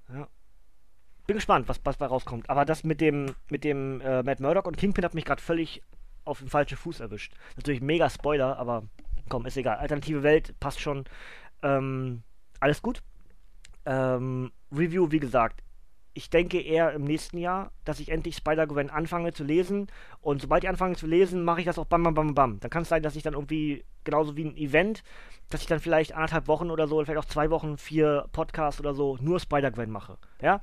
Ja. 0.08 0.28
Bin 1.30 1.36
gespannt, 1.36 1.68
was, 1.68 1.78
was 1.84 1.96
bei 1.96 2.06
rauskommt. 2.06 2.50
Aber 2.50 2.64
das 2.64 2.82
mit 2.82 3.00
dem, 3.00 3.36
mit 3.50 3.62
dem 3.62 4.00
äh, 4.00 4.24
Matt 4.24 4.40
Murdock 4.40 4.66
und 4.66 4.76
Kingpin 4.76 5.04
hat 5.04 5.14
mich 5.14 5.24
gerade 5.24 5.40
völlig 5.40 5.80
auf 6.24 6.40
den 6.40 6.48
falschen 6.48 6.76
Fuß 6.76 6.98
erwischt. 6.98 7.34
Natürlich 7.54 7.80
mega 7.80 8.10
Spoiler, 8.10 8.58
aber 8.58 8.82
komm, 9.28 9.46
ist 9.46 9.56
egal. 9.56 9.76
Alternative 9.76 10.24
Welt 10.24 10.58
passt 10.58 10.80
schon. 10.80 11.04
Ähm, 11.62 12.24
alles 12.58 12.82
gut. 12.82 13.04
Ähm, 13.86 14.50
Review, 14.72 15.12
wie 15.12 15.20
gesagt, 15.20 15.62
ich 16.14 16.30
denke 16.30 16.60
eher 16.60 16.92
im 16.94 17.04
nächsten 17.04 17.38
Jahr, 17.38 17.70
dass 17.84 18.00
ich 18.00 18.10
endlich 18.10 18.34
Spider-Gwen 18.34 18.90
anfange 18.90 19.32
zu 19.32 19.44
lesen. 19.44 19.86
Und 20.20 20.42
sobald 20.42 20.64
ich 20.64 20.68
anfange 20.68 20.96
zu 20.96 21.06
lesen, 21.06 21.44
mache 21.44 21.60
ich 21.60 21.66
das 21.66 21.78
auch 21.78 21.86
bam, 21.86 22.02
bam, 22.02 22.14
bam, 22.14 22.34
bam. 22.34 22.58
Dann 22.58 22.70
kann 22.70 22.82
es 22.82 22.88
sein, 22.88 23.04
dass 23.04 23.14
ich 23.14 23.22
dann 23.22 23.34
irgendwie, 23.34 23.84
genauso 24.02 24.36
wie 24.36 24.46
ein 24.46 24.56
Event, 24.56 25.04
dass 25.48 25.60
ich 25.60 25.68
dann 25.68 25.78
vielleicht 25.78 26.12
anderthalb 26.12 26.48
Wochen 26.48 26.72
oder 26.72 26.88
so, 26.88 27.04
vielleicht 27.04 27.20
auch 27.20 27.30
zwei 27.30 27.50
Wochen, 27.50 27.78
vier 27.78 28.26
Podcasts 28.32 28.80
oder 28.80 28.94
so, 28.94 29.16
nur 29.20 29.38
Spider-Gwen 29.38 29.90
mache. 29.90 30.18
Ja? 30.42 30.60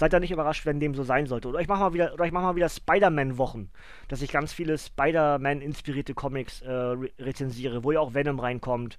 Seid 0.00 0.14
da 0.14 0.18
nicht 0.18 0.30
überrascht, 0.30 0.64
wenn 0.64 0.80
dem 0.80 0.94
so 0.94 1.02
sein 1.02 1.26
sollte. 1.26 1.48
Oder 1.48 1.60
ich 1.60 1.68
mache 1.68 1.80
mal 1.80 1.92
wieder, 1.92 2.14
oder 2.14 2.24
wieder 2.56 2.68
Spider-Man-Wochen, 2.70 3.70
dass 4.08 4.22
ich 4.22 4.32
ganz 4.32 4.50
viele 4.50 4.78
Spider-Man-inspirierte 4.78 6.14
Comics 6.14 6.62
äh, 6.62 6.70
re 6.70 7.10
rezensiere, 7.18 7.84
wo 7.84 7.92
ja 7.92 8.00
auch 8.00 8.14
Venom 8.14 8.40
reinkommt, 8.40 8.96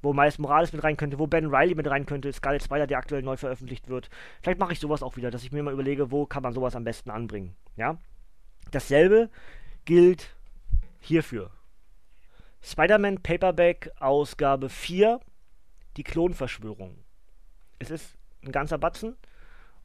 wo 0.00 0.12
Miles 0.12 0.38
Morales 0.38 0.72
mit 0.72 0.84
rein 0.84 0.96
könnte, 0.96 1.18
wo 1.18 1.26
Ben 1.26 1.52
Riley 1.52 1.74
mit 1.74 1.90
rein 1.90 2.06
könnte, 2.06 2.32
Scarlet 2.32 2.62
Spider, 2.62 2.86
der 2.86 2.98
aktuell 2.98 3.22
neu 3.22 3.36
veröffentlicht 3.36 3.88
wird. 3.88 4.10
Vielleicht 4.42 4.60
mache 4.60 4.74
ich 4.74 4.78
sowas 4.78 5.02
auch 5.02 5.16
wieder, 5.16 5.32
dass 5.32 5.42
ich 5.42 5.50
mir 5.50 5.64
mal 5.64 5.74
überlege, 5.74 6.12
wo 6.12 6.24
kann 6.24 6.44
man 6.44 6.52
sowas 6.52 6.76
am 6.76 6.84
besten 6.84 7.10
anbringen. 7.10 7.56
Ja? 7.74 7.98
Dasselbe 8.70 9.30
gilt 9.86 10.36
hierfür. 11.00 11.50
Spider-Man 12.62 13.24
Paperback 13.24 13.90
Ausgabe 13.98 14.68
4, 14.68 15.18
die 15.96 16.04
Klonverschwörung. 16.04 16.96
Es 17.80 17.90
ist 17.90 18.14
ein 18.44 18.52
ganzer 18.52 18.78
Batzen 18.78 19.16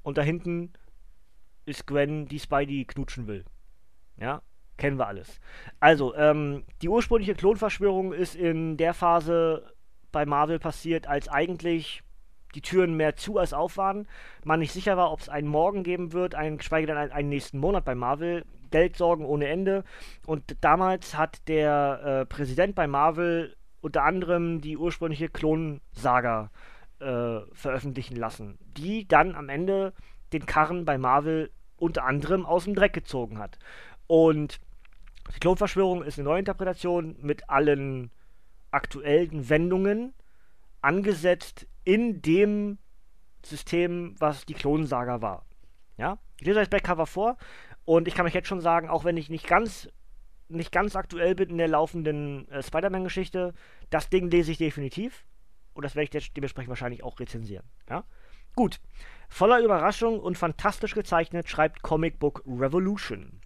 und 0.03 0.17
da 0.17 0.21
hinten 0.21 0.73
ist 1.65 1.87
Gwen, 1.87 2.25
die 2.25 2.39
Spidey 2.39 2.85
knutschen 2.85 3.27
will. 3.27 3.45
Ja, 4.17 4.41
kennen 4.77 4.97
wir 4.97 5.07
alles. 5.07 5.39
Also, 5.79 6.15
ähm, 6.15 6.63
die 6.81 6.89
ursprüngliche 6.89 7.35
Klonverschwörung 7.35 8.13
ist 8.13 8.35
in 8.35 8.77
der 8.77 8.93
Phase 8.93 9.73
bei 10.11 10.25
Marvel 10.25 10.59
passiert, 10.59 11.07
als 11.07 11.27
eigentlich 11.27 12.03
die 12.55 12.61
Türen 12.61 12.95
mehr 12.95 13.15
zu 13.15 13.37
als 13.37 13.53
auf 13.53 13.77
waren. 13.77 14.07
Man 14.43 14.59
nicht 14.59 14.71
sicher 14.71 14.97
war, 14.97 15.11
ob 15.11 15.19
es 15.19 15.29
einen 15.29 15.47
Morgen 15.47 15.83
geben 15.83 16.13
wird, 16.13 16.33
einen, 16.33 16.57
geschweige 16.57 16.87
denn 16.87 16.97
einen, 16.97 17.11
einen 17.11 17.29
nächsten 17.29 17.59
Monat 17.59 17.85
bei 17.85 17.95
Marvel. 17.95 18.43
Geldsorgen 18.71 19.25
ohne 19.25 19.47
Ende. 19.47 19.83
Und 20.25 20.57
damals 20.61 21.17
hat 21.17 21.47
der 21.47 22.01
äh, 22.03 22.25
Präsident 22.25 22.75
bei 22.75 22.87
Marvel 22.87 23.55
unter 23.81 24.03
anderem 24.03 24.61
die 24.61 24.77
ursprüngliche 24.77 25.29
Klonsaga 25.29 26.45
äh, 26.45 26.49
veröffentlichen 26.99 28.15
lassen, 28.15 28.57
die 28.77 29.07
dann 29.07 29.35
am 29.35 29.49
Ende 29.49 29.93
den 30.33 30.45
Karren 30.45 30.85
bei 30.85 30.97
Marvel 30.97 31.49
unter 31.77 32.05
anderem 32.05 32.45
aus 32.45 32.65
dem 32.65 32.75
Dreck 32.75 32.93
gezogen 32.93 33.39
hat. 33.39 33.57
Und 34.07 34.59
die 35.33 35.39
Klonverschwörung 35.39 36.03
ist 36.03 36.17
eine 36.17 36.27
Neuinterpretation 36.27 37.15
mit 37.21 37.49
allen 37.49 38.11
aktuellen 38.71 39.49
Wendungen, 39.49 40.13
angesetzt 40.81 41.67
in 41.83 42.21
dem 42.21 42.77
System, 43.45 44.15
was 44.19 44.45
die 44.45 44.53
Klonsaga 44.53 45.21
war. 45.21 45.45
Ja? 45.97 46.17
Ich 46.39 46.47
lese 46.47 46.59
euch 46.59 46.69
das 46.69 46.79
Backcover 46.79 47.05
vor 47.05 47.37
und 47.85 48.07
ich 48.07 48.15
kann 48.15 48.25
euch 48.25 48.33
jetzt 48.33 48.47
schon 48.47 48.61
sagen, 48.61 48.89
auch 48.89 49.03
wenn 49.05 49.17
ich 49.17 49.29
nicht 49.29 49.47
ganz 49.47 49.89
nicht 50.51 50.71
ganz 50.71 50.95
aktuell 50.95 51.35
bin 51.35 51.49
in 51.49 51.57
der 51.59 51.67
laufenden 51.67 52.49
äh, 52.49 52.63
Spider-Man-Geschichte, 52.63 53.53
das 53.91 54.09
Ding 54.09 54.31
lese 54.31 54.51
ich 54.51 54.57
definitiv. 54.57 55.23
Und 55.73 55.83
das 55.83 55.95
werde 55.95 56.05
ich 56.05 56.13
jetzt 56.13 56.35
dementsprechend 56.35 56.69
wahrscheinlich 56.69 57.03
auch 57.03 57.19
rezensieren. 57.19 57.65
Ja? 57.89 58.03
Gut. 58.55 58.79
Voller 59.29 59.59
Überraschung 59.59 60.19
und 60.19 60.37
fantastisch 60.37 60.95
gezeichnet 60.95 61.49
schreibt 61.49 61.81
Comic 61.83 62.19
Book 62.19 62.43
Revolution. 62.47 63.41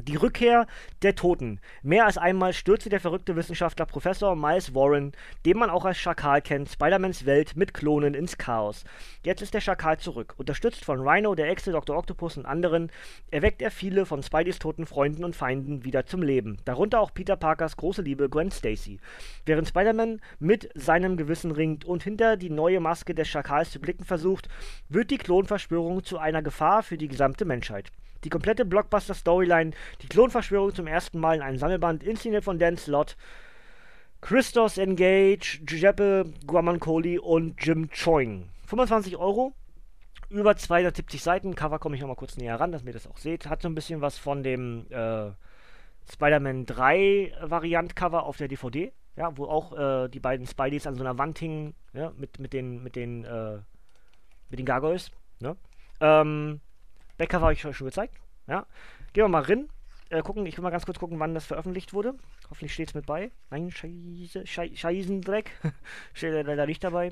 Die 0.00 0.14
Rückkehr 0.14 0.68
der 1.02 1.16
Toten. 1.16 1.58
Mehr 1.82 2.06
als 2.06 2.18
einmal 2.18 2.52
stürzte 2.52 2.88
der 2.88 3.00
verrückte 3.00 3.34
Wissenschaftler 3.34 3.84
Professor 3.84 4.36
Miles 4.36 4.72
Warren, 4.72 5.10
den 5.44 5.58
man 5.58 5.70
auch 5.70 5.84
als 5.84 5.98
Schakal 5.98 6.40
kennt, 6.40 6.68
Spider-Mans 6.68 7.26
Welt 7.26 7.56
mit 7.56 7.74
Klonen 7.74 8.14
ins 8.14 8.38
Chaos. 8.38 8.84
Jetzt 9.24 9.42
ist 9.42 9.54
der 9.54 9.60
Schakal 9.60 9.98
zurück. 9.98 10.34
Unterstützt 10.36 10.84
von 10.84 11.00
Rhino, 11.00 11.34
der 11.34 11.50
Echse, 11.50 11.72
Dr. 11.72 11.96
Octopus 11.98 12.36
und 12.36 12.46
anderen, 12.46 12.92
erweckt 13.32 13.60
er 13.60 13.72
viele 13.72 14.06
von 14.06 14.22
Spideys 14.22 14.60
toten 14.60 14.86
Freunden 14.86 15.24
und 15.24 15.34
Feinden 15.34 15.84
wieder 15.84 16.06
zum 16.06 16.22
Leben. 16.22 16.58
Darunter 16.64 17.00
auch 17.00 17.12
Peter 17.12 17.34
Parkers 17.34 17.76
große 17.76 18.02
Liebe 18.02 18.28
Gwen 18.28 18.52
Stacy. 18.52 19.00
Während 19.46 19.66
Spider-Man 19.66 20.20
mit 20.38 20.70
seinem 20.76 21.16
Gewissen 21.16 21.50
ringt 21.50 21.84
und 21.84 22.04
hinter 22.04 22.36
die 22.36 22.50
neue 22.50 22.78
Maske 22.78 23.16
des 23.16 23.26
Schakals 23.26 23.72
zu 23.72 23.80
blicken 23.80 24.04
versucht, 24.04 24.48
wird 24.88 25.10
die 25.10 25.18
Klonverschwörung 25.18 26.04
zu 26.04 26.18
einer 26.18 26.42
Gefahr 26.42 26.84
für 26.84 26.98
die 26.98 27.08
gesamte 27.08 27.44
Menschheit. 27.44 27.90
Die 28.24 28.30
komplette 28.30 28.64
Blockbuster-Storyline, 28.64 29.72
die 30.02 30.08
Klonverschwörung 30.08 30.74
zum 30.74 30.86
ersten 30.86 31.18
Mal 31.18 31.36
in 31.36 31.42
einem 31.42 31.58
Sammelband, 31.58 32.02
inszeniert 32.02 32.44
von 32.44 32.58
Dan 32.58 32.76
Slott, 32.76 33.16
Christos 34.20 34.78
Engage, 34.78 35.60
Giuseppe 35.64 36.32
Guamancoli 36.46 37.18
und 37.18 37.54
Jim 37.64 37.88
Choing. 37.90 38.48
25 38.66 39.16
Euro, 39.16 39.54
über 40.28 40.56
270 40.56 41.22
Seiten. 41.22 41.54
Cover 41.54 41.78
komme 41.78 41.94
ich 41.94 42.00
nochmal 42.00 42.16
kurz 42.16 42.36
näher 42.36 42.58
ran, 42.58 42.72
dass 42.72 42.84
ihr 42.84 42.92
das 42.92 43.06
auch 43.06 43.16
seht. 43.16 43.48
Hat 43.48 43.62
so 43.62 43.68
ein 43.68 43.74
bisschen 43.74 44.00
was 44.00 44.18
von 44.18 44.42
dem 44.42 44.86
äh, 44.90 45.30
Spider-Man 46.12 46.66
3 46.66 47.34
Variant-Cover 47.42 48.24
auf 48.24 48.36
der 48.36 48.48
DVD, 48.48 48.92
ja, 49.16 49.36
wo 49.36 49.44
auch 49.44 49.76
äh, 49.76 50.08
die 50.08 50.20
beiden 50.20 50.46
Spideys 50.46 50.86
an 50.86 50.96
so 50.96 51.02
einer 51.02 51.18
Wand 51.18 51.38
hingen, 51.38 51.74
ja, 51.92 52.12
mit, 52.16 52.38
mit 52.38 52.52
den, 52.52 52.82
mit 52.82 52.96
den, 52.96 53.24
äh, 53.24 53.58
mit 54.50 54.58
den 54.58 54.66
Gargoyles, 54.66 55.10
ne? 55.40 55.56
Ähm, 56.00 56.60
Backcover 57.18 57.46
habe 57.46 57.52
ich 57.52 57.66
euch 57.66 57.76
schon 57.76 57.86
gezeigt. 57.86 58.14
Ja. 58.46 58.66
Gehen 59.12 59.24
wir 59.24 59.28
mal 59.28 59.42
rein. 59.42 59.68
Äh, 60.10 60.22
gucken, 60.22 60.46
ich 60.46 60.56
will 60.56 60.62
mal 60.62 60.70
ganz 60.70 60.86
kurz 60.86 60.98
gucken, 60.98 61.18
wann 61.18 61.34
das 61.34 61.44
veröffentlicht 61.44 61.92
wurde. 61.92 62.14
Hoffentlich 62.48 62.72
steht 62.72 62.88
es 62.88 62.94
mit 62.94 63.04
bei. 63.04 63.30
Nein, 63.50 63.70
Scheiße, 63.70 64.46
Schei 64.46 64.70
Scheißendreck. 64.74 65.50
steht 66.14 66.46
leider 66.46 66.66
nicht 66.66 66.82
dabei. 66.82 67.10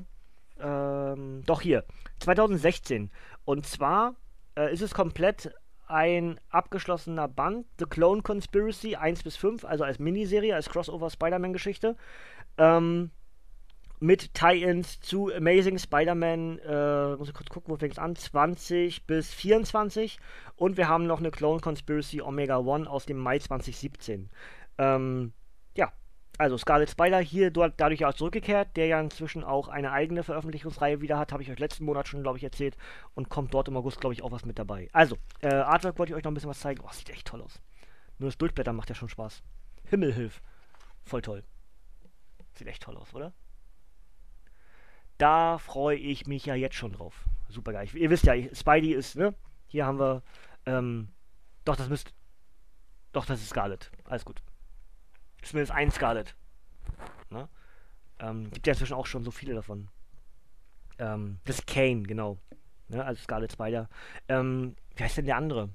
Ähm, 0.59 1.43
doch 1.45 1.61
hier. 1.61 1.83
2016. 2.19 3.11
Und 3.45 3.67
zwar 3.67 4.15
äh, 4.57 4.73
ist 4.73 4.81
es 4.81 4.95
komplett 4.95 5.53
ein 5.87 6.39
abgeschlossener 6.49 7.27
Band. 7.27 7.67
The 7.77 7.85
Clone 7.85 8.21
Conspiracy 8.21 8.95
1 8.95 9.23
bis 9.23 9.35
5, 9.37 9.63
also 9.63 9.83
als 9.83 9.99
Miniserie, 9.99 10.55
als 10.55 10.69
Crossover 10.69 11.09
Spider-Man-Geschichte. 11.09 11.95
Ähm, 12.57 13.11
mit 13.99 14.33
Tie-Ins 14.33 14.99
zu 14.99 15.33
Amazing 15.33 15.79
Spider-Man, 15.79 16.59
äh, 16.59 17.15
muss 17.15 17.29
ich 17.29 17.33
kurz 17.33 17.49
gucken, 17.49 17.73
wo 17.73 17.77
fängt 17.77 17.93
es 17.93 17.99
an, 17.99 18.15
20 18.15 19.07
bis 19.07 19.33
24 19.33 20.19
und 20.55 20.77
wir 20.77 20.87
haben 20.87 21.07
noch 21.07 21.19
eine 21.19 21.31
Clone 21.31 21.61
Conspiracy 21.61 22.21
Omega 22.21 22.57
One 22.57 22.89
aus 22.89 23.05
dem 23.05 23.17
Mai 23.17 23.39
2017. 23.39 24.29
Ähm, 24.77 25.33
ja, 25.75 25.91
also 26.37 26.57
Scarlet 26.57 26.89
Spider 26.89 27.19
hier 27.19 27.49
dort 27.49 27.73
dadurch 27.77 28.05
auch 28.05 28.13
zurückgekehrt, 28.13 28.77
der 28.77 28.85
ja 28.85 28.99
inzwischen 28.99 29.43
auch 29.43 29.67
eine 29.67 29.91
eigene 29.91 30.23
Veröffentlichungsreihe 30.23 31.01
wieder 31.01 31.17
hat, 31.17 31.31
habe 31.31 31.41
ich 31.41 31.49
euch 31.49 31.59
letzten 31.59 31.85
Monat 31.85 32.07
schon, 32.07 32.21
glaube 32.21 32.37
ich, 32.37 32.43
erzählt 32.43 32.77
und 33.15 33.29
kommt 33.29 33.53
dort 33.55 33.67
im 33.67 33.77
August, 33.77 33.99
glaube 33.99 34.13
ich, 34.13 34.21
auch 34.21 34.31
was 34.31 34.45
mit 34.45 34.59
dabei. 34.59 34.89
Also, 34.93 35.17
äh, 35.41 35.47
Artwork 35.47 35.97
wollte 35.97 36.11
ich 36.11 36.17
euch 36.17 36.23
noch 36.23 36.31
ein 36.31 36.35
bisschen 36.35 36.49
was 36.49 36.59
zeigen. 36.59 36.83
Oh, 36.85 36.91
sieht 36.91 37.09
echt 37.09 37.25
toll 37.25 37.41
aus. 37.41 37.59
Nur 38.19 38.29
das 38.29 38.37
Durchblättern 38.37 38.75
macht 38.75 38.89
ja 38.89 38.95
schon 38.95 39.09
Spaß. 39.09 39.41
Himmelhilf. 39.85 40.41
Voll 41.03 41.21
toll. 41.21 41.43
Sieht 42.53 42.67
echt 42.67 42.83
toll 42.83 42.97
aus, 42.97 43.13
oder? 43.15 43.33
Da 45.17 45.57
freue 45.57 45.97
ich 45.97 46.27
mich 46.27 46.45
ja 46.45 46.55
jetzt 46.55 46.75
schon 46.75 46.93
drauf. 46.93 47.25
Super 47.49 47.73
geil. 47.73 47.87
Ihr 47.93 48.09
wisst 48.09 48.25
ja, 48.25 48.33
Spidey 48.53 48.93
ist, 48.93 49.15
ne? 49.15 49.33
Hier 49.67 49.85
haben 49.85 49.99
wir, 49.99 50.21
ähm, 50.65 51.09
doch, 51.65 51.75
das 51.75 51.89
müsst, 51.89 52.13
doch, 53.13 53.25
das 53.25 53.41
ist 53.41 53.49
Scarlet. 53.49 53.91
Alles 54.05 54.25
gut. 54.25 54.41
Zumindest 55.41 55.71
ein 55.71 55.91
Scarlet. 55.91 56.35
Ne? 57.29 57.47
Ähm, 58.19 58.49
gibt 58.51 58.67
ja 58.67 58.73
inzwischen 58.73 58.93
auch 58.93 59.05
schon 59.05 59.23
so 59.23 59.31
viele 59.31 59.53
davon. 59.53 59.89
Ähm, 60.99 61.39
das 61.45 61.59
ist 61.59 61.67
Kane, 61.67 62.03
genau. 62.03 62.37
Ne? 62.89 63.03
Also 63.03 63.21
Scarlet 63.21 63.51
Spider. 63.51 63.89
Ähm, 64.27 64.75
wie 64.95 65.03
heißt 65.03 65.17
denn 65.17 65.25
der 65.25 65.37
andere? 65.37 65.69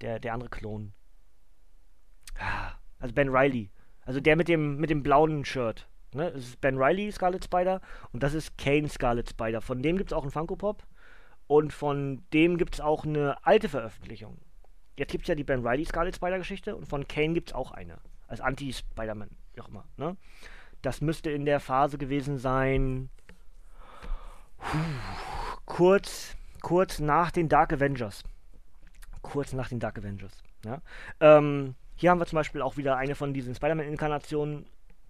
Der, 0.00 0.18
der 0.18 0.34
andere 0.34 0.50
Klon. 0.50 0.92
Ah, 2.38 2.72
also 2.98 3.14
Ben 3.14 3.28
Riley. 3.28 3.70
Also 4.02 4.20
der 4.20 4.36
mit 4.36 4.48
dem, 4.48 4.76
mit 4.76 4.90
dem 4.90 5.02
blauen 5.02 5.44
Shirt. 5.44 5.88
Ne? 6.16 6.32
Das 6.32 6.42
ist 6.42 6.60
Ben 6.60 6.78
Riley 6.78 7.12
Scarlet 7.12 7.44
Spider 7.44 7.80
und 8.12 8.22
das 8.22 8.34
ist 8.34 8.56
Kane 8.58 8.88
Scarlet 8.88 9.28
Spider. 9.28 9.60
Von 9.60 9.82
dem 9.82 9.96
gibt 9.98 10.10
es 10.10 10.16
auch 10.16 10.22
einen 10.22 10.32
Funko 10.32 10.56
Pop 10.56 10.82
und 11.46 11.72
von 11.72 12.24
dem 12.32 12.58
gibt 12.58 12.74
es 12.74 12.80
auch 12.80 13.04
eine 13.04 13.36
alte 13.46 13.68
Veröffentlichung. 13.68 14.38
Jetzt 14.96 15.12
gibt 15.12 15.24
es 15.24 15.28
ja 15.28 15.34
die 15.34 15.44
Ben 15.44 15.66
Riley 15.66 15.84
Scarlet 15.84 16.16
Spider 16.16 16.38
Geschichte 16.38 16.74
und 16.74 16.86
von 16.86 17.06
Kane 17.06 17.34
gibt 17.34 17.50
es 17.50 17.54
auch 17.54 17.70
eine. 17.70 17.98
Als 18.28 18.40
Anti-Spider-Man, 18.40 19.30
wie 19.52 19.60
auch 19.60 19.68
immer. 19.68 19.84
Ne? 19.96 20.16
Das 20.82 21.00
müsste 21.00 21.30
in 21.30 21.44
der 21.44 21.60
Phase 21.60 21.98
gewesen 21.98 22.38
sein. 22.38 23.10
Kurz, 25.66 26.34
kurz 26.62 26.98
nach 26.98 27.30
den 27.30 27.48
Dark 27.48 27.72
Avengers. 27.72 28.24
kurz 29.22 29.52
nach 29.52 29.68
den 29.68 29.80
Dark 29.80 29.98
Avengers. 29.98 30.32
Ja? 30.64 30.80
Ähm, 31.20 31.74
hier 31.96 32.10
haben 32.10 32.20
wir 32.20 32.26
zum 32.26 32.36
Beispiel 32.36 32.62
auch 32.62 32.76
wieder 32.76 32.96
eine 32.96 33.14
von 33.14 33.34
diesen 33.34 33.54
Spider-Man-Inkarnationen, 33.54 34.66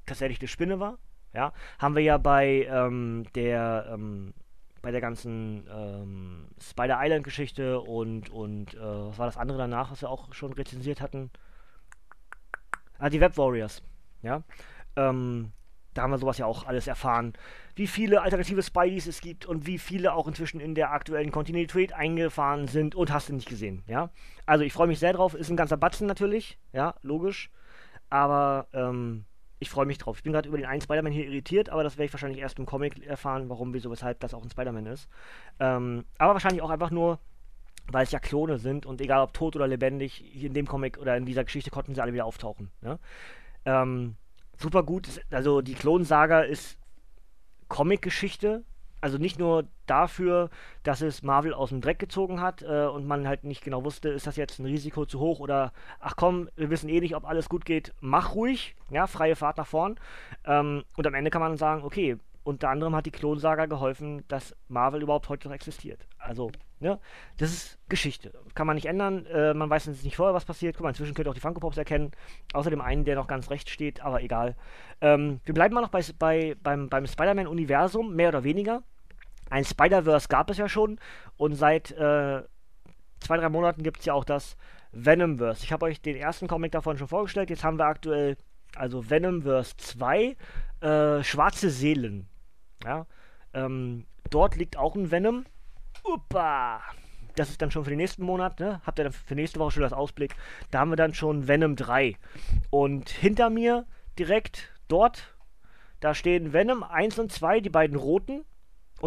tatsächlich 0.07 0.39
die 0.39 0.49
Spinne 0.49 0.81
war. 0.81 0.99
Ja? 1.35 1.53
Haben 1.79 1.97
wir 1.97 2.03
ja 2.03 2.19
bei 2.19 2.67
ähm, 2.71 3.25
der 3.35 3.89
ähm, 3.93 4.33
bei 4.87 4.93
der 4.93 5.01
ganzen 5.01 5.67
ähm, 5.69 6.47
Spider 6.63 6.99
Island-Geschichte 7.03 7.81
und, 7.81 8.31
und 8.31 8.75
äh, 8.75 8.79
was 8.79 9.19
war 9.19 9.27
das 9.27 9.37
andere 9.37 9.59
danach, 9.59 9.91
was 9.91 10.01
wir 10.01 10.09
auch 10.09 10.33
schon 10.33 10.53
rezensiert 10.53 11.01
hatten? 11.01 11.33
Ah, 13.01 13.11
die 13.11 13.21
Web 13.21 13.37
Warriors. 13.37 13.83
Ja. 14.23 14.45
Ähm, 14.95 15.51
da 15.93 16.03
haben 16.03 16.13
wir 16.13 16.19
sowas 16.19 16.39
ja 16.39 16.47
auch 16.47 16.67
alles 16.67 16.87
erfahren. 16.87 17.33
Wie 17.75 17.89
viele 17.89 18.23
alternative 18.23 18.63
Spideys 18.63 19.07
es 19.07 19.21
gibt 19.21 19.45
und 19.45 19.67
wie 19.67 19.79
viele 19.79 20.13
auch 20.13 20.29
inzwischen 20.29 20.61
in 20.61 20.77
der 20.77 20.93
aktuellen 20.93 21.33
Kontinuität 21.33 21.93
eingefahren 21.93 22.69
sind 22.69 22.95
und 22.95 23.13
hast 23.13 23.29
du 23.29 23.35
nicht 23.35 23.49
gesehen, 23.49 23.83
ja. 23.89 24.11
Also 24.47 24.63
ich 24.63 24.73
freue 24.73 24.87
mich 24.87 25.01
sehr 25.01 25.15
drauf. 25.15 25.35
Ist 25.35 25.51
ein 25.51 25.57
ganzer 25.57 25.77
Batzen 25.77 26.07
natürlich, 26.07 26.59
ja, 26.73 26.95
logisch. 27.03 27.51
Aber 28.09 28.69
ähm, 28.73 29.25
ich 29.59 29.71
freue 29.71 29.87
mich 29.87 29.99
drauf. 29.99 30.19
Ich 30.19 30.23
bin 30.23 30.33
gerade 30.33 30.49
über 30.49 30.59
den 30.59 30.67
einen 30.67 30.81
Spider-Man 30.81 31.13
hier 31.13 31.27
irritiert, 31.27 31.71
aber 31.71 31.83
das 31.83 31.97
werde 31.97 32.07
ich 32.07 32.13
wahrscheinlich 32.13 32.41
erst 32.41 32.59
im 32.59 32.67
Comic 32.67 33.05
erfahren, 33.07 33.49
warum, 33.49 33.73
wieso, 33.73 33.91
weshalb 33.91 34.21
das 34.21 34.35
auch 34.35 34.43
ein 34.43 34.51
Spider-Man 34.51 34.87
ist. 34.87 35.09
Ähm, 35.61 36.05
aber 36.19 36.35
wahrscheinlich 36.35 36.63
auch 36.63 36.71
einfach 36.71 36.91
nur, 36.91 37.19
weil 37.91 38.05
es 38.05 38.11
ja 38.11 38.19
Klone 38.19 38.59
sind 38.59 38.85
und 38.85 39.01
egal 39.01 39.23
ob 39.23 39.33
tot 39.33 39.57
oder 39.57 39.67
lebendig, 39.67 40.13
hier 40.15 40.49
in 40.49 40.55
dem 40.55 40.67
Comic 40.67 40.99
oder 40.99 41.17
in 41.17 41.25
dieser 41.25 41.45
Geschichte 41.45 41.71
konnten 41.71 41.95
sie 41.95 42.03
alle 42.03 42.13
wieder 42.13 42.27
auftauchen. 42.27 42.71
Ne? 42.83 42.99
Ähm, 43.65 44.17
super 44.59 44.83
gut. 44.83 45.21
Also 45.31 45.63
die 45.63 45.75
Klonsaga 45.75 46.41
ist 46.41 46.79
Comic-Geschichte. 47.69 48.65
Also 49.07 49.19
nicht 49.19 49.39
nur 49.39 49.69
dafür, 49.87 50.51
dass 50.83 51.01
es 51.01 51.23
Marvel 51.23 51.55
aus 51.55 51.69
dem 51.69 51.81
Dreck 51.81 52.01
gezogen 52.01 52.41
hat 52.41 52.63
äh, 52.63 52.87
und 52.87 53.07
man 53.07 53.29
halt 53.29 53.45
nicht 53.45 53.63
genau 53.63 53.85
wusste, 53.85 54.09
ist 54.09 54.27
das 54.27 54.35
jetzt 54.35 54.59
ein 54.59 54.67
Risiko 54.67 55.07
zu 55.07 55.21
hoch 55.21 55.39
oder 55.39 55.73
ach 56.01 56.17
komm, 56.17 56.49
wir 56.57 56.71
wissen 56.71 56.89
eh 56.89 56.99
nicht, 56.99 57.15
ob 57.15 57.25
alles 57.25 57.49
gut 57.49 57.65
geht, 57.65 57.95
mach 58.01 58.35
ruhig, 58.35 58.75
ja, 58.91 59.07
freie 59.07 59.37
Fahrt 59.37 59.59
nach 59.59 59.67
vorn. 59.69 59.95
Ähm, 60.45 60.83
und 60.97 61.07
am 61.07 61.15
Ende 61.15 61.31
kann 61.31 61.41
man 61.41 61.57
sagen, 61.57 61.85
okay, 61.85 62.17
unter 62.43 62.69
anderem 62.69 62.97
hat 62.97 63.07
die 63.07 63.13
Klonsaga 63.13 63.67
geholfen, 63.67 64.25
dass 64.27 64.57
Marvel 64.67 65.03
überhaupt 65.03 65.29
heute 65.29 65.47
noch 65.47 65.55
existiert. 65.55 66.05
Also, 66.19 66.51
ne, 66.81 66.99
das 67.39 67.53
ist 67.53 67.79
Geschichte. 67.89 68.33
Kann 68.57 68.67
man 68.67 68.75
nicht 68.75 68.87
ändern. 68.87 69.25
Äh, 69.27 69.55
man 69.55 69.71
weiß 69.71 69.87
jetzt 69.87 70.03
nicht 70.03 70.17
vorher, 70.17 70.35
was 70.35 70.45
passiert. 70.45 70.75
Guck 70.75 70.83
mal, 70.83 70.89
inzwischen 70.89 71.15
könnt 71.15 71.29
ihr 71.29 71.31
auch 71.31 71.35
die 71.35 71.41
Funko 71.41 71.61
Pops 71.61 71.77
erkennen. 71.77 72.11
Außer 72.55 72.71
dem 72.71 72.81
einen, 72.81 73.05
der 73.05 73.15
noch 73.15 73.29
ganz 73.29 73.51
rechts 73.51 73.71
steht, 73.71 74.01
aber 74.01 74.21
egal. 74.21 74.57
Ähm, 75.01 75.41
wir 75.45 75.55
bleiben 75.55 75.75
mal 75.75 75.81
noch 75.81 75.91
bei, 75.91 76.03
bei, 76.19 76.57
beim, 76.61 76.89
beim 76.89 77.07
Spider-Man-Universum, 77.07 78.17
mehr 78.17 78.31
oder 78.31 78.43
weniger. 78.43 78.83
Ein 79.51 79.65
Spider-Verse 79.65 80.29
gab 80.29 80.51
es 80.51 80.59
ja 80.59 80.69
schon 80.69 80.99
und 81.37 81.55
seit 81.55 81.93
äh, 81.93 82.43
zwei, 83.21 83.37
drei 83.37 83.49
Monaten 83.49 83.83
gibt 83.83 84.01
es 84.01 84.07
ja 84.07 84.15
auch 84.15 84.25
das 84.25 84.57
Venomverse. 84.93 85.65
Ich 85.65 85.73
habe 85.73 85.87
euch 85.87 86.01
den 86.01 86.17
ersten 86.17 86.49
Comic 86.49 86.73
davon 86.73 86.99
schon 86.99 87.09
vorgestellt. 87.09 87.51
Jetzt 87.51 87.65
haben 87.65 87.79
wir 87.79 87.87
aktuell 87.87 88.37
also 88.75 89.09
Venomverse 89.09 89.77
2, 89.77 90.37
äh, 90.81 91.23
Schwarze 91.23 91.71
Seelen. 91.71 92.29
Ja, 92.85 93.07
ähm, 93.55 94.07
dort 94.31 94.57
liegt 94.57 94.77
auch 94.77 94.95
ein 94.95 95.11
Venom. 95.11 95.45
Upa! 96.05 96.81
Das 97.35 97.51
ist 97.51 97.61
dann 97.61 97.71
schon 97.71 97.85
für 97.85 97.91
den 97.91 97.99
nächsten 97.99 98.25
Monat, 98.25 98.61
ne? 98.61 98.81
Habt 98.87 98.99
ihr 98.99 99.05
dann 99.05 99.13
für 99.13 99.35
nächste 99.35 99.61
Woche 99.61 99.73
schon 99.73 99.83
das 99.83 99.93
Ausblick? 99.93 100.35
Da 100.71 100.81
haben 100.81 100.91
wir 100.91 100.97
dann 100.97 101.13
schon 101.13 101.49
Venom 101.49 101.77
3. 101.77 102.17
Und 102.71 103.11
hinter 103.11 103.51
mir 103.51 103.87
direkt 104.19 104.73
dort, 104.89 105.35
da 106.01 106.15
stehen 106.15 106.55
Venom 106.55 106.83
1 106.83 107.19
und 107.19 107.33
2, 107.33 107.61
die 107.61 107.71
beiden 107.71 107.97
roten. 107.97 108.45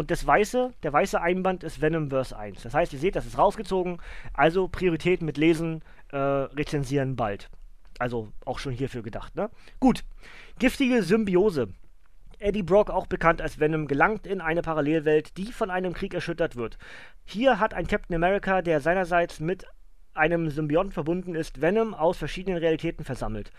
Und 0.00 0.10
das 0.10 0.26
weiße, 0.26 0.72
der 0.82 0.94
weiße 0.94 1.20
Einband 1.20 1.62
ist 1.62 1.82
Venomverse 1.82 2.34
1. 2.34 2.62
Das 2.62 2.72
heißt, 2.72 2.94
ihr 2.94 2.98
seht, 2.98 3.16
das 3.16 3.26
ist 3.26 3.36
rausgezogen. 3.36 3.98
Also 4.32 4.66
Priorität 4.66 5.20
mit 5.20 5.36
Lesen, 5.36 5.82
äh, 6.10 6.16
rezensieren 6.16 7.16
bald. 7.16 7.50
Also 7.98 8.32
auch 8.46 8.58
schon 8.58 8.72
hierfür 8.72 9.02
gedacht, 9.02 9.36
ne? 9.36 9.50
Gut. 9.78 10.04
Giftige 10.58 11.02
Symbiose. 11.02 11.68
Eddie 12.38 12.62
Brock, 12.62 12.88
auch 12.88 13.08
bekannt 13.08 13.42
als 13.42 13.60
Venom, 13.60 13.86
gelangt 13.86 14.26
in 14.26 14.40
eine 14.40 14.62
Parallelwelt, 14.62 15.36
die 15.36 15.52
von 15.52 15.70
einem 15.70 15.92
Krieg 15.92 16.14
erschüttert 16.14 16.56
wird. 16.56 16.78
Hier 17.26 17.60
hat 17.60 17.74
ein 17.74 17.86
Captain 17.86 18.16
America, 18.16 18.62
der 18.62 18.80
seinerseits 18.80 19.38
mit 19.38 19.66
einem 20.14 20.50
Symbionten 20.50 20.92
verbunden 20.92 21.34
ist, 21.34 21.60
Venom 21.60 21.94
aus 21.94 22.16
verschiedenen 22.16 22.58
Realitäten 22.58 23.04
versammelt. 23.04 23.52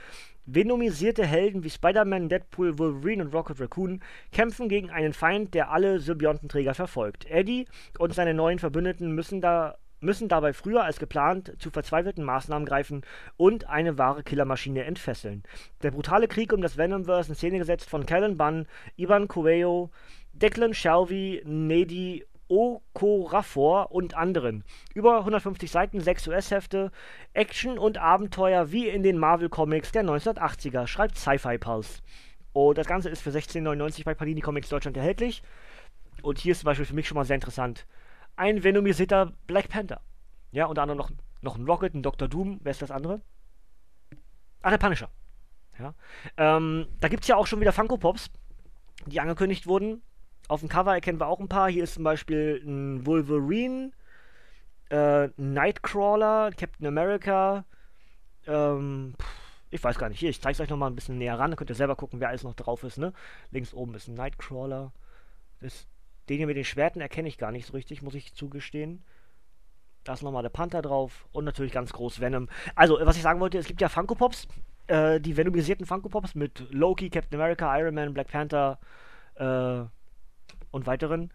Venomisierte 0.46 1.26
Helden 1.26 1.64
wie 1.64 1.70
Spider-Man, 1.70 2.30
Deadpool, 2.30 2.78
Wolverine 2.78 3.24
und 3.24 3.34
Rocket 3.34 3.60
Raccoon 3.60 4.02
kämpfen 4.32 4.70
gegen 4.70 4.90
einen 4.90 5.14
Feind, 5.14 5.54
der 5.54 5.72
alle 5.72 6.00
Symbiontenträger 6.00 6.74
verfolgt. 6.74 7.26
Eddie 7.30 7.68
und 8.00 8.14
seine 8.14 8.34
neuen 8.34 8.60
Verbündeten 8.60 9.14
müssen 9.14 9.42
da 9.42 9.78
müssen 10.02 10.28
dabei 10.28 10.52
früher 10.52 10.84
als 10.84 11.00
geplant 11.00 11.54
zu 11.60 11.70
verzweifelten 11.70 12.24
Maßnahmen 12.24 12.66
greifen 12.66 13.04
und 13.38 13.70
eine 13.70 13.98
wahre 13.98 14.24
Killermaschine 14.24 14.84
entfesseln. 14.84 15.44
Der 15.84 15.92
brutale 15.92 16.28
Krieg 16.28 16.52
um 16.54 16.62
das 16.62 16.78
Venomverse 16.78 17.30
in 17.30 17.36
Szene 17.36 17.60
gesetzt 17.60 17.90
von 17.90 18.06
Kellen 18.06 18.36
Bunn, 18.36 18.66
Ivan 18.98 19.28
Coelho, 19.28 19.92
Declan 20.34 20.74
Shelby, 20.74 21.44
Nedi 21.46 22.26
Okorafor 22.52 23.92
und 23.92 24.16
anderen. 24.16 24.64
Über 24.94 25.20
150 25.20 25.72
Seiten, 25.72 26.02
6 26.02 26.28
US-Hefte, 26.28 26.92
Action 27.34 27.80
und 27.80 27.98
Abenteuer 27.98 28.72
wie 28.72 28.88
in 28.88 29.04
den 29.04 29.18
Marvel-Comics 29.18 29.92
der 29.92 30.04
1980er, 30.04 30.86
schreibt 30.86 31.18
Sci-Fi 31.18 31.58
Pulse. 31.58 32.02
Und 32.54 32.78
das 32.78 32.88
Ganze 32.88 33.10
ist 33.10 33.22
für 33.22 33.30
16,99 33.30 34.04
bei 34.04 34.14
Panini 34.14 34.42
Comics 34.42 34.70
Deutschland 34.70 34.98
erhältlich. 34.98 35.42
Und 36.22 36.38
hier 36.38 36.52
ist 36.52 36.60
zum 36.60 36.66
Beispiel 36.66 36.86
für 36.86 36.94
mich 36.94 37.08
schon 37.08 37.16
mal 37.16 37.26
sehr 37.26 37.36
interessant 37.36 37.88
ein 38.36 38.64
venomisierter 38.64 39.34
Black 39.48 39.70
Panther. 39.70 40.02
Ja, 40.52 40.66
unter 40.66 40.82
anderem 40.82 40.98
noch, 40.98 41.12
noch 41.42 41.58
ein 41.58 41.66
Rocket, 41.66 41.94
ein 41.94 42.04
Dr. 42.04 42.28
Doom. 42.28 42.60
Wer 42.64 42.72
ist 42.72 42.82
das 42.82 42.92
andere? 42.92 43.22
Ah, 44.62 44.70
der 44.70 44.78
Punisher. 44.78 45.10
Ja. 45.80 45.94
Ähm, 46.38 46.88
da 47.00 47.08
gibt 47.08 47.24
es 47.24 47.28
ja 47.28 47.36
auch 47.36 47.48
schon 47.48 47.62
wieder 47.62 47.72
Funko 47.72 47.98
Pops, 47.98 48.30
die 49.06 49.20
angekündigt 49.20 49.68
wurden. 49.68 50.02
Auf 50.52 50.60
dem 50.60 50.68
Cover 50.68 50.94
erkennen 50.94 51.18
wir 51.18 51.28
auch 51.28 51.40
ein 51.40 51.48
paar. 51.48 51.70
Hier 51.70 51.86
ist 51.86 51.94
zum 51.94 52.04
Beispiel 52.04 52.62
ein 52.66 53.06
Wolverine, 53.06 53.92
äh, 54.90 55.30
Nightcrawler, 55.38 56.52
Captain 56.52 56.88
America. 56.88 57.64
Ähm, 58.46 59.16
ich 59.70 59.82
weiß 59.82 59.98
gar 59.98 60.10
nicht. 60.10 60.20
Hier, 60.20 60.30
ich 60.30 60.42
zeige 60.42 60.52
es 60.52 60.60
euch 60.60 60.70
nochmal 60.70 60.92
ein 60.92 60.96
bisschen 60.96 61.18
näher 61.18 61.40
ran. 61.40 61.52
Dann 61.52 61.56
könnt 61.56 61.70
ihr 61.70 61.76
selber 61.78 61.96
gucken, 61.96 62.20
wer 62.20 62.28
alles 62.28 62.44
noch 62.44 62.54
drauf 62.54 62.84
ist. 62.84 62.98
Ne? 62.98 63.14
Links 63.52 63.74
oben 63.74 63.96
ist 63.96 64.10
ein 64.10 64.16
Nightcrawler. 64.16 64.92
Das 65.62 65.88
den 66.28 66.36
hier 66.36 66.48
mit 66.48 66.58
den 66.58 66.66
Schwerten 66.66 67.00
erkenne 67.00 67.30
ich 67.30 67.38
gar 67.38 67.54
nicht 67.54 67.66
so 67.66 67.72
richtig, 67.72 68.02
muss 68.02 68.14
ich 68.14 68.34
zugestehen. 68.34 69.06
Da 70.04 70.16
ist 70.16 70.22
nochmal 70.22 70.44
der 70.44 70.50
Panther 70.50 70.82
drauf 70.82 71.30
und 71.32 71.46
natürlich 71.46 71.72
ganz 71.72 71.94
groß 71.94 72.20
Venom. 72.20 72.50
Also, 72.76 73.00
was 73.02 73.16
ich 73.16 73.22
sagen 73.22 73.40
wollte, 73.40 73.58
es 73.58 73.68
gibt 73.68 73.80
ja 73.80 73.88
Funko 73.88 74.16
Pops, 74.16 74.50
äh, 74.88 75.22
die 75.22 75.38
venomisierten 75.38 75.86
Funko 75.86 76.10
Pops 76.10 76.36
mit 76.36 76.68
Loki, 76.72 77.10
Captain 77.10 77.40
America, 77.40 77.80
Iron 77.80 77.96
Man, 77.96 78.14
Black 78.14 78.28
Panther 78.28 78.80
äh, 79.36 79.86
und 80.72 80.88
weiteren. 80.88 81.32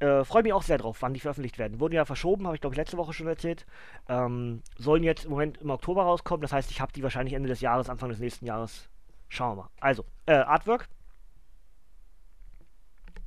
Äh, 0.00 0.24
Freue 0.24 0.42
mich 0.42 0.52
auch 0.52 0.62
sehr 0.62 0.78
drauf, 0.78 1.02
wann 1.02 1.14
die 1.14 1.20
veröffentlicht 1.20 1.58
werden. 1.58 1.80
Wurden 1.80 1.94
ja 1.94 2.04
verschoben, 2.04 2.46
habe 2.46 2.56
ich 2.56 2.60
glaube 2.60 2.74
ich 2.74 2.78
letzte 2.78 2.96
Woche 2.96 3.12
schon 3.12 3.26
erzählt. 3.28 3.66
Ähm, 4.08 4.62
sollen 4.76 5.02
jetzt 5.02 5.24
im 5.24 5.30
Moment 5.30 5.58
im 5.58 5.70
Oktober 5.70 6.02
rauskommen, 6.02 6.42
das 6.42 6.52
heißt, 6.52 6.70
ich 6.70 6.80
habe 6.80 6.92
die 6.92 7.02
wahrscheinlich 7.02 7.34
Ende 7.34 7.48
des 7.48 7.60
Jahres, 7.60 7.88
Anfang 7.88 8.08
des 8.08 8.18
nächsten 8.18 8.46
Jahres. 8.46 8.88
Schauen 9.28 9.56
wir 9.56 9.62
mal. 9.62 9.70
Also, 9.80 10.04
äh, 10.26 10.34
Artwork. 10.34 10.88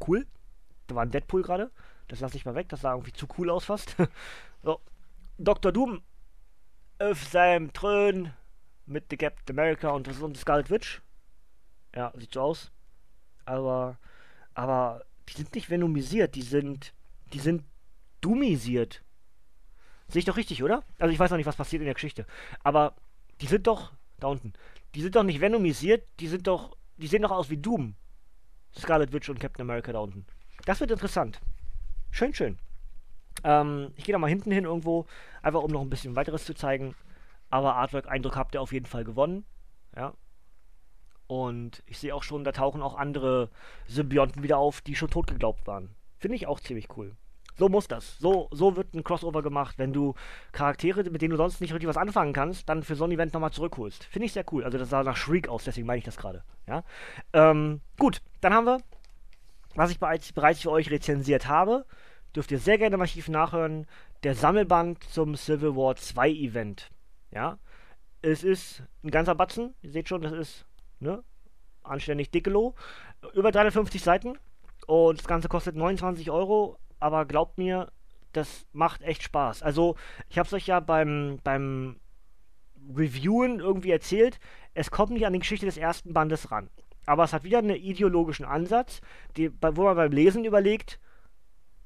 Cool. 0.05 0.25
Da 0.87 0.95
war 0.95 1.03
ein 1.03 1.11
Deadpool 1.11 1.41
gerade. 1.41 1.71
Das 2.07 2.19
lasse 2.19 2.37
ich 2.37 2.45
mal 2.45 2.55
weg. 2.55 2.69
Das 2.69 2.81
sah 2.81 2.93
irgendwie 2.93 3.13
zu 3.13 3.27
cool 3.37 3.49
aus 3.49 3.65
fast. 3.65 3.95
so. 4.63 4.79
Dr. 5.37 5.71
Doom 5.71 6.01
auf 6.99 7.23
seinem 7.25 7.73
Thron 7.73 8.33
mit 8.85 9.05
The 9.09 9.17
Captain 9.17 9.57
America 9.57 9.89
und, 9.89 10.07
und 10.21 10.37
Scarlet 10.37 10.69
Witch. 10.69 11.01
Ja, 11.95 12.11
sieht 12.15 12.33
so 12.33 12.41
aus. 12.41 12.71
Aber, 13.45 13.97
aber 14.53 15.03
die 15.29 15.33
sind 15.33 15.53
nicht 15.55 15.69
venomisiert, 15.69 16.35
die 16.35 16.41
sind, 16.41 16.93
die 17.33 17.39
sind 17.39 17.63
doomisiert. 18.21 19.03
Sehe 20.07 20.19
ich 20.19 20.25
doch 20.25 20.37
richtig, 20.37 20.63
oder? 20.63 20.83
Also 20.99 21.11
ich 21.11 21.19
weiß 21.19 21.31
noch 21.31 21.37
nicht, 21.37 21.45
was 21.45 21.57
passiert 21.57 21.81
in 21.81 21.85
der 21.85 21.93
Geschichte. 21.93 22.25
Aber 22.63 22.95
die 23.41 23.47
sind 23.47 23.67
doch, 23.67 23.93
da 24.19 24.27
unten, 24.27 24.53
die 24.95 25.01
sind 25.01 25.15
doch 25.15 25.23
nicht 25.23 25.41
venomisiert, 25.41 26.07
die 26.19 26.27
sind 26.27 26.47
doch, 26.47 26.77
die 26.97 27.07
sehen 27.07 27.21
doch 27.21 27.31
aus 27.31 27.49
wie 27.49 27.57
Doom. 27.57 27.95
Scarlet 28.77 29.11
Witch 29.11 29.29
und 29.29 29.39
Captain 29.39 29.61
America 29.61 29.91
da 29.91 29.99
unten. 29.99 30.25
Das 30.65 30.79
wird 30.79 30.91
interessant. 30.91 31.39
Schön, 32.11 32.33
schön. 32.33 32.57
Ähm, 33.43 33.91
ich 33.95 34.05
gehe 34.05 34.13
da 34.13 34.19
mal 34.19 34.27
hinten 34.27 34.51
hin 34.51 34.65
irgendwo, 34.65 35.05
einfach 35.41 35.61
um 35.61 35.71
noch 35.71 35.81
ein 35.81 35.89
bisschen 35.89 36.15
weiteres 36.15 36.45
zu 36.45 36.53
zeigen. 36.53 36.95
Aber 37.49 37.75
Artwork-Eindruck 37.75 38.35
habt 38.35 38.55
ihr 38.55 38.61
auf 38.61 38.73
jeden 38.73 38.85
Fall 38.85 39.03
gewonnen. 39.03 39.45
Ja. 39.95 40.13
Und 41.27 41.83
ich 41.85 41.99
sehe 41.99 42.15
auch 42.15 42.23
schon, 42.23 42.43
da 42.43 42.51
tauchen 42.51 42.81
auch 42.81 42.95
andere 42.95 43.49
Symbionten 43.87 44.43
wieder 44.43 44.57
auf, 44.57 44.81
die 44.81 44.95
schon 44.95 45.09
tot 45.09 45.27
geglaubt 45.27 45.67
waren. 45.67 45.89
Finde 46.17 46.35
ich 46.35 46.47
auch 46.47 46.59
ziemlich 46.59 46.87
cool. 46.97 47.15
So 47.57 47.69
muss 47.69 47.87
das. 47.87 48.17
So, 48.19 48.47
so 48.51 48.75
wird 48.75 48.93
ein 48.93 49.03
Crossover 49.03 49.41
gemacht, 49.41 49.77
wenn 49.77 49.91
du 49.91 50.13
Charaktere, 50.51 51.03
mit 51.09 51.21
denen 51.21 51.31
du 51.31 51.37
sonst 51.37 51.59
nicht 51.59 51.73
richtig 51.73 51.89
was 51.89 51.97
anfangen 51.97 52.33
kannst, 52.33 52.69
dann 52.69 52.83
für 52.83 52.95
so 52.95 53.05
ein 53.05 53.11
Event 53.11 53.33
nochmal 53.33 53.51
zurückholst. 53.51 54.05
Finde 54.05 54.27
ich 54.27 54.33
sehr 54.33 54.45
cool. 54.51 54.63
Also 54.63 54.77
das 54.77 54.89
sah 54.89 55.03
nach 55.03 55.17
Shriek 55.17 55.49
aus, 55.49 55.63
deswegen 55.63 55.87
meine 55.87 55.97
ich 55.97 56.05
das 56.05 56.17
gerade. 56.17 56.43
Ja? 56.67 56.83
Ähm, 57.33 57.81
gut, 57.97 58.21
dann 58.41 58.53
haben 58.53 58.65
wir 58.65 58.79
was 59.77 59.91
ich 59.91 59.99
bereits, 59.99 60.33
bereits 60.33 60.61
für 60.61 60.71
euch 60.71 60.89
rezensiert 60.89 61.47
habe. 61.47 61.85
dürft 62.35 62.51
ihr 62.51 62.59
sehr 62.59 62.77
gerne 62.77 62.95
im 62.95 63.01
Archiv 63.01 63.29
nachhören, 63.29 63.85
der 64.23 64.35
Sammelband 64.35 65.03
zum 65.03 65.35
Civil 65.35 65.75
War 65.75 65.95
2 65.95 66.29
Event. 66.29 66.89
Ja, 67.31 67.59
es 68.21 68.43
ist 68.43 68.83
ein 69.03 69.11
ganzer 69.11 69.35
Batzen, 69.35 69.75
ihr 69.81 69.91
seht 69.91 70.09
schon, 70.09 70.21
das 70.21 70.33
ist, 70.33 70.65
ne, 70.99 71.23
anständig 71.83 72.31
Dickelo. 72.31 72.75
Über 73.33 73.51
350 73.51 74.01
Seiten 74.01 74.37
und 74.85 75.19
das 75.19 75.27
Ganze 75.27 75.49
kostet 75.49 75.75
29 75.75 76.31
Euro, 76.31 76.77
aber 76.99 77.25
glaubt 77.25 77.57
mir, 77.57 77.91
das 78.33 78.65
macht 78.71 79.01
echt 79.01 79.23
Spaß. 79.23 79.63
Also, 79.63 79.95
ich 80.29 80.37
habe 80.37 80.47
es 80.47 80.53
euch 80.53 80.67
ja 80.67 80.79
beim, 80.79 81.39
beim 81.43 81.99
Reviewen 82.95 83.59
irgendwie 83.59 83.91
erzählt, 83.91 84.39
es 84.73 84.91
kommt 84.91 85.11
nicht 85.11 85.25
an 85.25 85.33
die 85.33 85.39
Geschichte 85.39 85.65
des 85.65 85.77
ersten 85.77 86.13
Bandes 86.13 86.51
ran. 86.51 86.69
Aber 87.05 87.23
es 87.23 87.33
hat 87.33 87.43
wieder 87.43 87.59
einen 87.59 87.75
ideologischen 87.75 88.45
Ansatz, 88.45 89.01
die, 89.37 89.51
wo 89.61 89.83
man 89.83 89.95
beim 89.95 90.11
Lesen 90.11 90.45
überlegt, 90.45 90.99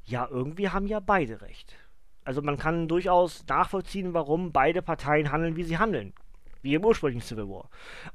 ja, 0.03 0.27
irgendwie 0.29 0.69
haben 0.69 0.87
ja 0.87 0.99
beide 0.99 1.41
recht. 1.41 1.75
Also 2.23 2.41
man 2.41 2.57
kann 2.57 2.87
durchaus 2.87 3.45
nachvollziehen, 3.47 4.13
warum 4.13 4.51
beide 4.51 4.81
Parteien 4.81 5.31
handeln, 5.31 5.55
wie 5.55 5.63
sie 5.63 5.77
handeln. 5.77 6.13
Wie 6.61 6.75
im 6.75 6.85
ursprünglichen 6.85 7.25
Civil 7.25 7.49
War. 7.49 7.69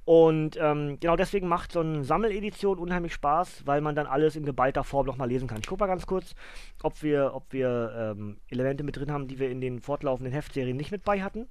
Und 0.04 0.56
ähm, 0.60 0.98
genau 1.00 1.16
deswegen 1.16 1.48
macht 1.48 1.72
so 1.72 1.80
eine 1.80 2.04
Sammeledition 2.04 2.78
unheimlich 2.78 3.14
Spaß, 3.14 3.66
weil 3.66 3.80
man 3.80 3.94
dann 3.94 4.06
alles 4.06 4.36
in 4.36 4.44
geballter 4.44 4.84
Form 4.84 5.06
nochmal 5.06 5.28
lesen 5.28 5.48
kann. 5.48 5.60
Ich 5.60 5.66
gucke 5.66 5.80
mal 5.80 5.88
ganz 5.88 6.06
kurz, 6.06 6.34
ob 6.82 7.02
wir, 7.02 7.32
ob 7.34 7.52
wir 7.52 8.14
ähm, 8.16 8.38
Elemente 8.48 8.84
mit 8.84 8.96
drin 8.96 9.10
haben, 9.10 9.26
die 9.26 9.38
wir 9.38 9.50
in 9.50 9.60
den 9.60 9.80
fortlaufenden 9.80 10.32
Heftserien 10.32 10.76
nicht 10.76 10.92
mit 10.92 11.04
bei 11.04 11.22
hatten. 11.22 11.48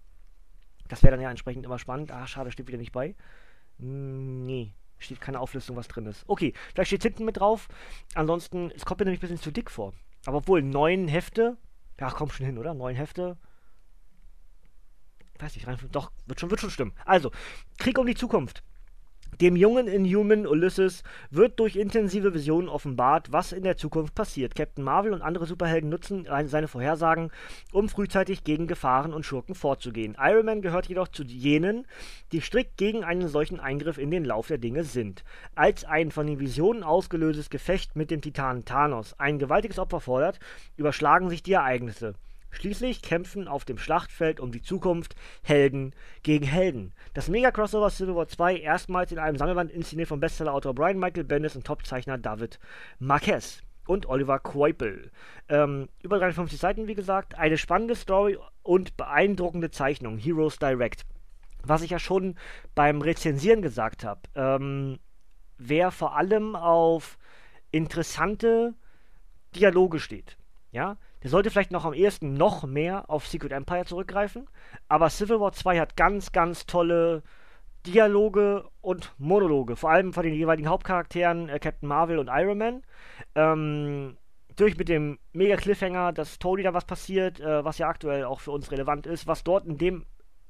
Das 0.88 1.04
wäre 1.04 1.12
dann 1.12 1.22
ja 1.22 1.30
entsprechend 1.30 1.66
immer 1.66 1.80
spannend. 1.80 2.12
Ah, 2.12 2.28
schade, 2.28 2.52
steht 2.52 2.68
wieder 2.68 2.78
nicht 2.78 2.92
bei. 2.92 3.16
Hm, 3.80 4.44
nee, 4.44 4.72
steht 4.98 5.20
keine 5.22 5.40
Auflistung, 5.40 5.76
was 5.76 5.88
drin 5.88 6.06
ist. 6.06 6.24
Okay, 6.28 6.54
vielleicht 6.74 6.88
steht 6.88 7.02
es 7.02 7.06
hinten 7.06 7.26
mit 7.26 7.38
drauf. 7.38 7.68
Ansonsten, 8.14 8.72
es 8.72 8.86
kommt 8.86 9.00
mir 9.00 9.06
nämlich 9.06 9.20
ein 9.20 9.28
bisschen 9.28 9.42
zu 9.42 9.52
dick 9.52 9.72
vor. 9.72 9.94
Aber 10.26 10.38
obwohl, 10.38 10.62
neun 10.62 11.08
Hefte, 11.08 11.58
ja, 12.00 12.10
komm 12.12 12.30
schon 12.30 12.46
hin, 12.46 12.58
oder? 12.58 12.74
Neun 12.74 12.96
Hefte. 12.96 13.38
Weiß 15.40 15.56
nicht, 15.56 15.68
rein, 15.68 15.78
doch, 15.92 16.12
wird 16.26 16.40
schon, 16.40 16.50
wird 16.50 16.62
schon 16.62 16.70
stimmen. 16.70 16.94
Also, 17.06 17.32
Krieg 17.78 17.98
um 17.98 18.08
die 18.08 18.16
Zukunft. 18.16 18.64
Dem 19.42 19.58
jungen 19.58 19.90
Inhuman 19.90 20.48
Ulysses 20.48 21.04
wird 21.30 21.60
durch 21.60 21.76
intensive 21.76 22.34
Visionen 22.34 22.70
offenbart, 22.70 23.34
was 23.34 23.52
in 23.52 23.64
der 23.64 23.76
Zukunft 23.76 24.16
passiert. 24.16 24.56
Captain 24.56 24.82
Marvel 24.84 25.12
und 25.12 25.22
andere 25.22 25.46
Superhelden 25.46 25.90
nutzen 25.90 26.26
seine 26.46 26.70
Vorhersagen, 26.70 27.32
um 27.74 27.90
frühzeitig 27.90 28.46
gegen 28.46 28.66
Gefahren 28.66 29.14
und 29.14 29.26
Schurken 29.26 29.54
vorzugehen. 29.54 30.16
Iron 30.18 30.46
Man 30.46 30.62
gehört 30.62 30.88
jedoch 30.88 31.10
zu 31.10 31.24
jenen, 31.24 31.86
die 32.32 32.40
strikt 32.40 32.78
gegen 32.78 33.04
einen 33.04 33.28
solchen 33.28 33.60
Eingriff 33.60 33.98
in 33.98 34.10
den 34.10 34.24
Lauf 34.24 34.48
der 34.48 34.58
Dinge 34.58 34.86
sind. 34.86 35.26
Als 35.54 35.84
ein 35.84 36.12
von 36.12 36.28
den 36.28 36.40
Visionen 36.40 36.84
ausgelöstes 36.84 37.50
Gefecht 37.50 37.98
mit 37.98 38.12
dem 38.12 38.22
Titanen 38.22 38.64
Thanos 38.64 39.20
ein 39.20 39.38
gewaltiges 39.38 39.80
Opfer 39.80 40.00
fordert, 40.00 40.40
überschlagen 40.78 41.30
sich 41.30 41.44
die 41.44 41.54
Ereignisse. 41.54 42.16
Schließlich 42.56 43.02
kämpfen 43.02 43.48
auf 43.48 43.66
dem 43.66 43.78
Schlachtfeld 43.78 44.40
um 44.40 44.52
die 44.52 44.62
Zukunft 44.62 45.16
Helden 45.44 45.94
gegen 46.24 46.46
Helden. 46.46 46.94
Das 47.14 47.28
Mega-Crossover 47.28 47.90
Civil 47.90 48.16
War 48.16 48.28
2 48.28 48.58
erstmals 48.58 49.12
in 49.12 49.20
einem 49.20 49.38
Sammelband 49.38 49.72
inszeniert 49.72 50.08
vom 50.08 50.20
Bestsellerautor 50.20 50.74
Brian 50.74 50.98
Michael 50.98 51.26
Bendis 51.26 51.56
und 51.56 51.68
Topzeichner 51.68 52.18
David 52.18 52.60
Marquez 53.00 53.62
und 53.88 54.08
Oliver 54.08 54.40
Quoipel. 54.40 55.12
Ähm, 55.50 55.90
über 56.02 56.18
53 56.18 56.60
Seiten, 56.60 56.88
wie 56.88 56.96
gesagt, 56.96 57.36
eine 57.36 57.58
spannende 57.58 57.96
Story 57.96 58.38
und 58.64 58.98
beeindruckende 58.98 59.70
Zeichnung. 59.70 60.18
Heroes 60.18 60.58
Direct. 60.58 61.06
Was 61.64 61.82
ich 61.82 61.92
ja 61.92 62.00
schon 62.00 62.36
beim 62.74 63.02
Rezensieren 63.02 63.62
gesagt 63.62 64.04
habe. 64.04 64.22
Ähm, 64.36 65.00
wer 65.58 65.92
vor 65.92 66.16
allem 66.16 66.56
auf 66.56 67.18
interessante 67.72 68.76
Dialoge 69.56 70.00
steht. 70.00 70.38
Ja, 70.72 70.98
der 71.26 71.32
sollte 71.32 71.50
vielleicht 71.50 71.72
noch 71.72 71.86
am 71.86 71.96
ehesten 71.96 72.36
noch 72.36 72.66
mehr 72.66 73.10
auf 73.10 73.26
Secret 73.26 73.52
Empire 73.52 73.86
zurückgreifen. 73.86 74.48
Aber 74.88 75.10
Civil 75.10 75.40
War 75.40 75.54
2 75.54 75.80
hat 75.80 75.98
ganz, 75.98 76.32
ganz 76.32 76.68
tolle 76.68 77.24
Dialoge 77.88 78.70
und 78.82 79.12
Monologe. 79.18 79.76
Vor 79.76 79.90
allem 79.90 80.14
von 80.14 80.22
den 80.22 80.36
jeweiligen 80.36 80.70
Hauptcharakteren 80.70 81.50
äh, 81.50 81.58
Captain 81.58 81.90
Marvel 81.90 82.20
und 82.20 82.30
Iron 82.32 82.60
Man. 82.60 82.84
Ähm, 83.34 84.18
durch 84.56 84.78
mit 84.78 84.88
dem 84.88 85.18
mega 85.34 85.56
Cliffhanger, 85.56 86.14
dass 86.14 86.38
Tony 86.38 86.62
da 86.62 86.76
was 86.76 86.86
passiert, 86.86 87.40
äh, 87.40 87.66
was 87.66 87.80
ja 87.80 87.88
aktuell 87.88 88.26
auch 88.26 88.40
für 88.40 88.52
uns 88.52 88.70
relevant 88.70 89.08
ist, 89.08 89.26
was 89.26 89.44
dort 89.44 89.66
in 89.66 89.80
dem 89.80 90.06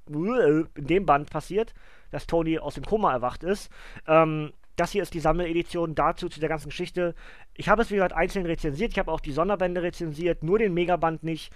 in 0.08 0.68
dem 0.76 1.06
Band 1.06 1.30
passiert, 1.30 1.74
dass 2.12 2.28
Tony 2.28 2.60
aus 2.60 2.76
dem 2.76 2.84
Koma 2.84 3.14
erwacht 3.14 3.44
ist. 3.44 3.72
Ähm, 4.08 4.52
das 4.76 4.92
hier 4.92 5.02
ist 5.02 5.14
die 5.14 5.20
Sammeledition 5.20 5.96
dazu, 5.96 6.30
zu 6.30 6.40
der 6.40 6.50
ganzen 6.50 6.70
Geschichte. 6.70 7.16
Ich 7.54 7.70
habe 7.70 7.82
es, 7.82 7.92
wie 7.92 7.96
gesagt, 7.96 8.14
einzeln 8.14 8.46
rezensiert. 8.46 8.92
Ich 8.92 9.00
habe 9.00 9.12
auch 9.12 9.20
die 9.20 9.32
Sonderbände 9.32 9.82
rezensiert, 9.82 10.44
nur 10.44 10.60
den 10.60 10.74
Megaband 10.74 11.24
nicht. 11.24 11.52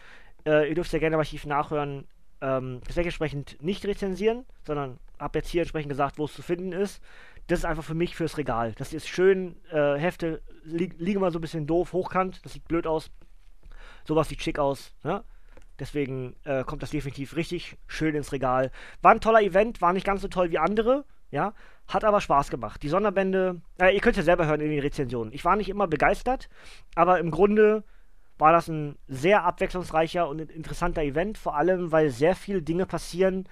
Äh, 0.45 0.69
ihr 0.69 0.75
dürft 0.75 0.93
ja 0.93 0.99
gerne 0.99 1.15
im 1.15 1.19
Archiv 1.19 1.45
nachhören. 1.45 2.07
Ähm, 2.41 2.81
das 2.87 2.95
werde 2.95 3.09
entsprechend 3.09 3.61
nicht 3.61 3.85
rezensieren, 3.85 4.45
sondern 4.63 4.99
habe 5.19 5.39
jetzt 5.39 5.49
hier 5.49 5.61
entsprechend 5.61 5.89
gesagt, 5.89 6.17
wo 6.17 6.25
es 6.25 6.33
zu 6.33 6.41
finden 6.41 6.71
ist. 6.71 7.01
Das 7.47 7.59
ist 7.59 7.65
einfach 7.65 7.83
für 7.83 7.95
mich 7.95 8.15
fürs 8.15 8.37
Regal. 8.37 8.73
Das 8.77 8.93
ist 8.93 9.07
schön. 9.07 9.55
Äh, 9.71 9.97
Hefte 9.97 10.41
li 10.63 10.91
liegen 10.97 11.19
mal 11.19 11.31
so 11.31 11.39
ein 11.39 11.41
bisschen 11.41 11.67
doof, 11.67 11.93
hochkant. 11.93 12.45
Das 12.45 12.53
sieht 12.53 12.67
blöd 12.67 12.87
aus. 12.87 13.11
Sowas 14.05 14.29
sieht 14.29 14.41
schick 14.41 14.59
aus. 14.59 14.93
Ne? 15.03 15.23
Deswegen 15.79 16.35
äh, 16.43 16.63
kommt 16.63 16.83
das 16.83 16.91
definitiv 16.91 17.35
richtig 17.35 17.77
schön 17.87 18.15
ins 18.15 18.31
Regal. 18.31 18.71
War 19.01 19.11
ein 19.11 19.21
toller 19.21 19.41
Event, 19.41 19.81
war 19.81 19.93
nicht 19.93 20.05
ganz 20.05 20.21
so 20.21 20.27
toll 20.27 20.51
wie 20.51 20.59
andere. 20.59 21.05
Ja, 21.31 21.53
hat 21.87 22.03
aber 22.03 22.21
Spaß 22.21 22.49
gemacht. 22.49 22.81
Die 22.83 22.89
Sonderbände, 22.89 23.61
äh, 23.79 23.93
ihr 23.93 24.01
könnt 24.01 24.17
ja 24.17 24.23
selber 24.23 24.45
hören 24.45 24.61
in 24.61 24.69
den 24.69 24.79
Rezensionen. 24.79 25.33
Ich 25.33 25.45
war 25.45 25.55
nicht 25.55 25.69
immer 25.69 25.87
begeistert, 25.87 26.49
aber 26.95 27.19
im 27.19 27.31
Grunde 27.31 27.83
war 28.37 28.51
das 28.51 28.67
ein 28.67 28.97
sehr 29.07 29.43
abwechslungsreicher 29.43 30.27
und 30.27 30.39
interessanter 30.39 31.03
Event, 31.03 31.37
vor 31.37 31.55
allem 31.55 31.91
weil 31.91 32.09
sehr 32.09 32.35
viele 32.35 32.61
Dinge 32.61 32.85
passieren, 32.85 33.47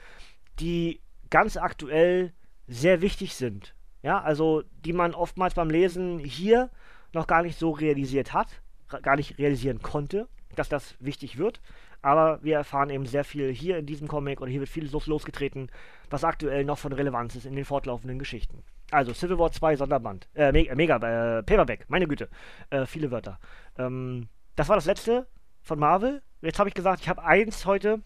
die 0.59 1.01
ganz 1.30 1.57
aktuell 1.57 2.34
sehr 2.67 3.01
wichtig 3.01 3.36
sind. 3.36 3.75
Ja, 4.01 4.21
also 4.21 4.63
die 4.86 4.93
man 4.93 5.13
oftmals 5.13 5.55
beim 5.55 5.69
Lesen 5.69 6.19
hier 6.19 6.69
noch 7.13 7.28
gar 7.28 7.41
nicht 7.41 7.59
so 7.59 7.71
realisiert 7.71 8.34
hat, 8.34 8.61
gar 9.01 9.15
nicht 9.15 9.38
realisieren 9.38 9.82
konnte, 9.82 10.28
dass 10.55 10.69
das 10.69 10.95
wichtig 10.99 11.38
wird. 11.38 11.61
Aber 12.02 12.43
wir 12.43 12.56
erfahren 12.56 12.89
eben 12.89 13.06
sehr 13.06 13.24
viel 13.24 13.52
hier 13.52 13.78
in 13.78 13.86
diesem 13.86 14.08
Comic 14.08 14.39
oder 14.41 14.50
hier 14.50 14.60
wird 14.60 14.70
vieles 14.70 14.91
los 14.91 15.08
losgetreten, 15.08 15.70
was 16.10 16.24
aktuell 16.24 16.64
noch 16.64 16.78
von 16.78 16.93
Relevanz 16.93 17.36
ist 17.36 17.45
in 17.45 17.56
den 17.56 17.66
fortlaufenden 17.66 18.20
Geschichten. 18.20 18.64
Also 18.91 19.14
Civil 19.14 19.38
War 19.38 19.52
2 19.52 19.76
Sonderband. 19.76 20.30
Äh, 20.34 20.52
Me 20.52 20.74
Mega, 20.76 20.95
äh, 20.95 21.43
Paperback, 21.43 21.86
meine 21.89 22.08
Güte. 22.08 22.30
Äh, 22.70 22.86
viele 22.86 23.12
Wörter. 23.12 23.39
Ähm, 23.78 24.30
das 24.56 24.70
war 24.70 24.76
das 24.76 24.86
letzte 24.86 25.28
von 25.62 25.80
Marvel. 25.80 26.22
Jetzt 26.41 26.60
habe 26.60 26.70
ich 26.70 26.76
gesagt, 26.76 27.02
ich 27.02 27.10
habe 27.10 27.24
eins 27.24 27.66
heute. 27.66 28.02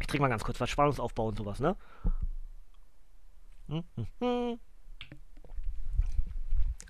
Ich 0.00 0.06
trinke 0.06 0.22
mal 0.22 0.28
ganz 0.28 0.44
kurz 0.44 0.60
was 0.60 0.70
Spannungsaufbau 0.70 1.28
und 1.28 1.36
sowas, 1.36 1.60
ne? 1.60 1.76
Hm, 3.68 3.84
hm, 3.96 4.06
hm. 4.20 4.60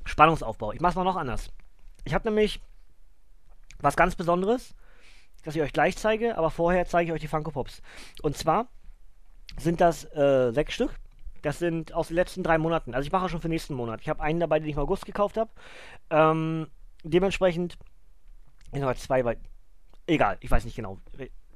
Spannungsaufbau. 0.04 0.72
Ich 0.72 0.80
mache 0.80 0.90
es 0.90 0.96
mal 0.96 1.04
noch 1.04 1.16
anders. 1.16 1.50
Ich 2.04 2.14
habe 2.14 2.28
nämlich 2.28 2.60
was 3.80 3.96
ganz 3.96 4.14
Besonderes 4.14 4.74
das 5.44 5.54
ich 5.54 5.62
euch 5.62 5.72
gleich 5.72 5.96
zeige, 5.96 6.36
aber 6.36 6.50
vorher 6.50 6.86
zeige 6.86 7.10
ich 7.10 7.14
euch 7.14 7.20
die 7.20 7.28
Funko 7.28 7.50
Pops. 7.50 7.82
Und 8.22 8.36
zwar 8.36 8.66
sind 9.58 9.80
das 9.80 10.04
äh, 10.14 10.52
sechs 10.52 10.74
Stück. 10.74 10.98
Das 11.42 11.58
sind 11.58 11.92
aus 11.92 12.08
den 12.08 12.16
letzten 12.16 12.42
drei 12.42 12.56
Monaten. 12.56 12.94
Also 12.94 13.06
ich 13.06 13.12
mache 13.12 13.28
schon 13.28 13.40
für 13.40 13.48
den 13.48 13.52
nächsten 13.52 13.74
Monat. 13.74 14.00
Ich 14.00 14.08
habe 14.08 14.22
einen 14.22 14.40
dabei, 14.40 14.58
den 14.58 14.68
ich 14.68 14.76
im 14.76 14.82
August 14.82 15.04
gekauft 15.04 15.36
habe. 15.36 15.50
Ähm, 16.10 16.68
dementsprechend. 17.02 17.76
Noch 18.72 18.94
zwei 18.96 19.22
bei. 19.22 19.36
Egal, 20.06 20.38
ich 20.40 20.50
weiß 20.50 20.64
nicht 20.64 20.74
genau. 20.74 20.98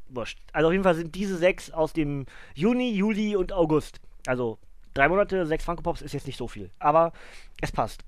Wurscht. 0.08 0.38
Also 0.52 0.68
auf 0.68 0.72
jeden 0.72 0.84
Fall 0.84 0.94
sind 0.94 1.14
diese 1.14 1.36
sechs 1.36 1.70
aus 1.70 1.92
dem 1.92 2.26
Juni, 2.54 2.92
Juli 2.92 3.34
und 3.34 3.52
August. 3.52 4.00
Also 4.26 4.58
drei 4.94 5.08
Monate, 5.08 5.46
sechs 5.46 5.64
Funko 5.64 5.82
Pops 5.82 6.02
ist 6.02 6.12
jetzt 6.12 6.26
nicht 6.26 6.36
so 6.36 6.48
viel. 6.48 6.70
Aber 6.78 7.12
es 7.60 7.72
passt. 7.72 8.04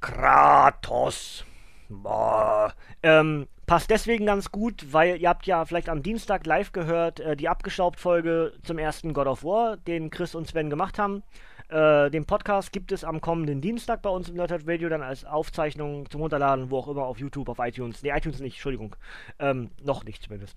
Kratos. 0.00 1.44
Boah. 1.88 2.74
Ähm, 3.02 3.48
passt 3.66 3.90
deswegen 3.90 4.26
ganz 4.26 4.50
gut, 4.50 4.92
weil 4.92 5.20
ihr 5.20 5.28
habt 5.28 5.46
ja 5.46 5.64
vielleicht 5.64 5.88
am 5.88 6.02
Dienstag 6.02 6.46
live 6.46 6.72
gehört, 6.72 7.20
äh, 7.20 7.36
die 7.36 7.48
Abgestaubt-Folge 7.48 8.52
zum 8.62 8.78
ersten 8.78 9.14
God 9.14 9.26
of 9.26 9.44
War, 9.44 9.76
den 9.76 10.10
Chris 10.10 10.34
und 10.34 10.46
Sven 10.46 10.70
gemacht 10.70 10.98
haben. 10.98 11.22
Äh, 11.68 12.10
den 12.10 12.24
Podcast 12.24 12.72
gibt 12.72 12.92
es 12.92 13.04
am 13.04 13.20
kommenden 13.20 13.60
Dienstag 13.60 14.02
bei 14.02 14.10
uns 14.10 14.28
im 14.28 14.36
Nerdhead 14.36 14.66
Radio 14.66 14.88
dann 14.88 15.02
als 15.02 15.24
Aufzeichnung 15.24 16.08
zum 16.10 16.22
Runterladen, 16.22 16.70
wo 16.70 16.78
auch 16.78 16.88
immer, 16.88 17.04
auf 17.04 17.18
YouTube, 17.18 17.48
auf 17.48 17.58
iTunes. 17.58 18.02
Ne, 18.02 18.10
iTunes 18.16 18.40
nicht, 18.40 18.54
Entschuldigung. 18.54 18.96
Ähm, 19.38 19.70
noch 19.82 20.04
nicht 20.04 20.22
zumindest. 20.22 20.56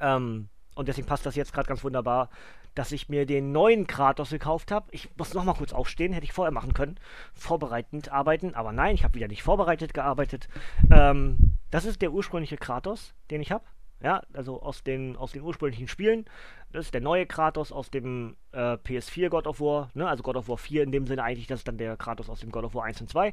Ähm, 0.00 0.48
und 0.74 0.88
deswegen 0.88 1.06
passt 1.06 1.26
das 1.26 1.36
jetzt 1.36 1.52
gerade 1.52 1.68
ganz 1.68 1.82
wunderbar 1.82 2.28
dass 2.76 2.92
ich 2.92 3.08
mir 3.08 3.26
den 3.26 3.50
neuen 3.50 3.88
Kratos 3.88 4.30
gekauft 4.30 4.70
habe. 4.70 4.86
Ich 4.92 5.08
muss 5.16 5.34
noch 5.34 5.44
mal 5.44 5.54
kurz 5.54 5.72
aufstehen, 5.72 6.12
hätte 6.12 6.24
ich 6.24 6.32
vorher 6.32 6.52
machen 6.52 6.74
können. 6.74 7.00
Vorbereitend 7.34 8.12
arbeiten, 8.12 8.54
aber 8.54 8.70
nein, 8.70 8.94
ich 8.94 9.02
habe 9.02 9.14
wieder 9.14 9.28
nicht 9.28 9.42
vorbereitet 9.42 9.94
gearbeitet. 9.94 10.48
Ähm, 10.90 11.38
das 11.70 11.86
ist 11.86 12.02
der 12.02 12.12
ursprüngliche 12.12 12.58
Kratos, 12.58 13.14
den 13.30 13.40
ich 13.40 13.50
habe. 13.50 13.64
ja, 14.02 14.22
also 14.34 14.62
aus 14.62 14.82
den, 14.82 15.16
aus 15.16 15.32
den 15.32 15.40
ursprünglichen 15.40 15.88
Spielen. 15.88 16.26
Das 16.70 16.84
ist 16.84 16.94
der 16.94 17.00
neue 17.00 17.24
Kratos 17.24 17.72
aus 17.72 17.90
dem 17.90 18.36
äh, 18.52 18.74
PS4 18.74 19.30
God 19.30 19.46
of 19.46 19.58
War, 19.58 19.90
ne? 19.94 20.06
also 20.06 20.22
God 20.22 20.36
of 20.36 20.48
War 20.48 20.58
4 20.58 20.82
in 20.82 20.92
dem 20.92 21.06
Sinne 21.06 21.22
eigentlich, 21.22 21.46
das 21.46 21.60
ist 21.60 21.68
dann 21.68 21.78
der 21.78 21.96
Kratos 21.96 22.28
aus 22.28 22.40
dem 22.40 22.52
God 22.52 22.64
of 22.64 22.74
War 22.74 22.84
1 22.84 23.00
und 23.00 23.08
2. 23.08 23.32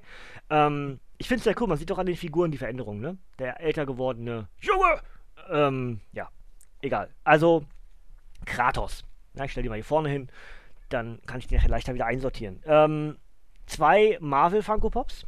Ähm, 0.50 1.00
ich 1.18 1.28
finde 1.28 1.40
es 1.40 1.44
sehr 1.44 1.62
cool, 1.62 1.68
man 1.68 1.78
sieht 1.78 1.90
doch 1.90 2.00
an 2.00 2.06
den 2.06 2.16
Figuren 2.16 2.52
die 2.52 2.58
Veränderung, 2.58 3.02
ne? 3.02 3.18
Der 3.40 3.60
älter 3.60 3.86
gewordene 3.86 4.48
Junge, 4.62 5.02
ähm, 5.50 6.00
ja, 6.14 6.30
egal. 6.82 7.10
Also, 7.26 7.66
Kratos. 8.46 9.04
Ja, 9.36 9.46
ich 9.46 9.52
stelle 9.52 9.64
die 9.64 9.70
mal 9.70 9.76
hier 9.76 9.84
vorne 9.84 10.10
hin, 10.10 10.30
dann 10.90 11.22
kann 11.26 11.40
ich 11.40 11.48
die 11.48 11.56
nachher 11.56 11.70
leichter 11.70 11.94
wieder 11.94 12.06
einsortieren. 12.06 12.62
Ähm, 12.66 13.18
zwei 13.66 14.18
Marvel 14.22 14.62
Funko 14.62 14.90
Pops. 14.90 15.26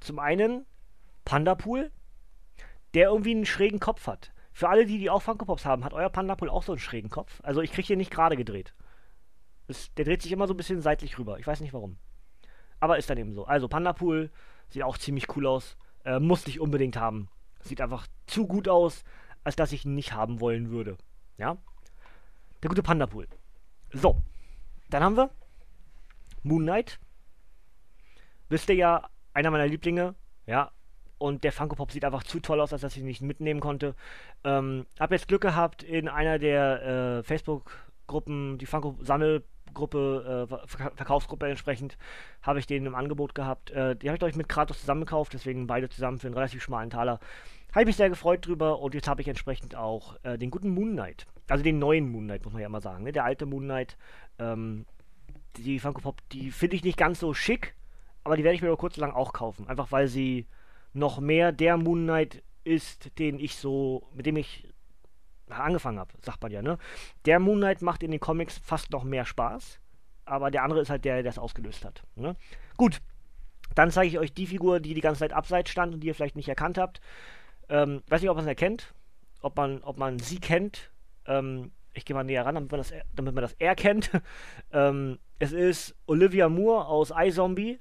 Zum 0.00 0.18
einen 0.18 0.66
Pandapool, 1.24 1.90
der 2.94 3.08
irgendwie 3.08 3.32
einen 3.32 3.46
schrägen 3.46 3.80
Kopf 3.80 4.06
hat. 4.06 4.32
Für 4.52 4.68
alle, 4.68 4.86
die, 4.86 4.98
die 4.98 5.10
auch 5.10 5.22
Funko 5.22 5.44
Pops 5.44 5.64
haben, 5.64 5.84
hat 5.84 5.92
euer 5.92 6.08
Pandapool 6.10 6.48
auch 6.48 6.62
so 6.62 6.72
einen 6.72 6.78
schrägen 6.78 7.10
Kopf. 7.10 7.40
Also 7.42 7.60
ich 7.62 7.72
kriege 7.72 7.86
hier 7.86 7.96
nicht 7.96 8.10
gerade 8.10 8.36
gedreht. 8.36 8.74
Es, 9.68 9.92
der 9.94 10.04
dreht 10.04 10.22
sich 10.22 10.32
immer 10.32 10.46
so 10.46 10.54
ein 10.54 10.56
bisschen 10.56 10.80
seitlich 10.80 11.18
rüber. 11.18 11.38
Ich 11.38 11.46
weiß 11.46 11.60
nicht 11.60 11.72
warum. 11.72 11.98
Aber 12.80 12.98
ist 12.98 13.10
dann 13.10 13.18
eben 13.18 13.32
so. 13.32 13.44
Also 13.44 13.68
Pandapool 13.68 14.30
sieht 14.68 14.82
auch 14.82 14.98
ziemlich 14.98 15.34
cool 15.36 15.46
aus. 15.46 15.76
Äh, 16.04 16.20
muss 16.20 16.46
ich 16.46 16.60
unbedingt 16.60 16.96
haben. 16.96 17.28
Sieht 17.60 17.80
einfach 17.80 18.06
zu 18.26 18.46
gut 18.46 18.68
aus, 18.68 19.02
als 19.44 19.56
dass 19.56 19.72
ich 19.72 19.84
ihn 19.84 19.94
nicht 19.94 20.12
haben 20.12 20.40
wollen 20.40 20.70
würde. 20.70 20.96
Ja? 21.36 21.56
Der 22.62 22.68
gute 22.68 22.82
Pandapool. 22.82 23.26
So. 23.92 24.22
Dann 24.90 25.02
haben 25.02 25.16
wir 25.16 25.30
Moon 26.42 26.62
Knight. 26.62 26.98
Wisst 28.48 28.68
ihr 28.68 28.76
ja, 28.76 29.08
einer 29.34 29.50
meiner 29.50 29.66
Lieblinge. 29.66 30.14
Ja, 30.46 30.70
und 31.18 31.44
der 31.44 31.52
Funko 31.52 31.76
Pop 31.76 31.92
sieht 31.92 32.04
einfach 32.04 32.22
zu 32.22 32.40
toll 32.40 32.60
aus, 32.60 32.72
als 32.72 32.82
dass 32.82 32.94
ich 32.94 33.00
ihn 33.00 33.06
nicht 33.06 33.22
mitnehmen 33.22 33.60
konnte. 33.60 33.94
Ähm, 34.44 34.86
hab 34.98 35.12
jetzt 35.12 35.28
Glück 35.28 35.42
gehabt, 35.42 35.82
in 35.82 36.08
einer 36.08 36.38
der 36.38 37.18
äh, 37.18 37.22
Facebook-Gruppen, 37.22 38.58
die 38.58 38.66
Funko-Sammelgruppe, 38.66 40.46
äh, 40.50 40.66
Ver 40.66 40.92
Verkaufsgruppe 40.94 41.48
entsprechend, 41.48 41.96
habe 42.42 42.58
ich 42.58 42.66
den 42.66 42.84
im 42.86 42.94
Angebot 42.94 43.34
gehabt. 43.34 43.70
Äh, 43.70 43.96
die 43.96 44.08
habe 44.08 44.16
ich, 44.16 44.20
glaube 44.20 44.30
ich, 44.30 44.36
mit 44.36 44.48
Kratos 44.48 44.80
zusammengekauft, 44.80 45.32
deswegen 45.32 45.66
beide 45.66 45.88
zusammen 45.88 46.18
für 46.18 46.26
einen 46.26 46.34
relativ 46.34 46.62
schmalen 46.62 46.90
Taler. 46.90 47.18
Habe 47.72 47.82
ich 47.82 47.86
mich 47.86 47.96
sehr 47.96 48.10
gefreut 48.10 48.46
drüber 48.46 48.80
und 48.80 48.94
jetzt 48.94 49.08
habe 49.08 49.22
ich 49.22 49.28
entsprechend 49.28 49.74
auch 49.74 50.16
äh, 50.22 50.36
den 50.36 50.50
guten 50.50 50.70
Moon 50.70 50.92
Knight. 50.92 51.26
Also 51.48 51.62
den 51.62 51.78
neuen 51.78 52.10
Moon 52.10 52.24
Knight, 52.24 52.44
muss 52.44 52.52
man 52.52 52.62
ja 52.62 52.68
mal 52.68 52.80
sagen. 52.80 53.04
Ne? 53.04 53.12
Der 53.12 53.24
alte 53.24 53.46
Moon 53.46 53.64
Knight, 53.64 53.96
ähm, 54.38 54.86
die 55.56 55.78
Funko 55.78 56.00
Pop, 56.00 56.20
die 56.30 56.50
finde 56.50 56.76
ich 56.76 56.84
nicht 56.84 56.98
ganz 56.98 57.20
so 57.20 57.34
schick, 57.34 57.74
aber 58.24 58.36
die 58.36 58.44
werde 58.44 58.56
ich 58.56 58.62
mir 58.62 58.68
über 58.68 58.76
kurz 58.76 58.96
lang 58.96 59.12
auch 59.12 59.32
kaufen. 59.32 59.68
Einfach 59.68 59.92
weil 59.92 60.08
sie 60.08 60.46
noch 60.92 61.20
mehr 61.20 61.52
der 61.52 61.76
Moon 61.76 62.02
Knight 62.04 62.42
ist, 62.64 63.18
den 63.18 63.38
ich 63.38 63.56
so, 63.56 64.08
mit 64.14 64.26
dem 64.26 64.36
ich 64.36 64.68
angefangen 65.48 65.98
habe, 65.98 66.12
sagt 66.22 66.42
man 66.42 66.50
ja, 66.50 66.62
ne? 66.62 66.78
Der 67.24 67.38
Moon 67.38 67.58
Knight 67.58 67.82
macht 67.82 68.02
in 68.02 68.10
den 68.10 68.20
Comics 68.20 68.58
fast 68.58 68.90
noch 68.90 69.04
mehr 69.04 69.24
Spaß, 69.24 69.78
aber 70.24 70.50
der 70.50 70.64
andere 70.64 70.80
ist 70.80 70.90
halt 70.90 71.04
der, 71.04 71.22
der 71.22 71.30
es 71.30 71.38
ausgelöst 71.38 71.84
hat. 71.84 72.02
Ne? 72.16 72.34
Gut, 72.76 73.00
dann 73.74 73.90
zeige 73.90 74.08
ich 74.08 74.18
euch 74.18 74.34
die 74.34 74.46
Figur, 74.46 74.80
die 74.80 74.94
die 74.94 75.00
ganze 75.00 75.20
Zeit 75.20 75.32
abseits 75.32 75.70
stand 75.70 75.94
und 75.94 76.00
die 76.00 76.08
ihr 76.08 76.14
vielleicht 76.14 76.36
nicht 76.36 76.48
erkannt 76.48 76.78
habt. 76.78 77.00
Ähm, 77.68 78.02
weiß 78.08 78.20
nicht, 78.20 78.30
ob 78.30 78.36
man 78.36 78.44
es 78.44 78.48
erkennt, 78.48 78.94
ob 79.40 79.56
man, 79.56 79.82
ob 79.82 79.98
man 79.98 80.18
sie 80.18 80.40
kennt. 80.40 80.90
Ähm, 81.26 81.72
ich 81.92 82.04
gehe 82.04 82.14
mal 82.14 82.24
näher 82.24 82.44
ran, 82.44 82.54
damit 82.54 82.70
man 82.70 82.78
das, 82.80 82.92
damit 83.14 83.34
man 83.34 83.42
das 83.42 83.54
erkennt. 83.54 84.10
ähm, 84.72 85.18
es 85.38 85.52
ist 85.52 85.96
Olivia 86.06 86.48
Moore 86.48 86.86
aus 86.86 87.12
iZombie 87.16 87.80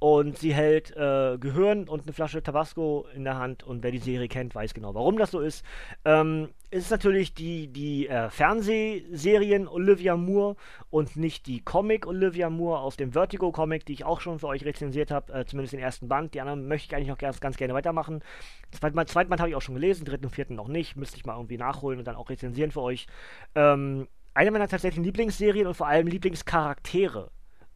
und 0.00 0.38
sie 0.38 0.54
hält 0.54 0.96
äh, 0.96 1.36
Gehirn 1.38 1.86
und 1.86 2.04
eine 2.04 2.14
Flasche 2.14 2.42
Tabasco 2.42 3.06
in 3.14 3.22
der 3.22 3.36
Hand. 3.36 3.62
Und 3.62 3.82
wer 3.82 3.90
die 3.90 3.98
Serie 3.98 4.28
kennt, 4.28 4.54
weiß 4.54 4.72
genau, 4.72 4.94
warum 4.94 5.18
das 5.18 5.30
so 5.30 5.40
ist. 5.40 5.62
Ähm, 6.06 6.48
es 6.70 6.84
ist 6.84 6.90
natürlich 6.90 7.34
die, 7.34 7.68
die 7.68 8.08
äh, 8.08 8.30
Fernsehserien 8.30 9.68
Olivia 9.68 10.16
Moore 10.16 10.56
und 10.88 11.16
nicht 11.16 11.46
die 11.46 11.60
Comic 11.60 12.06
Olivia 12.06 12.48
Moore 12.48 12.80
aus 12.80 12.96
dem 12.96 13.12
Vertigo-Comic, 13.12 13.84
die 13.84 13.92
ich 13.92 14.04
auch 14.04 14.22
schon 14.22 14.38
für 14.38 14.46
euch 14.46 14.64
rezensiert 14.64 15.10
habe, 15.10 15.34
äh, 15.34 15.44
zumindest 15.44 15.74
den 15.74 15.80
ersten 15.80 16.08
Band. 16.08 16.32
Die 16.32 16.40
anderen 16.40 16.66
möchte 16.66 16.86
ich 16.86 16.96
eigentlich 16.96 17.08
noch 17.08 17.18
ganz, 17.18 17.38
ganz 17.38 17.58
gerne 17.58 17.74
weitermachen. 17.74 18.22
Zweiten, 18.70 19.06
zweiten 19.06 19.28
Band 19.28 19.42
habe 19.42 19.50
ich 19.50 19.56
auch 19.56 19.62
schon 19.62 19.74
gelesen, 19.74 20.06
dritten 20.06 20.24
und 20.24 20.30
vierten 20.30 20.54
noch 20.54 20.68
nicht. 20.68 20.96
Müsste 20.96 21.18
ich 21.18 21.26
mal 21.26 21.36
irgendwie 21.36 21.58
nachholen 21.58 21.98
und 21.98 22.06
dann 22.06 22.16
auch 22.16 22.30
rezensieren 22.30 22.70
für 22.70 22.80
euch. 22.80 23.06
Ähm, 23.54 24.08
eine 24.32 24.50
meiner 24.50 24.68
tatsächlichen 24.68 25.04
Lieblingsserien 25.04 25.66
und 25.66 25.74
vor 25.74 25.88
allem 25.88 26.06
Lieblingscharaktere 26.06 27.30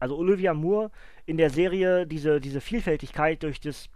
also 0.05 0.19
Olivia 0.19 0.53
Moore 0.53 0.91
in 1.27 1.37
der 1.37 1.51
Serie, 1.51 2.07
diese, 2.07 2.41
diese 2.41 2.61
Vielfältigkeit 2.61 3.43
durch 3.43 3.61
das 3.61 3.89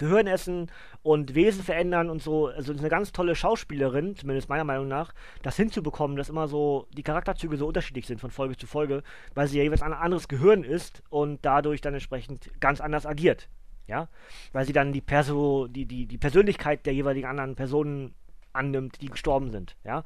Gehirnessen 0.00 0.70
und 1.02 1.34
Wesen 1.34 1.62
verändern 1.62 2.08
und 2.10 2.22
so, 2.22 2.48
also 2.48 2.72
eine 2.72 2.88
ganz 2.88 3.12
tolle 3.12 3.36
Schauspielerin, 3.36 4.16
zumindest 4.16 4.48
meiner 4.48 4.64
Meinung 4.64 4.88
nach, 4.88 5.12
das 5.42 5.56
hinzubekommen, 5.56 6.16
dass 6.16 6.30
immer 6.30 6.48
so 6.48 6.88
die 6.96 7.02
Charakterzüge 7.02 7.58
so 7.58 7.66
unterschiedlich 7.66 8.06
sind 8.06 8.18
von 8.18 8.30
Folge 8.30 8.56
zu 8.56 8.66
Folge, 8.66 9.02
weil 9.34 9.46
sie 9.46 9.58
ja 9.58 9.62
jeweils 9.62 9.82
ein 9.82 9.92
anderes 9.92 10.26
Gehirn 10.26 10.64
ist 10.64 11.02
und 11.10 11.40
dadurch 11.42 11.82
dann 11.82 11.94
entsprechend 11.94 12.50
ganz 12.60 12.80
anders 12.80 13.06
agiert. 13.06 13.48
Ja, 13.86 14.08
weil 14.52 14.64
sie 14.64 14.72
dann 14.72 14.92
die, 14.92 15.00
Perso 15.00 15.66
die, 15.66 15.84
die, 15.84 16.06
die 16.06 16.18
Persönlichkeit 16.18 16.86
der 16.86 16.94
jeweiligen 16.94 17.26
anderen 17.26 17.56
Personen 17.56 18.14
annimmt, 18.52 19.02
die 19.02 19.08
gestorben 19.08 19.50
sind. 19.50 19.76
Ja, 19.84 20.04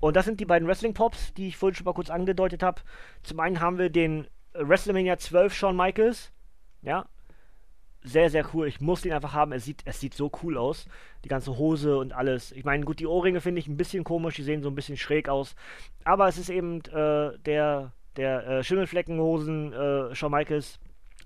und 0.00 0.16
das 0.16 0.24
sind 0.24 0.40
die 0.40 0.46
beiden 0.46 0.66
Wrestling-Pops, 0.66 1.34
die 1.34 1.48
ich 1.48 1.56
vorhin 1.56 1.76
schon 1.76 1.84
mal 1.84 1.92
kurz 1.92 2.10
angedeutet 2.10 2.62
habe. 2.62 2.80
Zum 3.22 3.38
einen 3.38 3.60
haben 3.60 3.78
wir 3.78 3.90
den 3.90 4.26
WrestleMania 4.54 5.18
12 5.18 5.54
Shawn 5.54 5.76
Michaels. 5.76 6.32
Ja. 6.82 7.06
Sehr, 8.04 8.30
sehr 8.30 8.44
cool. 8.52 8.66
Ich 8.66 8.80
muss 8.80 9.02
den 9.02 9.12
einfach 9.12 9.32
haben. 9.32 9.52
Es 9.52 9.64
sieht, 9.64 9.82
es 9.84 10.00
sieht 10.00 10.14
so 10.14 10.30
cool 10.42 10.58
aus. 10.58 10.86
Die 11.24 11.28
ganze 11.28 11.56
Hose 11.56 11.96
und 11.98 12.12
alles. 12.12 12.50
Ich 12.52 12.64
meine, 12.64 12.84
gut, 12.84 12.98
die 12.98 13.06
Ohrringe 13.06 13.40
finde 13.40 13.60
ich 13.60 13.68
ein 13.68 13.76
bisschen 13.76 14.02
komisch. 14.02 14.34
Die 14.34 14.42
sehen 14.42 14.62
so 14.62 14.68
ein 14.68 14.74
bisschen 14.74 14.96
schräg 14.96 15.28
aus. 15.28 15.54
Aber 16.04 16.26
es 16.26 16.36
ist 16.36 16.50
eben 16.50 16.80
äh, 16.86 17.38
der, 17.38 17.92
der 18.16 18.46
äh, 18.46 18.64
Schimmelfleckenhosen 18.64 19.72
äh, 19.72 20.14
Shawn 20.14 20.32
Michaels 20.32 20.80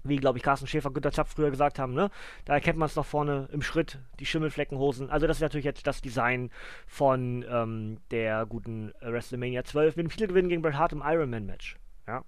wie 0.09 0.17
glaube 0.17 0.39
ich 0.39 0.45
Carsten 0.45 0.69
Schäfer, 0.69 0.93
Günter 0.93 1.11
Zapf 1.11 1.35
früher 1.35 1.51
gesagt 1.51 1.81
haben, 1.81 1.93
ne? 1.93 2.11
Da 2.45 2.55
erkennt 2.55 2.79
man 2.79 2.87
es 2.87 2.95
noch 2.95 3.07
vorne 3.07 3.49
im 3.51 3.61
Schritt, 3.61 3.99
die 4.21 4.27
Schimmelfleckenhosen. 4.27 5.11
Also 5.11 5.27
das 5.27 5.39
ist 5.39 5.41
natürlich 5.41 5.65
jetzt 5.65 5.85
das 5.85 6.01
Design 6.01 6.51
von 6.87 7.45
ähm, 7.51 7.99
der 8.13 8.47
guten 8.47 8.93
WrestleMania 9.01 9.65
12 9.65 9.97
mit 9.97 10.07
dem 10.07 10.11
Titelgewinn 10.11 10.49
gegen 10.49 10.63
Bret 10.63 10.75
Hart 10.75 10.93
im 10.93 11.03
Ironman 11.05 11.45
Match. 11.45 11.77
Ja 12.07 12.23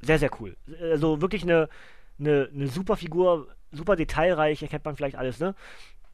sehr, 0.00 0.18
sehr 0.18 0.30
cool. 0.40 0.56
Also 0.80 1.20
wirklich 1.20 1.42
eine, 1.42 1.68
eine, 2.18 2.48
eine 2.52 2.66
super 2.68 2.96
Figur, 2.96 3.48
super 3.72 3.96
detailreich, 3.96 4.62
erkennt 4.62 4.84
man 4.84 4.96
vielleicht 4.96 5.16
alles, 5.16 5.40
ne? 5.40 5.54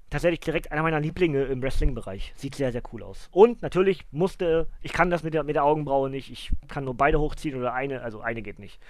Tatsächlich 0.09 0.41
direkt 0.41 0.71
einer 0.71 0.83
meiner 0.83 1.01
Lieblinge 1.01 1.45
im 1.45 1.61
Wrestling-Bereich. 1.61 2.33
Sieht 2.37 2.55
sehr, 2.55 2.71
sehr 2.71 2.83
cool 2.93 3.03
aus. 3.03 3.29
Und 3.33 3.63
natürlich 3.63 4.07
musste, 4.13 4.69
ich 4.81 4.93
kann 4.93 5.11
das 5.11 5.25
mit 5.25 5.35
der, 5.35 5.43
mit 5.43 5.57
der 5.57 5.65
Augenbraue 5.65 6.11
nicht, 6.11 6.31
ich 6.31 6.53
kann 6.69 6.85
nur 6.85 6.97
beide 6.97 7.19
hochziehen 7.19 7.59
oder 7.59 7.75
eine, 7.75 8.03
also 8.03 8.21
eine 8.21 8.43
geht 8.43 8.61
nicht. 8.61 8.81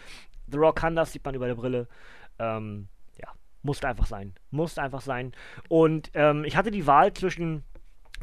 The 0.49 0.59
Rock 0.59 0.77
kann 0.77 0.95
das, 0.95 1.13
sieht 1.13 1.25
man 1.25 1.35
über 1.35 1.47
der 1.47 1.55
Brille. 1.55 1.89
Ähm, 2.39 2.89
ja, 3.19 3.29
musste 3.63 3.89
einfach 3.89 4.05
sein. 4.05 4.35
Musste 4.51 4.83
einfach 4.83 5.01
sein. 5.01 5.33
Und 5.71 6.11
ähm, 6.13 6.45
ich 6.45 6.55
hatte 6.55 6.71
die 6.71 6.87
Wahl 6.87 7.15
zwischen 7.15 7.65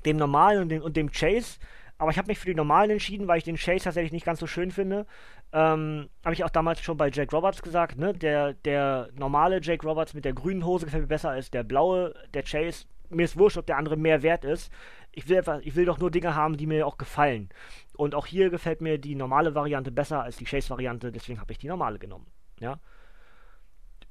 dem 0.05 0.17
normalen 0.17 0.61
und 0.61 0.69
dem, 0.69 0.84
und 0.84 0.95
dem 0.95 1.11
Chase. 1.11 1.59
Aber 1.97 2.11
ich 2.11 2.17
habe 2.17 2.28
mich 2.28 2.38
für 2.38 2.47
den 2.47 2.57
normalen 2.57 2.91
entschieden, 2.91 3.28
weil 3.28 3.39
ich 3.39 3.43
den 3.43 3.57
Chase 3.57 3.86
tatsächlich 3.86 4.11
nicht 4.11 4.26
ganz 4.26 4.39
so 4.39 4.47
schön 4.47 4.71
finde. 4.71 5.07
Ähm, 5.56 6.10
habe 6.26 6.34
ich 6.34 6.43
auch 6.43 6.49
damals 6.49 6.82
schon 6.82 6.97
bei 6.97 7.10
Jake 7.12 7.34
Roberts 7.36 7.62
gesagt, 7.62 7.97
ne? 7.97 8.14
Der, 8.14 8.54
der 8.54 9.10
normale 9.16 9.62
Jake 9.62 9.86
Roberts 9.88 10.16
mit 10.16 10.26
der 10.26 10.34
grünen 10.34 10.66
Hose 10.66 10.86
gefällt 10.86 11.04
mir 11.04 11.08
besser 11.08 11.30
als 11.30 11.51
der 11.51 11.64
blaue, 11.64 12.16
der 12.34 12.41
Chase. 12.41 12.86
Mir 13.10 13.26
ist 13.26 13.38
wurscht, 13.38 13.58
ob 13.58 13.68
der 13.68 13.78
andere 13.78 13.95
mehr 13.95 14.24
wert 14.24 14.45
ist. 14.45 14.72
Ich 15.12 15.30
will, 15.30 15.38
einfach, 15.38 15.60
ich 15.62 15.76
will 15.76 15.86
doch 15.86 15.99
nur 15.99 16.10
Dinge 16.10 16.34
haben, 16.34 16.58
die 16.58 16.66
mir 16.66 16.88
auch 16.88 16.97
gefallen. 16.97 17.49
Und 17.95 18.16
auch 18.16 18.26
hier 18.26 18.49
gefällt 18.49 18.82
mir 18.82 18.97
die 18.97 19.14
normale 19.14 19.54
Variante 19.54 19.91
besser 19.91 20.24
als 20.24 20.38
die 20.38 20.45
Chase-Variante, 20.45 21.12
deswegen 21.12 21.39
habe 21.39 21.51
ich 21.51 21.60
die 21.60 21.68
normale 21.68 21.99
genommen. 21.99 22.26
Ja. 22.60 22.80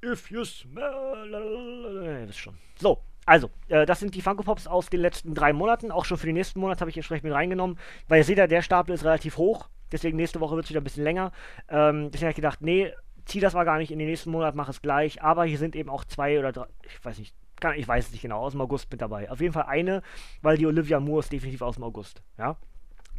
If 0.04 0.30
you 0.30 0.44
smell. 0.44 2.12
Ihr 2.20 2.28
wisst 2.28 2.38
schon. 2.38 2.54
So, 2.78 3.00
also, 3.26 3.50
äh, 3.66 3.84
das 3.84 3.98
sind 3.98 4.14
die 4.14 4.20
Funko 4.20 4.44
Pops 4.44 4.68
aus 4.68 4.90
den 4.90 5.00
letzten 5.00 5.34
drei 5.34 5.52
Monaten. 5.52 5.90
Auch 5.90 6.04
schon 6.04 6.18
für 6.18 6.26
den 6.26 6.34
nächsten 6.34 6.60
Monat 6.60 6.80
habe 6.80 6.90
ich 6.90 6.96
entsprechend 6.96 7.24
mit 7.24 7.32
reingenommen, 7.32 7.78
weil 8.06 8.18
ihr 8.18 8.24
seht 8.24 8.38
ja, 8.38 8.46
der 8.46 8.62
Stapel 8.62 8.94
ist 8.94 9.04
relativ 9.04 9.36
hoch. 9.36 9.68
Deswegen 9.92 10.16
nächste 10.16 10.40
Woche 10.40 10.56
wird 10.56 10.64
es 10.64 10.70
wieder 10.70 10.80
ein 10.80 10.84
bisschen 10.84 11.04
länger. 11.04 11.32
Ähm, 11.68 12.10
deswegen 12.10 12.26
habe 12.26 12.30
ich 12.30 12.36
gedacht, 12.36 12.62
nee, 12.62 12.92
zieh 13.24 13.40
das 13.40 13.54
mal 13.54 13.64
gar 13.64 13.78
nicht 13.78 13.90
in 13.90 13.98
den 13.98 14.08
nächsten 14.08 14.30
Monat, 14.30 14.54
mach 14.54 14.68
es 14.68 14.82
gleich. 14.82 15.22
Aber 15.22 15.44
hier 15.44 15.58
sind 15.58 15.76
eben 15.76 15.90
auch 15.90 16.04
zwei 16.04 16.38
oder 16.38 16.52
drei, 16.52 16.66
ich 16.84 17.04
weiß 17.04 17.18
nicht, 17.18 17.34
kann, 17.60 17.78
ich 17.78 17.86
weiß 17.86 18.06
es 18.06 18.12
nicht 18.12 18.22
genau, 18.22 18.40
aus 18.40 18.52
dem 18.52 18.60
August 18.60 18.90
mit 18.90 19.00
dabei. 19.00 19.30
Auf 19.30 19.40
jeden 19.40 19.52
Fall 19.52 19.64
eine, 19.64 20.02
weil 20.42 20.58
die 20.58 20.66
Olivia 20.66 21.00
Moore 21.00 21.20
ist 21.20 21.32
definitiv 21.32 21.62
aus 21.62 21.76
dem 21.76 21.84
August. 21.84 22.22
Ja. 22.36 22.56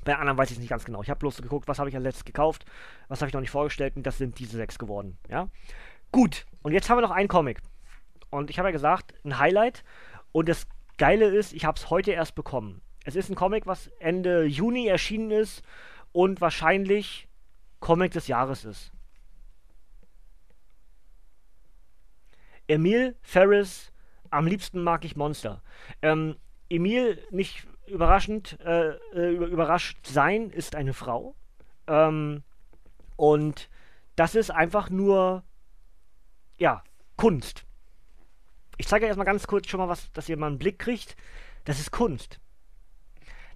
Bei 0.04 0.18
anderen 0.18 0.38
weiß 0.38 0.50
ich 0.52 0.58
es 0.58 0.60
nicht 0.60 0.70
ganz 0.70 0.84
genau. 0.84 1.02
Ich 1.02 1.10
habe 1.10 1.20
bloß 1.20 1.42
geguckt, 1.42 1.68
was 1.68 1.80
habe 1.80 1.90
ich 1.90 1.96
als 1.96 2.04
letztes 2.04 2.26
gekauft, 2.26 2.66
was 3.08 3.22
habe 3.22 3.30
ich 3.30 3.34
noch 3.34 3.42
nicht 3.42 3.52
vorgestellt 3.52 3.96
und 3.96 4.06
das 4.06 4.18
sind 4.18 4.38
diese 4.38 4.58
sechs 4.58 4.78
geworden. 4.78 5.18
Ja. 5.30 5.48
Gut, 6.12 6.46
und 6.62 6.74
jetzt 6.74 6.90
haben 6.90 6.98
wir 6.98 7.02
noch 7.02 7.12
einen 7.12 7.30
Comic. 7.30 7.62
Und 8.30 8.50
ich 8.50 8.60
habe 8.60 8.68
ja 8.68 8.74
gesagt, 8.74 9.14
ein 9.24 9.40
Highlight. 9.40 9.84
Und 10.32 10.50
das 10.50 10.68
Geile 10.98 11.26
ist, 11.26 11.54
ich 11.54 11.66
habe 11.66 11.78
es 11.78 11.90
heute 11.90 12.12
erst 12.12 12.36
bekommen. 12.36 12.82
Es 13.06 13.16
ist 13.16 13.30
ein 13.30 13.36
Comic, 13.36 13.66
was 13.66 13.88
Ende 14.00 14.44
Juni 14.44 14.88
erschienen 14.88 15.32
ist 15.32 15.64
und 16.14 16.40
wahrscheinlich 16.40 17.28
Comic 17.80 18.14
des 18.14 18.28
Jahres 18.28 18.64
ist. 18.64 18.92
Emil 22.68 23.18
Ferris, 23.22 23.92
am 24.30 24.48
liebsten 24.48 24.82
mag 24.82 25.04
ich 25.04 25.18
Monster. 25.18 25.62
Ähm, 26.02 26.38
Emil 26.70 27.22
nicht 27.30 27.68
überraschend, 27.88 28.58
äh, 28.62 28.92
äh 29.14 29.34
überrascht 29.34 30.08
sein 30.08 30.50
ist 30.50 30.76
eine 30.76 30.94
Frau. 30.94 31.36
Ähm, 31.88 32.44
und 33.18 33.70
das 34.16 34.36
ist 34.36 34.50
einfach 34.50 34.90
nur, 34.90 35.44
ja, 36.58 36.84
Kunst. 37.18 37.66
Ich 38.78 38.88
zeige 38.88 39.06
euch 39.06 39.10
erstmal 39.10 39.26
ganz 39.26 39.46
kurz 39.46 39.68
schon 39.68 39.80
mal 39.80 39.90
was, 39.90 40.12
dass 40.14 40.30
ihr 40.30 40.38
mal 40.38 40.48
einen 40.48 40.58
Blick 40.58 40.80
kriegt. 40.80 41.16
Das 41.66 41.80
ist 41.80 41.92
Kunst. 41.92 42.40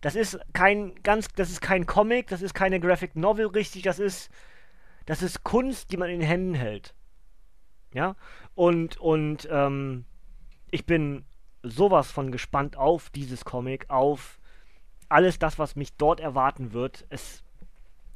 Das 0.02 0.16
ist 0.16 0.40
kein 0.54 0.96
ganz, 1.04 1.28
das 1.30 1.50
ist 1.50 1.62
kein 1.62 1.86
Comic, 1.86 2.28
das 2.28 2.42
ist 2.42 2.54
keine 2.54 2.80
Graphic 2.80 3.16
Novel 3.16 3.48
richtig, 3.48 3.84
das 3.84 4.00
ist, 4.00 4.30
das 5.06 5.22
ist 5.22 5.44
Kunst, 5.44 5.92
die 5.92 5.98
man 5.98 6.10
in 6.10 6.20
den 6.20 6.28
Händen 6.28 6.54
hält. 6.54 6.94
Ja? 7.94 8.16
Und, 8.56 8.98
und, 8.98 9.48
ähm, 9.52 10.06
ich 10.72 10.86
bin 10.86 11.26
sowas 11.64 12.12
von 12.12 12.32
gespannt 12.32 12.78
auf 12.78 13.10
dieses 13.10 13.46
Comic, 13.46 13.90
auf 13.90 14.40
alles 15.10 15.40
das, 15.40 15.58
was 15.60 15.76
mich 15.76 15.96
dort 15.96 16.20
erwarten 16.20 16.74
wird. 16.74 17.06
Es, 17.10 17.44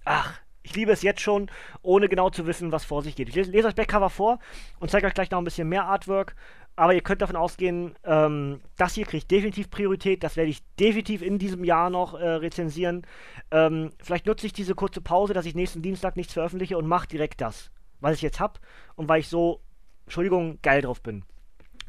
ach, 0.05 0.39
ich 0.63 0.75
liebe 0.75 0.91
es 0.91 1.01
jetzt 1.01 1.21
schon, 1.21 1.49
ohne 1.81 2.09
genau 2.09 2.29
zu 2.29 2.45
wissen, 2.45 2.71
was 2.71 2.85
vor 2.85 3.01
sich 3.01 3.15
geht. 3.15 3.29
Ich 3.29 3.35
lese, 3.35 3.51
lese 3.51 3.67
euch 3.67 3.75
Backcover 3.75 4.09
vor 4.09 4.39
und 4.79 4.91
zeige 4.91 5.07
euch 5.07 5.13
gleich 5.13 5.31
noch 5.31 5.39
ein 5.39 5.43
bisschen 5.43 5.69
mehr 5.69 5.85
Artwork. 5.85 6.35
Aber 6.75 6.93
ihr 6.93 7.01
könnt 7.01 7.21
davon 7.21 7.35
ausgehen, 7.35 7.95
ähm, 8.03 8.61
das 8.77 8.95
hier 8.95 9.05
kriegt 9.05 9.29
definitiv 9.29 9.69
Priorität. 9.69 10.23
Das 10.23 10.35
werde 10.35 10.49
ich 10.49 10.63
definitiv 10.79 11.21
in 11.21 11.37
diesem 11.37 11.63
Jahr 11.63 11.89
noch 11.89 12.13
äh, 12.13 12.25
rezensieren. 12.27 13.05
Ähm, 13.51 13.91
vielleicht 14.01 14.25
nutze 14.25 14.45
ich 14.47 14.53
diese 14.53 14.73
kurze 14.73 15.01
Pause, 15.01 15.33
dass 15.33 15.45
ich 15.45 15.53
nächsten 15.53 15.81
Dienstag 15.81 16.15
nichts 16.15 16.33
veröffentliche 16.33 16.77
und 16.77 16.87
mache 16.87 17.07
direkt 17.07 17.41
das, 17.41 17.71
was 17.99 18.15
ich 18.15 18.21
jetzt 18.21 18.39
habe 18.39 18.59
und 18.95 19.09
weil 19.09 19.19
ich 19.19 19.27
so, 19.27 19.61
Entschuldigung, 20.05 20.59
geil 20.61 20.81
drauf 20.81 21.01
bin. 21.01 21.23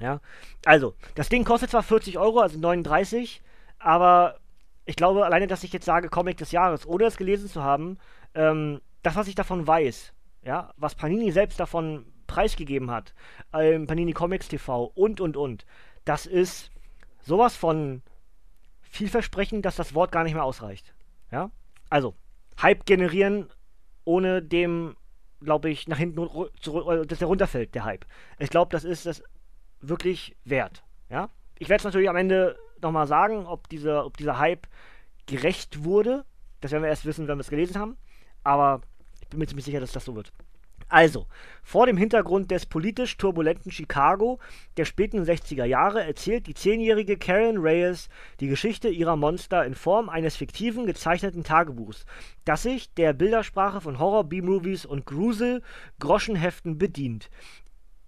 Ja, 0.00 0.20
also, 0.64 0.94
das 1.14 1.28
Ding 1.28 1.44
kostet 1.44 1.70
zwar 1.70 1.84
40 1.84 2.18
Euro, 2.18 2.40
also 2.40 2.58
39, 2.58 3.40
aber 3.78 4.40
ich 4.84 4.96
glaube, 4.96 5.24
alleine, 5.24 5.46
dass 5.46 5.62
ich 5.62 5.72
jetzt 5.72 5.84
sage 5.84 6.08
Comic 6.08 6.38
des 6.38 6.50
Jahres, 6.50 6.86
ohne 6.86 7.04
es 7.04 7.16
gelesen 7.16 7.48
zu 7.48 7.62
haben, 7.62 7.98
ähm, 8.34 8.80
das, 9.02 9.14
was 9.16 9.28
ich 9.28 9.36
davon 9.36 9.66
weiß, 9.66 10.12
ja, 10.44 10.72
was 10.76 10.96
Panini 10.96 11.30
selbst 11.30 11.60
davon 11.60 12.11
preisgegeben 12.32 12.90
hat, 12.90 13.14
ähm, 13.52 13.86
Panini 13.86 14.12
Comics 14.12 14.48
TV 14.48 14.84
und, 14.94 15.20
und, 15.20 15.36
und, 15.36 15.66
das 16.04 16.26
ist 16.26 16.70
sowas 17.20 17.56
von 17.56 18.02
vielversprechend, 18.80 19.64
dass 19.64 19.76
das 19.76 19.94
Wort 19.94 20.12
gar 20.12 20.24
nicht 20.24 20.34
mehr 20.34 20.44
ausreicht. 20.44 20.94
Ja, 21.30 21.50
also, 21.90 22.14
Hype 22.60 22.86
generieren, 22.86 23.50
ohne 24.04 24.42
dem, 24.42 24.96
glaube 25.40 25.70
ich, 25.70 25.88
nach 25.88 25.98
hinten 25.98 26.28
zurück, 26.60 27.08
dass 27.08 27.18
der 27.18 27.28
runterfällt, 27.28 27.74
der 27.74 27.84
Hype. 27.84 28.06
Ich 28.38 28.50
glaube, 28.50 28.70
das 28.70 28.84
ist 28.84 29.06
das 29.06 29.22
wirklich 29.80 30.36
wert. 30.44 30.82
Ja? 31.10 31.28
Ich 31.58 31.68
werde 31.68 31.80
es 31.80 31.84
natürlich 31.84 32.08
am 32.08 32.16
Ende 32.16 32.56
nochmal 32.80 33.06
sagen, 33.06 33.46
ob 33.46 33.68
dieser, 33.68 34.06
ob 34.06 34.16
dieser 34.16 34.38
Hype 34.38 34.66
gerecht 35.26 35.84
wurde. 35.84 36.24
Das 36.60 36.72
werden 36.72 36.82
wir 36.82 36.90
erst 36.90 37.04
wissen, 37.04 37.28
wenn 37.28 37.38
wir 37.38 37.42
es 37.42 37.50
gelesen 37.50 37.78
haben. 37.78 37.96
Aber 38.44 38.80
ich 39.20 39.28
bin 39.28 39.38
mir 39.38 39.46
ziemlich 39.46 39.64
sicher, 39.64 39.80
dass 39.80 39.92
das 39.92 40.04
so 40.04 40.14
wird. 40.14 40.32
Also, 40.92 41.26
vor 41.62 41.86
dem 41.86 41.96
Hintergrund 41.96 42.50
des 42.50 42.66
politisch 42.66 43.16
turbulenten 43.16 43.72
Chicago 43.72 44.38
der 44.76 44.84
späten 44.84 45.22
60er 45.22 45.64
Jahre 45.64 46.04
erzählt 46.04 46.46
die 46.46 46.52
zehnjährige 46.52 47.16
Karen 47.16 47.56
Reyes 47.56 48.10
die 48.40 48.48
Geschichte 48.48 48.90
ihrer 48.90 49.16
Monster 49.16 49.64
in 49.64 49.74
Form 49.74 50.10
eines 50.10 50.36
fiktiven 50.36 50.84
gezeichneten 50.84 51.44
Tagebuchs, 51.44 52.04
das 52.44 52.64
sich 52.64 52.92
der 52.92 53.14
Bildersprache 53.14 53.80
von 53.80 53.98
Horror, 53.98 54.24
B-Movies 54.24 54.84
und 54.84 55.06
Grusel-Groschenheften 55.06 56.76
bedient. 56.76 57.30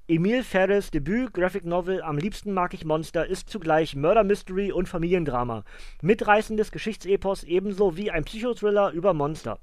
Emil 0.06 0.42
Ferres 0.42 0.90
Debüt 0.90 1.32
Graphic 1.32 1.64
Novel 1.64 2.02
Am 2.02 2.18
liebsten 2.18 2.52
mag 2.52 2.74
ich 2.74 2.84
Monster 2.84 3.26
ist 3.26 3.48
zugleich 3.48 3.96
Murder 3.96 4.24
Mystery 4.24 4.72
und 4.72 4.90
Familiendrama. 4.90 5.64
Mitreißendes 6.02 6.70
Geschichtsepos 6.70 7.44
ebenso 7.44 7.96
wie 7.96 8.10
ein 8.10 8.24
Psychothriller 8.24 8.90
über 8.90 9.14
Monster. 9.14 9.58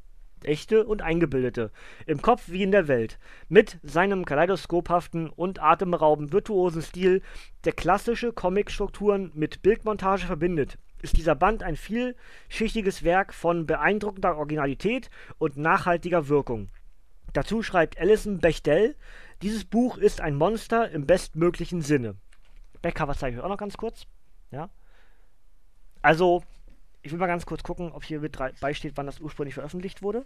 Echte 0.46 0.86
und 0.86 1.02
eingebildete. 1.02 1.72
Im 2.06 2.22
Kopf 2.22 2.44
wie 2.48 2.64
in 2.64 2.72
der 2.72 2.88
Welt. 2.88 3.20
Mit 3.50 3.80
seinem 3.84 4.26
kaleidoskophaften 4.26 5.30
und 5.30 5.62
atemberaubend 5.62 6.34
virtuosen 6.34 6.82
Stil, 6.82 7.22
der 7.66 7.74
klassische 7.74 8.34
Comicstrukturen 8.34 9.32
mit 9.34 9.62
Bildmontage 9.62 10.26
verbindet, 10.26 10.78
ist 11.02 11.18
dieser 11.18 11.36
Band 11.36 11.64
ein 11.64 11.76
vielschichtiges 11.76 13.04
Werk 13.04 13.34
von 13.34 13.66
beeindruckender 13.66 14.38
Originalität 14.38 15.10
und 15.38 15.58
nachhaltiger 15.58 16.28
Wirkung. 16.28 16.70
Dazu 17.34 17.64
schreibt 17.64 18.00
Alison 18.00 18.40
Bechdel, 18.40 18.96
dieses 19.42 19.66
Buch 19.66 19.98
ist 19.98 20.22
ein 20.22 20.36
Monster 20.36 20.92
im 20.92 21.08
bestmöglichen 21.08 21.82
Sinne. 21.82 22.16
Backcover 22.82 23.16
zeige 23.16 23.36
ich 23.36 23.40
euch 23.40 23.46
auch 23.46 23.50
noch 23.50 23.58
ganz 23.58 23.78
kurz. 23.78 24.06
Ja. 24.52 24.70
Also, 26.02 26.44
ich 27.02 27.12
will 27.12 27.20
mal 27.20 27.28
ganz 27.28 27.46
kurz 27.46 27.64
gucken, 27.64 27.92
ob 27.92 28.04
hier 28.04 28.20
mit 28.20 28.38
beisteht, 28.60 28.94
wann 28.96 29.06
das 29.06 29.20
ursprünglich 29.20 29.56
veröffentlicht 29.56 30.02
wurde. 30.02 30.26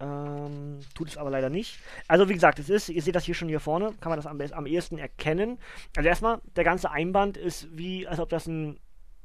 Ähm, 0.00 0.78
tut 0.94 1.08
es 1.08 1.16
aber 1.16 1.30
leider 1.30 1.50
nicht. 1.50 1.80
Also 2.06 2.28
wie 2.28 2.34
gesagt, 2.34 2.58
es 2.60 2.70
ist, 2.70 2.88
ihr 2.88 3.02
seht 3.02 3.16
das 3.16 3.24
hier 3.24 3.34
schon 3.34 3.48
hier 3.48 3.58
vorne, 3.58 3.94
kann 4.00 4.10
man 4.10 4.18
das 4.18 4.26
am, 4.26 4.40
am 4.40 4.66
ehesten 4.66 4.98
erkennen. 4.98 5.58
Also 5.96 6.08
erstmal, 6.08 6.40
der 6.54 6.64
ganze 6.64 6.90
Einband 6.90 7.36
ist 7.36 7.66
wie, 7.76 8.06
als 8.06 8.20
ob 8.20 8.28
das 8.28 8.46
ein, 8.46 8.78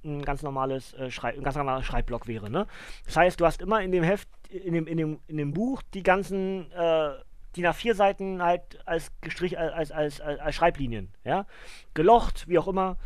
ein 0.03 0.23
ganz 0.23 0.41
normales 0.41 0.93
äh, 0.93 1.09
ein 1.23 1.43
ganz 1.43 1.55
normaler 1.55 1.83
Schreibblock 1.83 2.27
wäre. 2.27 2.49
Ne? 2.49 2.65
Das 3.05 3.17
heißt, 3.17 3.39
du 3.39 3.45
hast 3.45 3.61
immer 3.61 3.81
in 3.81 3.91
dem 3.91 4.03
Heft, 4.03 4.27
in 4.49 4.73
dem, 4.73 4.87
in 4.87 4.97
dem, 4.97 5.19
in 5.27 5.37
dem 5.37 5.53
Buch 5.53 5.83
die 5.93 6.03
ganzen 6.03 6.71
äh, 6.71 7.11
DIN 7.55 7.67
A4 7.67 7.93
Seiten 7.93 8.41
halt 8.41 8.79
als 8.87 9.11
Gestrich, 9.21 9.59
als, 9.59 9.91
als, 9.91 10.19
als, 10.21 10.39
als 10.39 10.55
Schreiblinien, 10.55 11.13
ja. 11.23 11.45
Gelocht, 11.93 12.47
wie 12.47 12.57
auch 12.57 12.67
immer. 12.67 12.97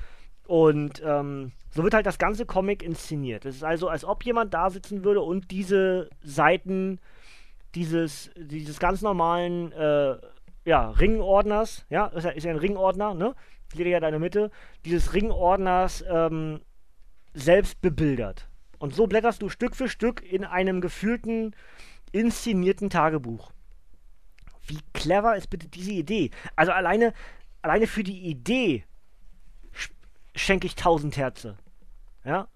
Und 0.48 1.02
ähm, 1.06 1.52
so 1.72 1.84
wird 1.84 1.94
halt 1.94 2.06
das 2.06 2.18
ganze 2.18 2.46
Comic 2.46 2.82
inszeniert. 2.82 3.46
Es 3.46 3.58
ist 3.58 3.64
also, 3.64 3.90
als 3.90 4.06
ob 4.06 4.24
jemand 4.24 4.54
da 4.54 4.70
sitzen 4.70 5.04
würde 5.04 5.22
und 5.22 5.52
diese 5.52 6.10
Seiten 6.24 7.00
dieses, 7.76 8.32
dieses 8.38 8.80
ganz 8.80 9.02
normalen 9.02 9.74
äh, 9.74 10.16
ja, 10.64 10.90
Ringordners, 10.92 11.86
ja, 11.90 12.08
ist 12.08 12.24
ja, 12.24 12.30
ist 12.32 12.44
ja 12.46 12.52
ein 12.52 12.58
Ringordner, 12.58 13.14
ne? 13.14 13.36
Lege 13.74 13.90
ja 13.90 14.00
deine 14.00 14.20
Mitte, 14.20 14.50
dieses 14.86 15.14
Ringordners 15.14 16.04
ähm, 16.10 16.62
selbst 17.34 17.82
bebildert. 17.82 18.48
Und 18.80 18.96
so 18.96 19.06
blätterst 19.06 19.42
du 19.42 19.50
Stück 19.50 19.76
für 19.76 19.90
Stück 19.90 20.24
in 20.24 20.46
einem 20.46 20.80
gefühlten, 20.80 21.54
inszenierten 22.14 22.90
Tagebuch. 22.90 23.52
Wie 24.66 24.80
clever 24.94 25.36
ist 25.36 25.50
bitte 25.50 25.68
diese 25.68 25.92
Idee? 25.92 26.32
Also 26.56 26.72
alleine, 26.72 27.14
alleine 27.62 27.86
für 27.86 28.04
die 28.04 28.30
Idee 28.30 28.86
schenke 30.38 30.68
ich 30.68 30.74
1000 30.74 31.18
Herze. 31.18 31.58
Ja, 32.24 32.48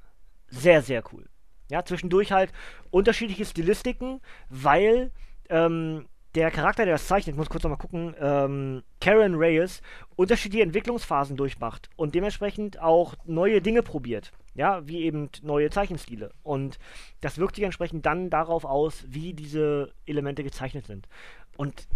sehr, 0.48 0.82
sehr 0.82 1.04
cool. 1.12 1.28
Ja, 1.70 1.86
zwischendurch 1.86 2.32
halt 2.32 2.52
unterschiedliche 2.90 3.46
Stilistiken, 3.46 4.20
weil 4.50 5.12
ähm, 5.50 6.06
der 6.36 6.52
Charakter, 6.52 6.86
der 6.86 6.96
das 6.96 7.08
zeichnet, 7.08 7.34
ich 7.34 7.38
muss 7.38 7.50
kurz 7.50 7.64
nochmal 7.64 7.78
gucken, 7.78 8.16
ähm, 8.20 8.84
Karen 9.00 9.36
Reyes, 9.36 9.82
unterschiedliche 10.16 10.64
Entwicklungsphasen 10.64 11.36
durchmacht 11.36 11.90
und 11.96 12.16
dementsprechend 12.16 12.80
auch 12.80 13.16
neue 13.26 13.62
Dinge 13.62 13.84
probiert. 13.84 14.32
Ja, 14.54 14.86
wie 14.86 15.04
eben 15.04 15.30
neue 15.44 15.70
Zeichenstile. 15.70 16.34
Und 16.44 16.78
das 17.22 17.38
wirkt 17.38 17.56
sich 17.56 17.64
entsprechend 17.64 18.06
dann 18.06 18.30
darauf 18.30 18.66
aus, 18.66 19.06
wie 19.08 19.34
diese 19.34 19.94
Elemente 20.06 20.44
gezeichnet 20.44 20.86
sind. 20.86 21.08
Und 21.56 21.88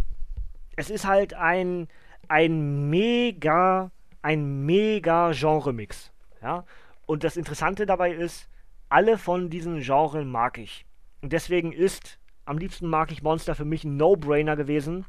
es 0.77 0.89
ist 0.89 1.05
halt 1.05 1.33
ein, 1.33 1.89
ein 2.29 2.89
mega, 2.89 3.91
ein 4.25 4.65
mega 4.65 5.33
Genre-Mix. 5.33 6.11
Ja? 6.41 6.65
Und 7.05 7.23
das 7.23 7.37
Interessante 7.37 7.85
dabei 7.85 8.11
ist, 8.11 8.49
alle 8.89 9.19
von 9.19 9.51
diesen 9.51 9.81
Genres 9.81 10.25
mag 10.25 10.57
ich. 10.57 10.87
Und 11.21 11.31
deswegen 11.31 11.71
ist 11.71 12.19
am 12.45 12.57
liebsten 12.57 12.87
mag 12.87 13.11
ich 13.11 13.21
Monster 13.21 13.53
für 13.53 13.65
mich 13.65 13.83
ein 13.83 13.97
No-Brainer 13.97 14.55
gewesen. 14.55 15.05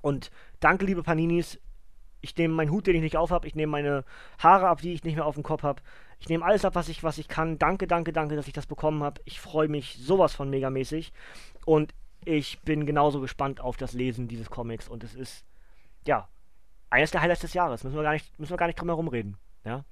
Und 0.00 0.32
danke, 0.58 0.86
liebe 0.86 1.04
Paninis. 1.04 1.60
Ich 2.20 2.36
nehme 2.36 2.54
meinen 2.54 2.72
Hut, 2.72 2.88
den 2.88 2.96
ich 2.96 3.02
nicht 3.02 3.16
auf 3.16 3.30
habe. 3.30 3.46
Ich 3.46 3.54
nehme 3.54 3.70
meine 3.70 4.04
Haare 4.40 4.66
ab, 4.66 4.80
die 4.80 4.92
ich 4.92 5.04
nicht 5.04 5.14
mehr 5.14 5.26
auf 5.26 5.36
dem 5.36 5.44
Kopf 5.44 5.62
habe. 5.62 5.80
Ich 6.18 6.28
nehme 6.28 6.44
alles 6.44 6.64
ab, 6.64 6.74
was 6.74 6.88
ich, 6.88 7.04
was 7.04 7.18
ich 7.18 7.28
kann. 7.28 7.60
Danke, 7.60 7.86
danke, 7.86 8.12
danke, 8.12 8.34
dass 8.34 8.48
ich 8.48 8.52
das 8.52 8.66
bekommen 8.66 9.04
habe. 9.04 9.20
Ich 9.24 9.40
freue 9.40 9.68
mich 9.68 9.98
sowas 10.00 10.34
von 10.34 10.50
megamäßig. 10.50 11.12
Und 11.64 11.94
ich 12.24 12.60
bin 12.62 12.86
genauso 12.86 13.20
gespannt 13.20 13.60
auf 13.60 13.76
das 13.76 13.92
Lesen 13.92 14.26
dieses 14.26 14.50
Comics 14.50 14.88
und 14.88 15.04
es 15.04 15.14
ist, 15.14 15.44
ja, 16.06 16.28
eines 16.90 17.10
der 17.10 17.22
Highlights 17.22 17.42
des 17.42 17.54
Jahres. 17.54 17.84
Müssen 17.84 17.96
wir 17.96 18.02
gar 18.02 18.12
nicht, 18.12 18.38
müssen 18.38 18.52
wir 18.52 18.56
gar 18.56 18.66
nicht 18.66 18.80
drum 18.80 18.88
herum 18.88 19.08
reden. 19.08 19.36
Ja? 19.64 19.84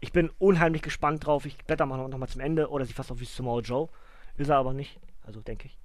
Ich 0.00 0.12
bin 0.12 0.30
unheimlich 0.38 0.82
gespannt 0.82 1.26
drauf. 1.26 1.46
Ich 1.46 1.58
blätter 1.58 1.86
mal 1.86 1.96
noch, 1.96 2.18
mal 2.18 2.28
zum 2.28 2.40
Ende. 2.40 2.70
Oder 2.70 2.84
sie 2.84 2.92
fast 2.92 3.10
auf 3.10 3.20
wie 3.20 3.26
Tomorrow 3.26 3.60
Joe. 3.60 3.88
Ist 4.36 4.48
er 4.48 4.56
aber 4.56 4.72
nicht. 4.72 4.98
Also 5.24 5.40
denke 5.40 5.66
ich. 5.66 5.78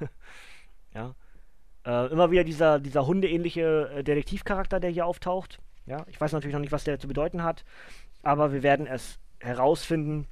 ja. 0.94 1.14
Äh, 1.84 2.12
immer 2.12 2.30
wieder 2.30 2.44
dieser, 2.44 2.78
dieser 2.78 3.06
hundeähnliche 3.06 3.90
äh, 3.94 4.04
Detektivcharakter, 4.04 4.80
der 4.80 4.90
hier 4.90 5.06
auftaucht. 5.06 5.60
Ja. 5.86 6.04
Ich 6.08 6.20
weiß 6.20 6.32
natürlich 6.32 6.54
noch 6.54 6.60
nicht, 6.60 6.72
was 6.72 6.84
der 6.84 6.98
zu 6.98 7.08
bedeuten 7.08 7.42
hat. 7.42 7.64
Aber 8.22 8.52
wir 8.52 8.62
werden 8.62 8.86
es 8.86 9.18
herausfinden. 9.38 10.26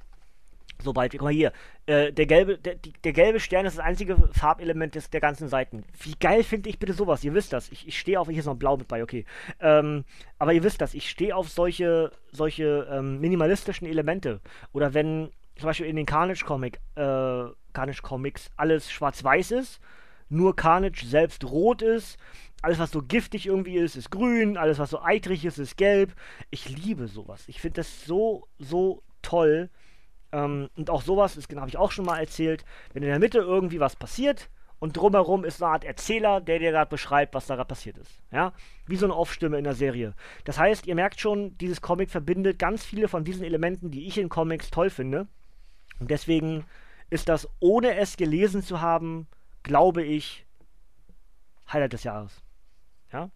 Sobald, 0.81 1.11
guck 1.11 1.23
mal 1.23 1.33
hier, 1.33 1.51
äh, 1.87 2.13
der, 2.13 2.25
gelbe, 2.25 2.57
der, 2.57 2.75
der, 2.75 3.11
gelbe 3.11 3.41
Stern 3.41 3.65
ist 3.65 3.77
das 3.77 3.85
einzige 3.85 4.15
Farbelement 4.31 4.95
des, 4.95 5.09
der 5.09 5.19
ganzen 5.19 5.49
Seiten. 5.49 5.83
Wie 6.01 6.15
geil 6.17 6.43
finde 6.43 6.69
ich 6.69 6.79
bitte 6.79 6.93
sowas? 6.93 7.23
Ihr 7.23 7.33
wisst 7.33 7.51
das. 7.51 7.69
Ich, 7.71 7.85
ich 7.87 7.99
stehe 7.99 8.17
auf, 8.19 8.29
hier 8.29 8.39
ist 8.39 8.45
noch 8.45 8.55
blau 8.55 8.77
mit 8.77 8.87
bei, 8.87 9.03
okay. 9.03 9.25
Ähm, 9.59 10.05
aber 10.37 10.53
ihr 10.53 10.63
wisst 10.63 10.79
das, 10.79 10.93
ich 10.93 11.09
stehe 11.09 11.35
auf 11.35 11.49
solche, 11.49 12.11
solche 12.31 12.87
ähm, 12.89 13.19
minimalistischen 13.19 13.87
Elemente. 13.87 14.39
Oder 14.71 14.93
wenn 14.93 15.31
zum 15.57 15.67
Beispiel 15.67 15.87
in 15.87 15.97
den 15.97 16.05
Carnage-Comic, 16.05 16.79
äh, 16.95 17.45
Carnage-Comics 17.73 18.49
alles 18.55 18.89
schwarz-weiß 18.89 19.51
ist, 19.51 19.81
nur 20.29 20.55
Carnage 20.55 21.05
selbst 21.05 21.43
rot 21.43 21.81
ist, 21.81 22.17
alles 22.61 22.79
was 22.79 22.91
so 22.91 23.01
giftig 23.01 23.47
irgendwie 23.47 23.75
ist, 23.75 23.97
ist 23.97 24.11
grün, 24.11 24.55
alles 24.55 24.79
was 24.79 24.91
so 24.91 25.01
eitrig 25.01 25.43
ist, 25.43 25.57
ist 25.57 25.75
gelb. 25.75 26.13
Ich 26.51 26.69
liebe 26.69 27.07
sowas. 27.07 27.43
Ich 27.47 27.59
finde 27.59 27.81
das 27.81 28.05
so, 28.05 28.47
so 28.59 29.03
toll 29.21 29.69
ähm, 30.31 30.69
und 30.75 30.89
auch 30.89 31.01
sowas, 31.01 31.35
das 31.35 31.45
habe 31.55 31.69
ich 31.69 31.77
auch 31.77 31.91
schon 31.91 32.05
mal 32.05 32.19
erzählt, 32.19 32.65
wenn 32.93 33.03
in 33.03 33.09
der 33.09 33.19
Mitte 33.19 33.39
irgendwie 33.39 33.79
was 33.79 33.95
passiert 33.95 34.49
und 34.79 34.95
drumherum 34.95 35.43
ist 35.43 35.61
eine 35.61 35.73
Art 35.73 35.83
Erzähler, 35.83 36.39
der 36.39 36.59
dir 36.59 36.71
gerade 36.71 36.89
beschreibt, 36.89 37.33
was 37.33 37.47
da 37.47 37.55
gerade 37.55 37.67
passiert 37.67 37.97
ist. 37.97 38.21
Ja? 38.31 38.53
Wie 38.87 38.95
so 38.95 39.05
eine 39.05 39.15
Off-Stimme 39.15 39.57
in 39.57 39.65
der 39.65 39.75
Serie. 39.75 40.13
Das 40.45 40.57
heißt, 40.57 40.87
ihr 40.87 40.95
merkt 40.95 41.19
schon, 41.19 41.57
dieses 41.57 41.81
Comic 41.81 42.09
verbindet 42.09 42.59
ganz 42.59 42.85
viele 42.85 43.09
von 43.09 43.25
diesen 43.25 43.43
Elementen, 43.43 43.91
die 43.91 44.07
ich 44.07 44.17
in 44.17 44.29
Comics 44.29 44.71
toll 44.71 44.89
finde. 44.89 45.27
Und 45.99 46.09
deswegen 46.09 46.65
ist 47.09 47.27
das, 47.27 47.49
ohne 47.59 47.97
es 47.97 48.15
gelesen 48.15 48.63
zu 48.63 48.79
haben, 48.79 49.27
glaube 49.63 50.03
ich, 50.03 50.45
Highlight 51.71 51.93
des 51.93 52.05
Jahres. 52.05 52.41
Ja? 53.11 53.29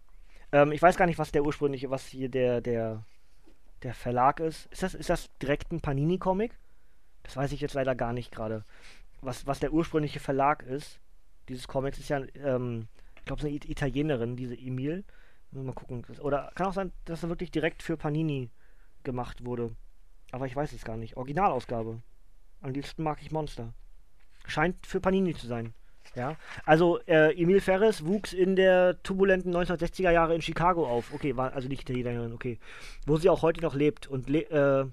Ähm, 0.50 0.72
ich 0.72 0.80
weiß 0.80 0.96
gar 0.96 1.06
nicht, 1.06 1.18
was 1.18 1.30
der 1.30 1.44
ursprüngliche, 1.44 1.90
was 1.90 2.06
hier 2.06 2.30
der, 2.30 2.62
der, 2.62 3.04
der 3.82 3.92
Verlag 3.92 4.40
ist. 4.40 4.66
Ist 4.72 4.82
das, 4.82 4.94
ist 4.94 5.10
das 5.10 5.28
direkt 5.42 5.72
ein 5.72 5.82
Panini-Comic? 5.82 6.52
Das 7.24 7.36
weiß 7.36 7.52
ich 7.52 7.60
jetzt 7.60 7.74
leider 7.74 7.94
gar 7.94 8.12
nicht 8.12 8.30
gerade. 8.30 8.64
Was, 9.20 9.46
was 9.46 9.58
der 9.58 9.72
ursprüngliche 9.72 10.20
Verlag 10.20 10.62
ist, 10.62 11.00
dieses 11.48 11.66
Comics, 11.66 11.98
ist 11.98 12.08
ja, 12.08 12.22
ähm, 12.36 12.88
ich 13.16 13.24
glaube, 13.24 13.40
es 13.40 13.48
ist 13.48 13.62
eine 13.62 13.70
Italienerin, 13.70 14.36
diese 14.36 14.54
Emil. 14.54 15.04
Mal 15.50 15.72
gucken. 15.72 16.04
Oder 16.20 16.50
kann 16.54 16.66
auch 16.66 16.72
sein, 16.72 16.92
dass 17.04 17.22
er 17.22 17.28
wirklich 17.28 17.50
direkt 17.50 17.82
für 17.82 17.96
Panini 17.96 18.50
gemacht 19.04 19.44
wurde. 19.44 19.70
Aber 20.32 20.46
ich 20.46 20.56
weiß 20.56 20.72
es 20.72 20.84
gar 20.84 20.96
nicht. 20.96 21.16
Originalausgabe. 21.16 22.02
Am 22.60 22.70
liebsten 22.72 23.02
mag 23.02 23.22
ich 23.22 23.30
Monster. 23.30 23.72
Scheint 24.46 24.86
für 24.86 25.00
Panini 25.00 25.34
zu 25.34 25.46
sein. 25.46 25.74
Ja, 26.14 26.36
also 26.64 27.00
äh, 27.06 27.34
Emil 27.40 27.60
Ferris 27.60 28.04
wuchs 28.04 28.32
in 28.32 28.56
der 28.56 29.02
turbulenten 29.02 29.54
1960er 29.54 30.10
Jahre 30.10 30.34
in 30.34 30.42
Chicago 30.42 30.86
auf. 30.86 31.12
Okay, 31.12 31.36
war 31.36 31.52
also 31.54 31.68
nicht 31.68 31.82
Italienerin, 31.82 32.32
okay. 32.32 32.58
Wo 33.06 33.16
sie 33.16 33.30
auch 33.30 33.42
heute 33.42 33.62
noch 33.62 33.74
lebt 33.74 34.06
und 34.06 34.28
le 34.28 34.42
äh, 34.50 34.86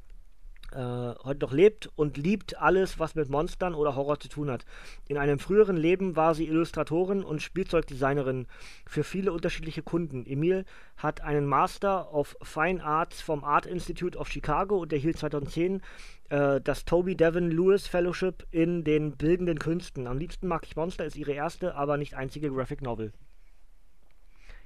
heute 0.78 1.40
noch 1.42 1.52
lebt 1.52 1.90
und 1.96 2.18
liebt 2.18 2.58
alles, 2.58 3.00
was 3.00 3.16
mit 3.16 3.30
Monstern 3.30 3.76
oder 3.76 3.96
Horror 3.96 4.20
zu 4.20 4.30
tun 4.30 4.50
hat. 4.50 4.66
In 5.08 5.18
einem 5.18 5.40
früheren 5.40 5.78
Leben 5.78 6.16
war 6.16 6.36
sie 6.36 6.48
Illustratorin 6.48 7.24
und 7.24 7.42
Spielzeugdesignerin 7.42 8.48
für 8.88 9.04
viele 9.04 9.32
unterschiedliche 9.32 9.84
Kunden. 9.84 10.26
Emil 10.26 10.66
hat 10.98 11.22
einen 11.22 11.46
Master 11.46 12.14
of 12.14 12.38
Fine 12.42 12.84
Arts 12.84 13.22
vom 13.22 13.44
Art 13.44 13.66
Institute 13.66 14.18
of 14.18 14.30
Chicago 14.30 14.78
und 14.78 14.94
erhielt 14.94 15.18
2010 15.18 15.82
äh, 16.30 16.62
das 16.62 16.86
Toby 16.86 17.16
Devon 17.16 17.52
Lewis 17.52 17.88
Fellowship 17.88 18.46
in 18.52 18.84
den 18.84 19.18
bildenden 19.18 19.60
Künsten. 19.60 20.08
Am 20.08 20.18
liebsten 20.18 20.48
mag 20.48 20.66
ich 20.66 20.76
Monster, 20.76 21.06
ist 21.06 21.18
ihre 21.18 21.34
erste, 21.34 21.76
aber 21.76 21.98
nicht 21.98 22.14
einzige 22.16 22.50
Graphic 22.50 22.82
Novel. 22.82 23.12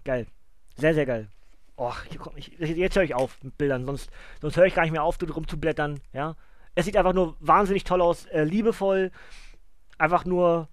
Geil. 0.03 0.27
Sehr, 0.77 0.93
sehr 0.93 1.05
geil. 1.05 1.29
Och, 1.77 1.97
ich, 2.35 2.57
jetzt 2.57 2.95
höre 2.95 3.03
ich 3.03 3.15
auf 3.15 3.43
mit 3.43 3.57
Bildern, 3.57 3.85
sonst, 3.85 4.09
sonst 4.41 4.55
höre 4.55 4.65
ich 4.65 4.75
gar 4.75 4.83
nicht 4.83 4.91
mehr 4.91 5.03
auf, 5.03 5.17
rumzublättern, 5.21 5.99
ja. 6.13 6.35
Es 6.73 6.85
sieht 6.85 6.97
einfach 6.97 7.13
nur 7.13 7.35
wahnsinnig 7.39 7.83
toll 7.83 8.01
aus, 8.01 8.25
äh, 8.27 8.43
liebevoll, 8.43 9.11
einfach 9.97 10.25
nur 10.25 10.69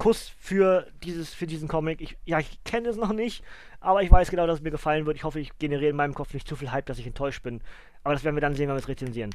Kuss 0.00 0.32
für 0.38 0.86
dieses, 1.02 1.34
für 1.34 1.46
diesen 1.46 1.68
Comic. 1.68 2.00
Ich, 2.00 2.16
ja, 2.24 2.38
ich 2.38 2.64
kenne 2.64 2.88
es 2.88 2.96
noch 2.96 3.12
nicht, 3.12 3.44
aber 3.80 4.02
ich 4.02 4.10
weiß 4.10 4.30
genau, 4.30 4.46
dass 4.46 4.58
es 4.58 4.62
mir 4.62 4.70
gefallen 4.70 5.04
wird. 5.04 5.16
Ich 5.16 5.24
hoffe, 5.24 5.40
ich 5.40 5.58
generiere 5.58 5.90
in 5.90 5.96
meinem 5.96 6.14
Kopf 6.14 6.32
nicht 6.32 6.48
zu 6.48 6.56
viel 6.56 6.72
Hype, 6.72 6.86
dass 6.86 6.98
ich 6.98 7.06
enttäuscht 7.06 7.42
bin. 7.42 7.62
Aber 8.02 8.14
das 8.14 8.24
werden 8.24 8.34
wir 8.34 8.40
dann 8.40 8.54
sehen, 8.54 8.68
wenn 8.68 8.76
wir 8.76 8.80
es 8.80 8.88
rezensieren. 8.88 9.30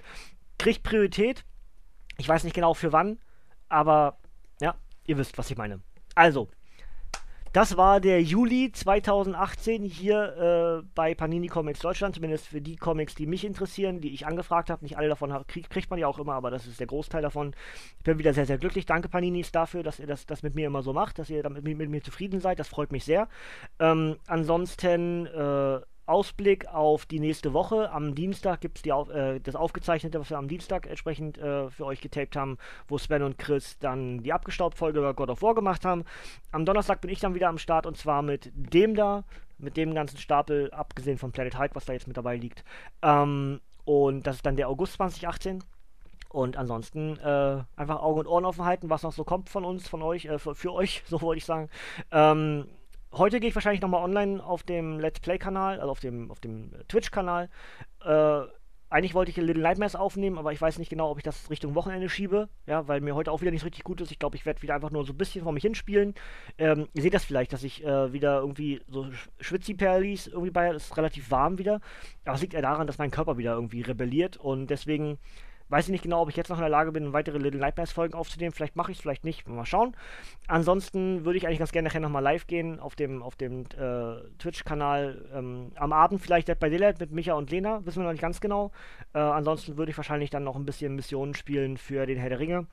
Kriegt 0.57 0.81
Priorität. 0.81 1.45
Ich 2.17 2.27
weiß 2.27 2.43
nicht 2.43 2.55
genau 2.55 2.73
für 2.73 2.91
wann, 2.91 3.19
aber 3.69 4.17
ja, 4.59 4.75
ihr 5.05 5.19
wisst, 5.19 5.37
was 5.37 5.51
ich 5.51 5.57
meine. 5.57 5.81
Also, 6.15 6.49
das 7.55 7.77
war 7.77 8.01
der 8.01 8.21
Juli 8.21 8.69
2018 8.73 9.83
hier 9.83 10.81
äh, 10.83 10.87
bei 10.93 11.15
Panini 11.15 11.47
Comics 11.47 11.79
Deutschland, 11.79 12.15
zumindest 12.15 12.47
für 12.47 12.59
die 12.59 12.75
Comics, 12.75 13.15
die 13.15 13.25
mich 13.25 13.45
interessieren, 13.45 14.01
die 14.01 14.13
ich 14.13 14.27
angefragt 14.27 14.69
habe. 14.69 14.83
Nicht 14.83 14.97
alle 14.97 15.07
davon 15.07 15.33
krieg, 15.47 15.69
kriegt 15.69 15.89
man 15.89 15.97
ja 15.97 16.05
auch 16.05 16.19
immer, 16.19 16.33
aber 16.33 16.51
das 16.51 16.67
ist 16.67 16.81
der 16.81 16.87
Großteil 16.87 17.21
davon. 17.21 17.55
Ich 17.97 18.03
bin 18.03 18.19
wieder 18.19 18.33
sehr, 18.33 18.45
sehr 18.45 18.57
glücklich. 18.57 18.85
Danke 18.85 19.07
Paninis 19.07 19.53
dafür, 19.53 19.83
dass 19.83 19.99
ihr 19.99 20.07
das, 20.07 20.25
das 20.25 20.43
mit 20.43 20.53
mir 20.53 20.67
immer 20.67 20.81
so 20.81 20.91
macht, 20.91 21.17
dass 21.17 21.29
ihr 21.29 21.43
damit 21.43 21.63
mit, 21.63 21.77
mit 21.77 21.89
mir 21.89 22.03
zufrieden 22.03 22.41
seid. 22.41 22.59
Das 22.59 22.67
freut 22.67 22.91
mich 22.91 23.05
sehr. 23.05 23.29
Ähm, 23.79 24.17
ansonsten 24.27 25.25
äh, 25.27 25.79
Ausblick 26.05 26.67
auf 26.67 27.05
die 27.05 27.19
nächste 27.19 27.53
Woche. 27.53 27.91
Am 27.91 28.15
Dienstag 28.15 28.61
gibt 28.61 28.79
es 28.79 28.85
äh, 28.85 29.39
das 29.39 29.55
Aufgezeichnete, 29.55 30.19
was 30.19 30.29
wir 30.29 30.37
am 30.37 30.47
Dienstag 30.47 30.87
entsprechend 30.87 31.37
äh, 31.37 31.69
für 31.69 31.85
euch 31.85 32.01
getaped 32.01 32.35
haben, 32.35 32.57
wo 32.87 32.97
Sven 32.97 33.23
und 33.23 33.37
Chris 33.37 33.77
dann 33.79 34.23
die 34.23 34.33
Abgestaubt-Folge 34.33 34.99
über 34.99 35.13
God 35.13 35.29
of 35.29 35.41
War 35.41 35.55
gemacht 35.55 35.85
haben. 35.85 36.03
Am 36.51 36.65
Donnerstag 36.65 37.01
bin 37.01 37.11
ich 37.11 37.19
dann 37.19 37.35
wieder 37.35 37.49
am 37.49 37.57
Start 37.57 37.85
und 37.85 37.97
zwar 37.97 38.21
mit 38.21 38.51
dem 38.55 38.95
da, 38.95 39.23
mit 39.57 39.77
dem 39.77 39.93
ganzen 39.93 40.17
Stapel, 40.17 40.71
abgesehen 40.71 41.17
von 41.17 41.31
Planet 41.31 41.57
Hulk, 41.57 41.75
was 41.75 41.85
da 41.85 41.93
jetzt 41.93 42.07
mit 42.07 42.17
dabei 42.17 42.37
liegt. 42.37 42.63
Ähm, 43.01 43.59
und 43.85 44.27
das 44.27 44.37
ist 44.37 44.45
dann 44.45 44.55
der 44.55 44.69
August 44.69 44.93
2018. 44.93 45.63
Und 46.29 46.57
ansonsten 46.57 47.17
äh, 47.19 47.63
einfach 47.77 48.01
Augen 48.01 48.19
und 48.19 48.27
Ohren 48.27 48.43
offen 48.43 48.65
halten, 48.65 48.89
was 48.89 49.03
noch 49.03 49.13
so 49.13 49.23
kommt 49.23 49.49
von 49.49 49.63
uns, 49.63 49.87
von 49.87 50.01
euch, 50.01 50.25
äh, 50.25 50.37
für, 50.37 50.53
für, 50.53 50.73
euch, 50.73 51.01
so 51.07 51.21
wollte 51.21 51.37
ich 51.37 51.45
sagen. 51.45 51.69
Ähm, 52.11 52.67
heute 53.17 53.39
gehe 53.39 53.49
ich 53.49 53.55
wahrscheinlich 53.55 53.81
nochmal 53.81 54.03
online 54.03 54.43
auf 54.43 54.63
dem 54.63 54.99
Let's 54.99 55.19
Play-Kanal, 55.19 55.79
also 55.79 55.91
auf 55.91 55.99
dem, 55.99 56.31
auf 56.31 56.39
dem 56.39 56.71
Twitch-Kanal. 56.87 57.49
Äh, 58.03 58.41
eigentlich 58.89 59.15
wollte 59.15 59.31
ich 59.31 59.37
Little 59.37 59.63
Nightmares 59.63 59.95
aufnehmen, 59.95 60.37
aber 60.37 60.53
ich 60.53 60.61
weiß 60.61 60.77
nicht 60.77 60.89
genau, 60.89 61.09
ob 61.09 61.17
ich 61.17 61.23
das 61.23 61.49
Richtung 61.49 61.75
Wochenende 61.75 62.07
schiebe, 62.07 62.49
ja, 62.67 62.87
weil 62.87 63.01
mir 63.01 63.15
heute 63.15 63.31
auch 63.31 63.41
wieder 63.41 63.51
nicht 63.51 63.65
richtig 63.65 63.83
gut 63.83 63.99
ist. 63.99 64.11
Ich 64.11 64.19
glaube, 64.19 64.35
ich 64.35 64.45
werde 64.45 64.61
wieder 64.61 64.75
einfach 64.75 64.91
nur 64.91 65.05
so 65.05 65.11
ein 65.11 65.17
bisschen 65.17 65.43
vor 65.43 65.51
mich 65.51 65.63
hinspielen. 65.63 66.13
Ähm, 66.57 66.87
ihr 66.93 67.01
seht 67.01 67.13
das 67.13 67.25
vielleicht, 67.25 67.51
dass 67.51 67.63
ich 67.63 67.83
äh, 67.83 68.13
wieder 68.13 68.39
irgendwie 68.39 68.81
so 68.87 69.07
Schwitzi-Perlis 69.39 70.27
irgendwie 70.27 70.51
bei, 70.51 70.69
ist 70.69 70.95
relativ 70.95 71.31
warm 71.31 71.57
wieder. 71.57 71.81
Aber 72.25 72.35
es 72.35 72.41
liegt 72.41 72.53
eher 72.53 72.61
daran, 72.61 72.87
dass 72.87 72.97
mein 72.97 73.11
Körper 73.11 73.37
wieder 73.37 73.53
irgendwie 73.53 73.81
rebelliert 73.81 74.37
und 74.37 74.67
deswegen 74.67 75.17
Weiß 75.69 75.85
ich 75.85 75.91
nicht 75.91 76.03
genau, 76.03 76.21
ob 76.21 76.29
ich 76.29 76.35
jetzt 76.35 76.49
noch 76.49 76.57
in 76.57 76.61
der 76.61 76.69
Lage 76.69 76.91
bin, 76.91 77.11
weitere 77.11 77.39
Little 77.39 77.59
Nightmares-Folgen 77.59 78.13
aufzunehmen. 78.13 78.51
Vielleicht 78.51 78.75
mache 78.75 78.91
ich 78.91 78.97
es, 78.97 79.01
vielleicht 79.01 79.23
nicht. 79.23 79.47
Mal 79.47 79.65
schauen. 79.65 79.95
Ansonsten 80.47 81.25
würde 81.25 81.37
ich 81.37 81.47
eigentlich 81.47 81.59
ganz 81.59 81.71
gerne 81.71 81.87
nachher 81.87 82.01
nochmal 82.01 82.21
live 82.21 82.45
gehen 82.45 82.79
auf 82.79 82.95
dem, 82.95 83.23
auf 83.23 83.35
dem 83.35 83.61
äh, 83.77 84.21
Twitch-Kanal. 84.37 85.29
Ähm, 85.33 85.71
am 85.75 85.91
Abend 85.91 86.21
vielleicht 86.21 86.47
bei 86.59 86.69
Daylight 86.69 86.99
mit 86.99 87.11
Micha 87.11 87.33
und 87.33 87.49
Lena. 87.49 87.83
Wissen 87.85 88.01
wir 88.01 88.05
noch 88.05 88.11
nicht 88.11 88.21
ganz 88.21 88.41
genau. 88.41 88.71
Äh, 89.13 89.19
ansonsten 89.19 89.77
würde 89.77 89.89
ich 89.89 89.97
wahrscheinlich 89.97 90.29
dann 90.29 90.43
noch 90.43 90.55
ein 90.55 90.65
bisschen 90.65 90.95
Missionen 90.95 91.33
spielen 91.33 91.77
für 91.77 92.05
den 92.05 92.19
Herr 92.19 92.29
der 92.29 92.39
Ringe. 92.39 92.67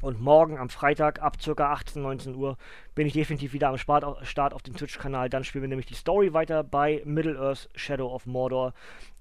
Und 0.00 0.20
morgen 0.20 0.58
am 0.58 0.68
Freitag 0.68 1.20
ab 1.20 1.38
ca. 1.44 1.72
18, 1.72 2.00
19 2.00 2.36
Uhr 2.36 2.56
bin 2.94 3.08
ich 3.08 3.14
definitiv 3.14 3.52
wieder 3.52 3.68
am 3.68 3.78
Start 3.78 4.04
auf 4.04 4.62
dem 4.62 4.76
Twitch-Kanal. 4.76 5.28
Dann 5.28 5.42
spielen 5.42 5.62
wir 5.62 5.68
nämlich 5.68 5.86
die 5.86 5.94
Story 5.94 6.32
weiter 6.32 6.62
bei 6.62 7.02
Middle-earth 7.04 7.68
Shadow 7.74 8.14
of 8.14 8.26
Mordor. 8.26 8.74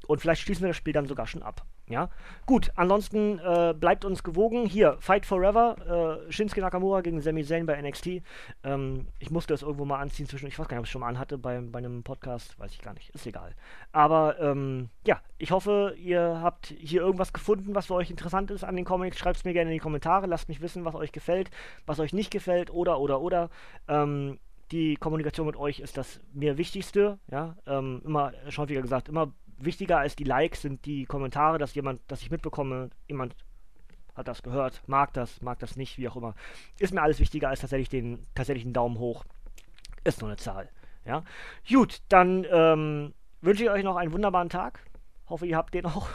Und 0.05 0.21
vielleicht 0.21 0.43
schließen 0.43 0.61
wir 0.61 0.67
das 0.67 0.77
Spiel 0.77 0.93
dann 0.93 1.07
sogar 1.07 1.25
schon 1.25 1.41
ab. 1.41 1.65
Ja, 1.89 2.09
gut, 2.45 2.71
ansonsten 2.75 3.39
äh, 3.39 3.73
bleibt 3.73 4.03
uns 4.03 4.21
gewogen. 4.21 4.65
Hier, 4.65 4.97
Fight 4.99 5.25
Forever, 5.25 6.19
äh, 6.27 6.31
Shinsuke 6.31 6.59
Nakamura 6.59 6.99
gegen 6.99 7.21
Sami 7.21 7.45
Zayn 7.45 7.65
bei 7.65 7.81
NXT. 7.81 8.21
Ähm, 8.65 9.07
ich 9.19 9.31
musste 9.31 9.53
das 9.53 9.61
irgendwo 9.61 9.85
mal 9.85 9.99
anziehen 9.99 10.27
zwischen, 10.27 10.47
ich 10.47 10.59
weiß 10.59 10.67
gar 10.67 10.75
nicht, 10.75 10.81
ob 10.81 10.85
ich 10.85 10.89
es 10.89 10.91
schon 10.91 10.99
mal 10.99 11.07
anhatte 11.07 11.37
bei, 11.37 11.61
bei 11.61 11.79
einem 11.79 12.03
Podcast, 12.03 12.59
weiß 12.59 12.73
ich 12.73 12.81
gar 12.81 12.93
nicht, 12.93 13.09
ist 13.11 13.25
egal. 13.25 13.55
Aber 13.93 14.37
ähm, 14.39 14.89
ja, 15.05 15.21
ich 15.37 15.51
hoffe, 15.51 15.95
ihr 15.97 16.41
habt 16.41 16.67
hier 16.77 17.01
irgendwas 17.01 17.31
gefunden, 17.31 17.73
was 17.73 17.85
für 17.85 17.95
euch 17.95 18.09
interessant 18.09 18.51
ist 18.51 18.65
an 18.65 18.75
den 18.75 18.83
Comics. 18.83 19.17
Schreibt 19.17 19.37
es 19.37 19.45
mir 19.45 19.53
gerne 19.53 19.71
in 19.71 19.75
die 19.75 19.81
Kommentare, 19.81 20.27
lasst 20.27 20.49
mich 20.49 20.59
wissen, 20.59 20.83
was 20.83 20.93
euch 20.93 21.13
gefällt, 21.13 21.51
was 21.85 22.01
euch 22.01 22.11
nicht 22.11 22.31
gefällt 22.31 22.69
oder, 22.69 22.99
oder, 22.99 23.21
oder. 23.21 23.49
Ähm, 23.87 24.39
die 24.71 24.95
Kommunikation 24.97 25.47
mit 25.47 25.55
euch 25.55 25.79
ist 25.79 25.95
das 25.95 26.19
mir 26.33 26.57
Wichtigste, 26.57 27.19
ja, 27.31 27.55
ähm, 27.65 28.01
immer, 28.03 28.33
schon 28.49 28.63
häufiger 28.63 28.81
gesagt, 28.81 29.07
immer 29.07 29.31
wichtiger 29.59 29.99
als 29.99 30.15
die 30.15 30.23
Likes 30.23 30.61
sind 30.61 30.85
die 30.85 31.05
Kommentare, 31.05 31.57
dass 31.57 31.75
jemand, 31.75 32.01
dass 32.07 32.21
ich 32.21 32.31
mitbekomme, 32.31 32.89
jemand 33.07 33.35
hat 34.15 34.27
das 34.27 34.41
gehört, 34.41 34.81
mag 34.87 35.13
das, 35.13 35.41
mag 35.41 35.59
das 35.59 35.75
nicht, 35.77 35.97
wie 35.97 36.09
auch 36.09 36.15
immer. 36.15 36.33
Ist 36.79 36.93
mir 36.93 37.01
alles 37.01 37.19
wichtiger 37.19 37.49
als 37.49 37.61
tatsächlich 37.61 37.89
den 37.89 38.25
tatsächlichen 38.33 38.73
Daumen 38.73 38.97
hoch. 38.97 39.23
Ist 40.03 40.21
nur 40.21 40.29
eine 40.29 40.37
Zahl. 40.37 40.69
Ja. 41.05 41.23
Gut, 41.69 42.01
dann 42.09 42.45
ähm, 42.51 43.13
wünsche 43.41 43.63
ich 43.63 43.69
euch 43.69 43.83
noch 43.83 43.95
einen 43.95 44.11
wunderbaren 44.11 44.49
Tag. 44.49 44.79
Hoffe, 45.29 45.45
ihr 45.45 45.57
habt 45.57 45.73
den 45.73 45.85
auch. 45.85 46.07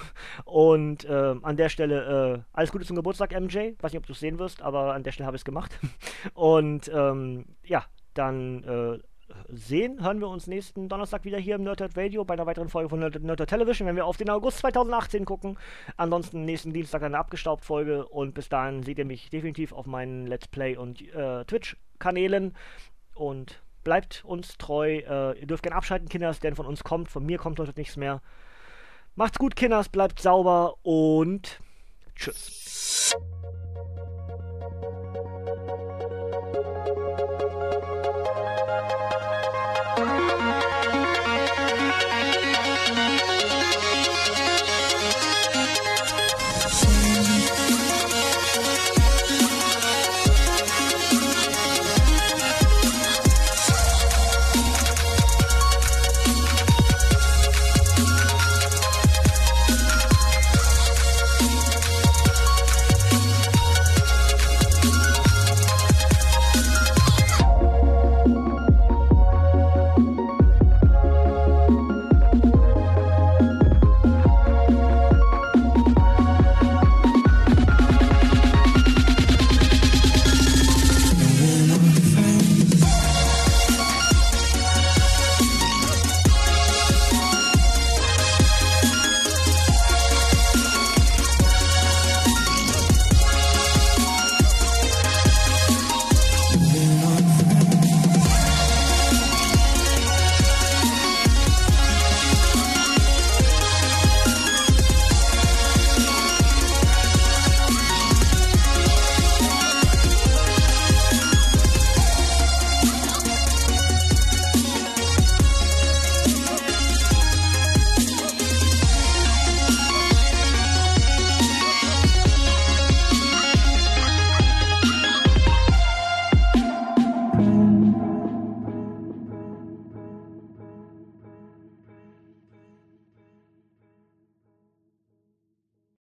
Und 0.45 1.05
äh, 1.05 1.34
an 1.43 1.57
der 1.57 1.68
Stelle 1.68 2.34
äh, 2.34 2.43
alles 2.53 2.72
Gute 2.72 2.84
zum 2.84 2.97
Geburtstag, 2.97 3.38
MJ. 3.38 3.74
Weiß 3.80 3.93
nicht, 3.93 4.01
ob 4.01 4.07
du 4.07 4.12
es 4.12 4.20
sehen 4.20 4.38
wirst, 4.38 4.62
aber 4.62 4.95
an 4.95 5.03
der 5.03 5.12
Stelle 5.12 5.26
habe 5.26 5.36
ich 5.36 5.43
es 5.43 5.45
gemacht. 5.45 5.78
Und 6.34 6.90
ähm, 6.95 7.45
ja, 7.64 7.84
dann 8.14 8.64
äh, 8.64 8.99
sehen, 9.49 10.03
hören 10.03 10.20
wir 10.20 10.28
uns 10.28 10.47
nächsten 10.47 10.89
Donnerstag 10.89 11.24
wieder 11.24 11.39
hier 11.39 11.57
im 11.57 11.62
Nerdhurt 11.62 11.97
Radio 11.97 12.24
bei 12.24 12.35
einer 12.35 12.47
weiteren 12.47 12.68
Folge 12.68 12.89
von 12.89 12.99
Nerdhurt 13.01 13.49
Television, 13.49 13.89
wenn 13.89 13.97
wir 13.97 14.07
auf 14.07 14.16
den 14.16 14.30
August 14.30 14.59
2018 14.59 15.24
gucken. 15.24 15.59
Ansonsten 15.97 16.45
nächsten 16.45 16.72
Dienstag 16.72 17.03
eine 17.03 17.18
abgestaubt 17.18 17.64
Folge 17.64 18.07
und 18.07 18.35
bis 18.35 18.49
dahin 18.49 18.83
seht 18.83 18.99
ihr 18.99 19.05
mich 19.05 19.30
definitiv 19.30 19.72
auf 19.72 19.87
meinen 19.87 20.26
Let's 20.26 20.49
Play 20.49 20.76
und 20.76 21.03
äh, 21.14 21.45
Twitch-Kanälen 21.45 22.55
und 23.14 23.62
bleibt 23.85 24.24
uns 24.24 24.57
treu. 24.59 24.99
Äh, 24.99 25.41
ihr 25.41 25.47
dürft 25.47 25.62
gerne 25.62 25.76
abschalten, 25.76 26.09
Kinders, 26.09 26.41
denn 26.41 26.55
von 26.55 26.66
uns 26.66 26.85
kommt, 26.85 27.11
von 27.11 27.24
mir 27.24 27.39
kommt 27.39 27.59
heute 27.59 27.72
nichts 27.76 27.97
mehr. 27.97 28.20
Macht's 29.14 29.39
gut, 29.39 29.57
Kinders, 29.57 29.89
bleibt 29.89 30.20
sauber 30.20 30.76
und 30.83 31.59
tschüss. 32.14 33.14